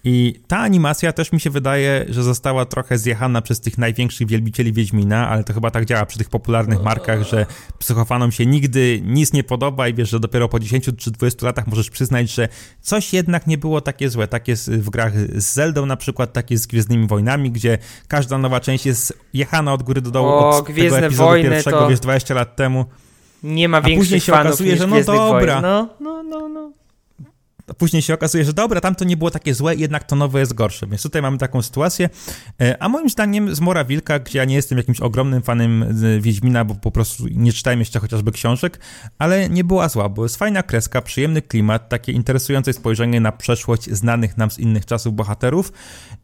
I 0.04 0.40
ta 0.48 0.58
animacja 0.58 1.12
też 1.12 1.32
mi 1.32 1.40
się 1.40 1.50
wydaje, 1.50 2.04
że 2.08 2.22
została 2.22 2.64
trochę 2.64 2.98
zjechana 2.98 3.42
przez 3.42 3.60
tych 3.60 3.78
największych 3.78 4.28
wielbicieli 4.28 4.72
Wiedźmina, 4.72 5.28
ale 5.28 5.44
to 5.44 5.52
chyba 5.52 5.70
tak 5.70 5.84
działa 5.84 6.06
przy 6.06 6.18
tych 6.18 6.28
popularnych 6.28 6.82
markach, 6.82 7.22
że 7.22 7.46
psychofanom 7.78 8.32
się 8.32 8.46
nigdy 8.46 9.00
nic 9.04 9.32
nie 9.32 9.44
podoba 9.44 9.88
i 9.88 9.94
wiesz, 9.94 10.10
że 10.10 10.20
dopiero 10.20 10.48
po 10.48 10.60
10 10.60 10.90
czy 10.98 11.10
20 11.10 11.46
latach 11.46 11.66
możesz 11.66 11.90
przyznać, 11.90 12.30
że 12.30 12.48
coś 12.80 13.12
jednak 13.12 13.46
nie 13.46 13.58
było 13.58 13.80
takie 13.80 14.08
złe. 14.08 14.28
Tak 14.28 14.48
jest 14.48 14.70
w 14.70 14.90
grach 14.90 15.12
z 15.34 15.54
Zeldą 15.54 15.86
na 15.86 15.96
przykład, 15.96 16.32
tak 16.32 16.50
jest 16.50 16.64
z 16.64 16.66
Gwiezdnymi 16.66 17.06
Wojnami, 17.06 17.50
gdzie 17.50 17.78
każda 18.08 18.38
nowa 18.38 18.60
część 18.60 18.86
jest 18.86 19.18
jechana 19.34 19.72
od 19.72 19.82
góry 19.82 20.00
do 20.00 20.10
dołu 20.10 20.28
O, 20.28 20.58
od 20.58 20.64
Gwiezdne 20.64 20.96
tego 20.96 21.06
epizodu 21.06 21.28
Wojny 21.28 21.50
pierwszego, 21.50 21.78
to- 21.78 21.88
wiesz, 21.88 22.00
20 22.00 22.34
lat 22.34 22.56
temu. 22.56 22.84
Nie 23.42 23.68
ma 23.68 23.78
A 23.78 23.80
później 23.80 23.96
większych 23.96 24.24
się 24.24 24.32
fanów 24.32 24.46
okazuje, 24.46 24.76
że 24.76 24.86
no 24.86 25.02
dobra. 25.02 25.60
Wojen. 25.60 25.62
No, 25.62 25.88
no, 26.00 26.22
no, 26.22 26.48
no. 26.48 26.79
A 27.70 27.74
później 27.74 28.02
się 28.02 28.14
okazuje, 28.14 28.44
że 28.44 28.52
dobra, 28.52 28.80
tam 28.80 28.94
to 28.94 29.04
nie 29.04 29.16
było 29.16 29.30
takie 29.30 29.54
złe, 29.54 29.74
jednak 29.74 30.04
to 30.04 30.16
nowe 30.16 30.40
jest 30.40 30.54
gorsze. 30.54 30.86
Więc 30.86 31.02
tutaj 31.02 31.22
mamy 31.22 31.38
taką 31.38 31.62
sytuację. 31.62 32.08
E, 32.60 32.82
A 32.82 32.88
moim 32.88 33.08
zdaniem 33.08 33.54
Zmora 33.54 33.84
Wilka, 33.84 34.18
gdzie 34.18 34.38
ja 34.38 34.44
nie 34.44 34.54
jestem 34.54 34.78
jakimś 34.78 35.00
ogromnym 35.00 35.42
fanem 35.42 35.82
e, 35.82 36.20
Wiedźmina, 36.20 36.64
bo 36.64 36.74
po 36.74 36.90
prostu 36.90 37.28
nie 37.28 37.52
czytałem 37.52 37.78
jeszcze 37.78 38.00
chociażby 38.00 38.32
książek, 38.32 38.80
ale 39.18 39.48
nie 39.48 39.64
była 39.64 39.88
zła, 39.88 40.08
bo 40.08 40.22
jest 40.22 40.36
fajna 40.36 40.62
kreska, 40.62 41.02
przyjemny 41.02 41.42
klimat, 41.42 41.88
takie 41.88 42.12
interesujące 42.12 42.72
spojrzenie 42.72 43.20
na 43.20 43.32
przeszłość 43.32 43.90
znanych 43.90 44.36
nam 44.36 44.50
z 44.50 44.58
innych 44.58 44.86
czasów 44.86 45.14
bohaterów, 45.14 45.72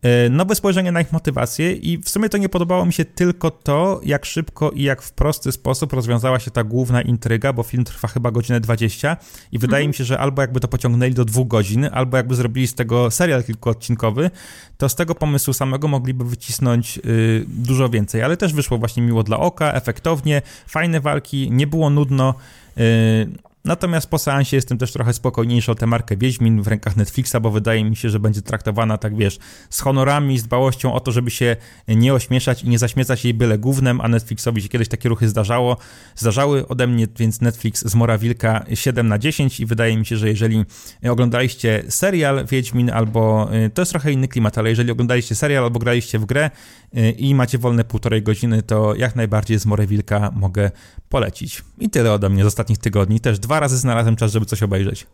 e, 0.02 0.28
nowe 0.28 0.54
spojrzenie 0.54 0.92
na 0.92 1.00
ich 1.00 1.12
motywacje 1.12 1.72
i 1.72 1.98
w 1.98 2.08
sumie 2.08 2.28
to 2.28 2.38
nie 2.38 2.48
podobało 2.48 2.86
mi 2.86 2.92
się 2.92 3.04
tylko 3.04 3.50
to, 3.50 4.00
jak 4.04 4.24
szybko 4.24 4.70
i 4.70 4.82
jak 4.82 5.02
w 5.02 5.12
prosty 5.12 5.52
sposób 5.52 5.92
rozwiązała 5.92 6.38
się 6.38 6.50
ta 6.50 6.64
główna 6.64 7.02
intryga, 7.02 7.52
bo 7.52 7.62
film 7.62 7.84
trwa 7.84 8.08
chyba 8.08 8.30
godzinę 8.30 8.60
20 8.60 9.16
i 9.52 9.58
wydaje 9.58 9.88
mi 9.88 9.94
się, 9.94 10.04
że 10.04 10.18
albo 10.18 10.42
jakby 10.42 10.60
to 10.60 10.68
pociągnęli 10.68 11.14
do 11.14 11.24
dwóch 11.36 11.48
godzin, 11.48 11.88
albo 11.92 12.16
jakby 12.16 12.34
zrobili 12.34 12.66
z 12.66 12.74
tego 12.74 13.10
serial 13.10 13.44
kilkuodcinkowy, 13.44 14.30
to 14.76 14.88
z 14.88 14.94
tego 14.94 15.14
pomysłu 15.14 15.52
samego 15.52 15.88
mogliby 15.88 16.24
wycisnąć 16.24 16.98
y, 16.98 17.44
dużo 17.48 17.88
więcej, 17.88 18.22
ale 18.22 18.36
też 18.36 18.52
wyszło 18.52 18.78
właśnie 18.78 19.02
miło 19.02 19.22
dla 19.22 19.38
oka, 19.38 19.72
efektownie, 19.72 20.42
fajne 20.66 21.00
walki, 21.00 21.50
nie 21.50 21.66
było 21.66 21.90
nudno. 21.90 22.34
Y, 22.78 23.46
Natomiast 23.66 24.10
po 24.10 24.18
seansie 24.18 24.56
jestem 24.56 24.78
też 24.78 24.92
trochę 24.92 25.12
spokojniejszy 25.12 25.72
o 25.72 25.74
tę 25.74 25.86
markę 25.86 26.16
Wiedźmin 26.16 26.62
w 26.62 26.66
rękach 26.66 26.96
Netflixa, 26.96 27.36
bo 27.40 27.50
wydaje 27.50 27.84
mi 27.84 27.96
się, 27.96 28.10
że 28.10 28.20
będzie 28.20 28.42
traktowana 28.42 28.98
tak, 28.98 29.16
wiesz, 29.16 29.38
z 29.70 29.80
honorami, 29.80 30.38
z 30.38 30.42
dbałością 30.42 30.92
o 30.92 31.00
to, 31.00 31.12
żeby 31.12 31.30
się 31.30 31.56
nie 31.88 32.14
ośmieszać 32.14 32.62
i 32.62 32.68
nie 32.68 32.78
zaśmiecać 32.78 33.24
jej 33.24 33.34
byle 33.34 33.58
gównem, 33.58 34.00
a 34.00 34.08
Netflixowi 34.08 34.62
się 34.62 34.68
kiedyś 34.68 34.88
takie 34.88 35.08
ruchy 35.08 35.28
zdarzało, 35.28 35.76
zdarzały 36.16 36.68
ode 36.68 36.86
mnie, 36.86 37.06
więc 37.18 37.40
Netflix 37.40 37.84
z 37.86 37.94
Mora 37.94 38.18
Wilka 38.18 38.64
7 38.74 39.08
na 39.08 39.18
10 39.18 39.60
i 39.60 39.66
wydaje 39.66 39.96
mi 39.96 40.06
się, 40.06 40.16
że 40.16 40.28
jeżeli 40.28 40.64
oglądaliście 41.10 41.84
serial 41.88 42.46
Wiedźmin 42.46 42.90
albo, 42.90 43.48
y, 43.66 43.70
to 43.70 43.82
jest 43.82 43.92
trochę 43.92 44.12
inny 44.12 44.28
klimat, 44.28 44.58
ale 44.58 44.70
jeżeli 44.70 44.90
oglądaliście 44.90 45.34
serial 45.34 45.64
albo 45.64 45.78
graliście 45.78 46.18
w 46.18 46.24
grę 46.24 46.50
y, 46.96 47.10
i 47.10 47.34
macie 47.34 47.58
wolne 47.58 47.84
półtorej 47.84 48.22
godziny, 48.22 48.62
to 48.62 48.94
jak 48.94 49.16
najbardziej 49.16 49.58
z 49.58 49.66
Morę 49.66 49.86
Wilka 49.86 50.30
mogę 50.34 50.70
polecić. 51.08 51.62
I 51.78 51.90
tyle 51.90 52.12
ode 52.12 52.28
mnie 52.28 52.42
z 52.42 52.46
ostatnich 52.46 52.78
tygodni. 52.78 53.20
Też 53.20 53.38
dwa 53.38 53.55
razy 53.60 53.78
znalazłem 53.78 54.16
czas, 54.16 54.32
żeby 54.32 54.46
coś 54.46 54.62
obejrzeć. 54.62 55.06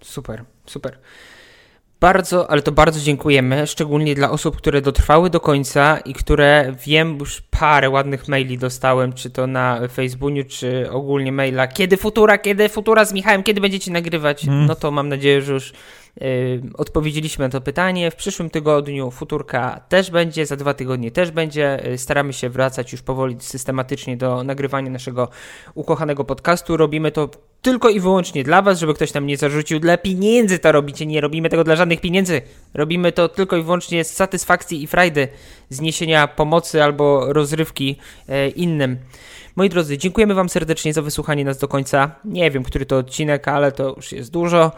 Super, 0.00 0.44
super. 0.66 0.98
Bardzo, 2.00 2.50
ale 2.50 2.62
to 2.62 2.72
bardzo 2.72 3.00
dziękujemy, 3.00 3.66
szczególnie 3.66 4.14
dla 4.14 4.30
osób, 4.30 4.56
które 4.56 4.82
dotrwały 4.82 5.30
do 5.30 5.40
końca 5.40 5.98
i 5.98 6.14
które 6.14 6.74
wiem, 6.86 7.18
już 7.18 7.40
parę 7.40 7.90
ładnych 7.90 8.28
maili 8.28 8.58
dostałem, 8.58 9.12
czy 9.12 9.30
to 9.30 9.46
na 9.46 9.88
Facebooku, 9.88 10.44
czy 10.48 10.90
ogólnie 10.90 11.32
maila. 11.32 11.66
Kiedy 11.66 11.96
futura, 11.96 12.38
kiedy 12.38 12.68
futura 12.68 13.04
z 13.04 13.12
Michałem, 13.12 13.42
kiedy 13.42 13.60
będziecie 13.60 13.92
nagrywać? 13.92 14.44
Mm. 14.44 14.66
No 14.66 14.74
to 14.74 14.90
mam 14.90 15.08
nadzieję, 15.08 15.42
że 15.42 15.52
już 15.52 15.72
y, 16.22 16.62
odpowiedzieliśmy 16.74 17.44
na 17.44 17.48
to 17.48 17.60
pytanie. 17.60 18.10
W 18.10 18.16
przyszłym 18.16 18.50
tygodniu 18.50 19.10
futurka 19.10 19.80
też 19.88 20.10
będzie, 20.10 20.46
za 20.46 20.56
dwa 20.56 20.74
tygodnie 20.74 21.10
też 21.10 21.30
będzie. 21.30 21.86
Y, 21.92 21.98
Staramy 21.98 22.32
się 22.32 22.50
wracać 22.50 22.92
już 22.92 23.02
powoli 23.02 23.36
systematycznie 23.40 24.16
do 24.16 24.44
nagrywania 24.44 24.90
naszego 24.90 25.28
ukochanego 25.74 26.24
podcastu. 26.24 26.76
Robimy 26.76 27.12
to 27.12 27.30
tylko 27.66 27.88
i 27.88 28.00
wyłącznie 28.00 28.44
dla 28.44 28.62
Was, 28.62 28.78
żeby 28.78 28.94
ktoś 28.94 29.14
nam 29.14 29.26
nie 29.26 29.36
zarzucił. 29.36 29.80
Dla 29.80 29.98
pieniędzy 29.98 30.58
to 30.58 30.72
robicie, 30.72 31.06
nie 31.06 31.20
robimy 31.20 31.48
tego 31.48 31.64
dla 31.64 31.76
żadnych 31.76 32.00
pieniędzy. 32.00 32.42
Robimy 32.74 33.12
to 33.12 33.28
tylko 33.28 33.56
i 33.56 33.62
wyłącznie 33.62 34.04
z 34.04 34.14
satysfakcji 34.14 34.82
i 34.82 34.86
frajdy, 34.86 35.28
zniesienia 35.70 36.28
pomocy 36.28 36.82
albo 36.82 37.32
rozrywki 37.32 37.96
e, 38.28 38.48
innym. 38.48 38.96
Moi 39.56 39.68
drodzy, 39.68 39.98
dziękujemy 39.98 40.34
Wam 40.34 40.48
serdecznie 40.48 40.92
za 40.92 41.02
wysłuchanie 41.02 41.44
nas 41.44 41.58
do 41.58 41.68
końca. 41.68 42.10
Nie 42.24 42.50
wiem, 42.50 42.62
który 42.62 42.86
to 42.86 42.98
odcinek, 42.98 43.48
ale 43.48 43.72
to 43.72 43.94
już 43.96 44.12
jest 44.12 44.30
dużo. 44.30 44.72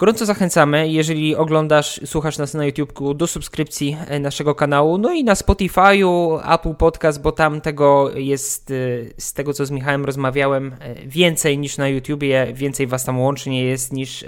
Gorąco 0.00 0.26
zachęcamy, 0.26 0.88
jeżeli 0.88 1.36
oglądasz, 1.36 2.00
słuchasz 2.04 2.38
nas 2.38 2.54
na 2.54 2.66
YouTubeku, 2.66 3.14
do 3.14 3.26
subskrypcji 3.26 3.96
e, 4.06 4.18
naszego 4.18 4.54
kanału, 4.54 4.98
no 4.98 5.12
i 5.12 5.24
na 5.24 5.34
Spotify'u, 5.34 6.40
Apple 6.54 6.74
Podcast, 6.74 7.22
bo 7.22 7.32
tam 7.32 7.60
tego 7.60 8.10
jest, 8.14 8.70
e, 8.70 8.74
z 9.18 9.32
tego 9.32 9.52
co 9.52 9.66
z 9.66 9.70
Michałem 9.70 10.04
rozmawiałem, 10.04 10.76
e, 10.80 10.94
więcej 11.06 11.58
niż 11.58 11.78
na 11.78 11.88
YouTubie, 11.88 12.46
więcej 12.54 12.86
was 12.86 13.04
tam 13.04 13.20
łącznie 13.20 13.64
jest 13.64 13.92
niż 13.92 14.24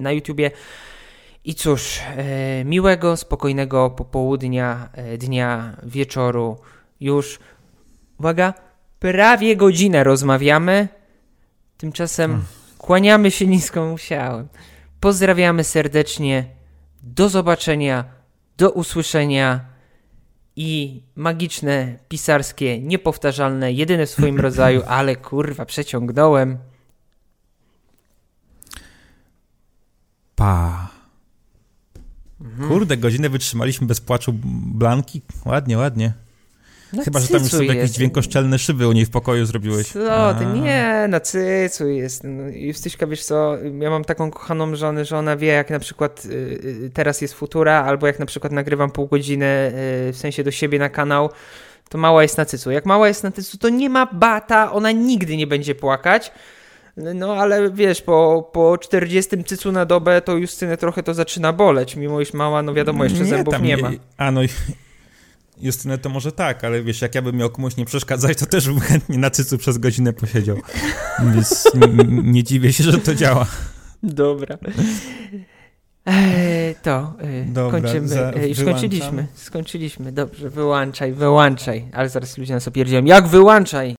na 0.00 0.12
YouTubie. 0.12 0.50
I 1.44 1.54
cóż, 1.54 2.00
miłego, 2.64 3.16
spokojnego 3.16 3.90
popołudnia, 3.90 4.88
dnia, 5.18 5.76
wieczoru, 5.82 6.56
już, 7.00 7.38
uwaga, 8.20 8.54
prawie 8.98 9.56
godzinę 9.56 10.04
rozmawiamy, 10.04 10.88
tymczasem 11.76 12.42
kłaniamy 12.78 13.30
się 13.30 13.46
nisko 13.46 13.86
musiałem. 13.86 14.48
Pozdrawiamy 15.02 15.64
serdecznie. 15.64 16.44
Do 17.02 17.28
zobaczenia, 17.28 18.04
do 18.58 18.70
usłyszenia 18.70 19.64
i 20.56 21.02
magiczne, 21.16 21.98
pisarskie, 22.08 22.80
niepowtarzalne, 22.80 23.72
jedyne 23.72 24.06
w 24.06 24.10
swoim 24.10 24.40
rodzaju, 24.46 24.82
ale 24.86 25.16
kurwa, 25.16 25.64
przeciągnąłem. 25.66 26.58
Pa. 30.34 30.88
Mhm. 32.40 32.68
Kurde, 32.68 32.96
godzinę 32.96 33.28
wytrzymaliśmy 33.28 33.86
bez 33.86 34.00
płaczu 34.00 34.32
Blanki. 34.74 35.22
Ładnie, 35.44 35.78
ładnie. 35.78 36.12
Na 36.92 37.04
Chyba, 37.04 37.20
że 37.20 37.28
tam 37.28 37.42
już 37.42 37.50
sobie 37.50 37.66
jakieś 37.66 37.82
jest. 37.82 37.94
dźwiękoszczelne 37.94 38.58
szyby 38.58 38.88
u 38.88 38.92
niej 38.92 39.06
w 39.06 39.10
pokoju 39.10 39.46
zrobiłeś. 39.46 39.88
Co 39.88 40.34
ty, 40.38 40.46
nie, 40.46 41.06
na 41.08 41.20
cycu 41.20 41.88
jest. 41.88 42.24
No, 42.24 42.42
Justyśka, 42.48 43.06
wiesz 43.06 43.24
co, 43.24 43.56
ja 43.80 43.90
mam 43.90 44.04
taką 44.04 44.30
kochaną 44.30 44.76
żonę, 44.76 45.04
że 45.04 45.18
ona 45.18 45.36
wie, 45.36 45.48
jak 45.48 45.70
na 45.70 45.78
przykład 45.78 46.24
y, 46.24 46.28
y, 46.84 46.90
teraz 46.94 47.20
jest 47.20 47.34
futura, 47.34 47.84
albo 47.84 48.06
jak 48.06 48.18
na 48.18 48.26
przykład 48.26 48.52
nagrywam 48.52 48.90
pół 48.90 49.06
godziny, 49.06 49.72
y, 50.08 50.12
w 50.12 50.16
sensie 50.16 50.44
do 50.44 50.50
siebie 50.50 50.78
na 50.78 50.88
kanał, 50.88 51.30
to 51.88 51.98
mała 51.98 52.22
jest 52.22 52.38
na 52.38 52.44
cycu. 52.44 52.70
Jak 52.70 52.86
mała 52.86 53.08
jest 53.08 53.24
na 53.24 53.32
cycu, 53.32 53.58
to 53.58 53.68
nie 53.68 53.90
ma 53.90 54.06
bata, 54.06 54.72
ona 54.72 54.92
nigdy 54.92 55.36
nie 55.36 55.46
będzie 55.46 55.74
płakać. 55.74 56.32
No 56.96 57.34
ale 57.36 57.70
wiesz, 57.70 58.02
po, 58.02 58.50
po 58.52 58.78
40 58.78 59.44
cycu 59.44 59.72
na 59.72 59.84
dobę 59.84 60.20
to 60.20 60.36
Justynę 60.36 60.76
trochę 60.76 61.02
to 61.02 61.14
zaczyna 61.14 61.52
boleć, 61.52 61.96
mimo 61.96 62.20
iż 62.20 62.32
mała, 62.32 62.62
no 62.62 62.74
wiadomo, 62.74 63.04
jeszcze 63.04 63.24
zębów 63.24 63.54
tam 63.54 63.64
nie 63.64 63.76
ma. 63.76 63.90
A 64.16 64.30
no, 64.30 64.40
Justynę 65.62 65.98
to 65.98 66.08
może 66.08 66.32
tak, 66.32 66.64
ale 66.64 66.82
wiesz, 66.82 67.02
jak 67.02 67.14
ja 67.14 67.22
bym 67.22 67.36
miał 67.36 67.50
komuś 67.50 67.76
nie 67.76 67.84
przeszkadzać, 67.84 68.38
to 68.38 68.46
też 68.46 68.66
bym 68.68 68.80
chętnie 68.80 69.18
na 69.18 69.30
cycu 69.30 69.58
przez 69.58 69.78
godzinę 69.78 70.12
posiedział. 70.12 70.56
Więc 71.34 71.64
nie 72.22 72.44
dziwię 72.44 72.72
się, 72.72 72.84
że 72.84 72.98
to 72.98 73.14
działa. 73.14 73.46
Dobra. 74.02 74.58
Eee, 76.06 76.74
to 76.82 77.14
e, 77.18 77.44
Dobra, 77.44 77.80
kończymy. 77.80 78.08
za- 78.08 78.30
E, 78.30 78.48
już 78.48 78.58
wyłączam. 78.58 78.78
skończyliśmy. 78.88 79.26
Skończyliśmy. 79.34 80.12
Dobrze, 80.12 80.50
wyłączaj, 80.50 81.12
wyłączaj. 81.12 81.84
Ale 81.92 82.08
zaraz 82.08 82.38
ludzie 82.38 82.54
nas 82.54 82.68
opierdzielą. 82.68 83.04
Jak 83.06 83.26
wyłączaj? 83.28 83.90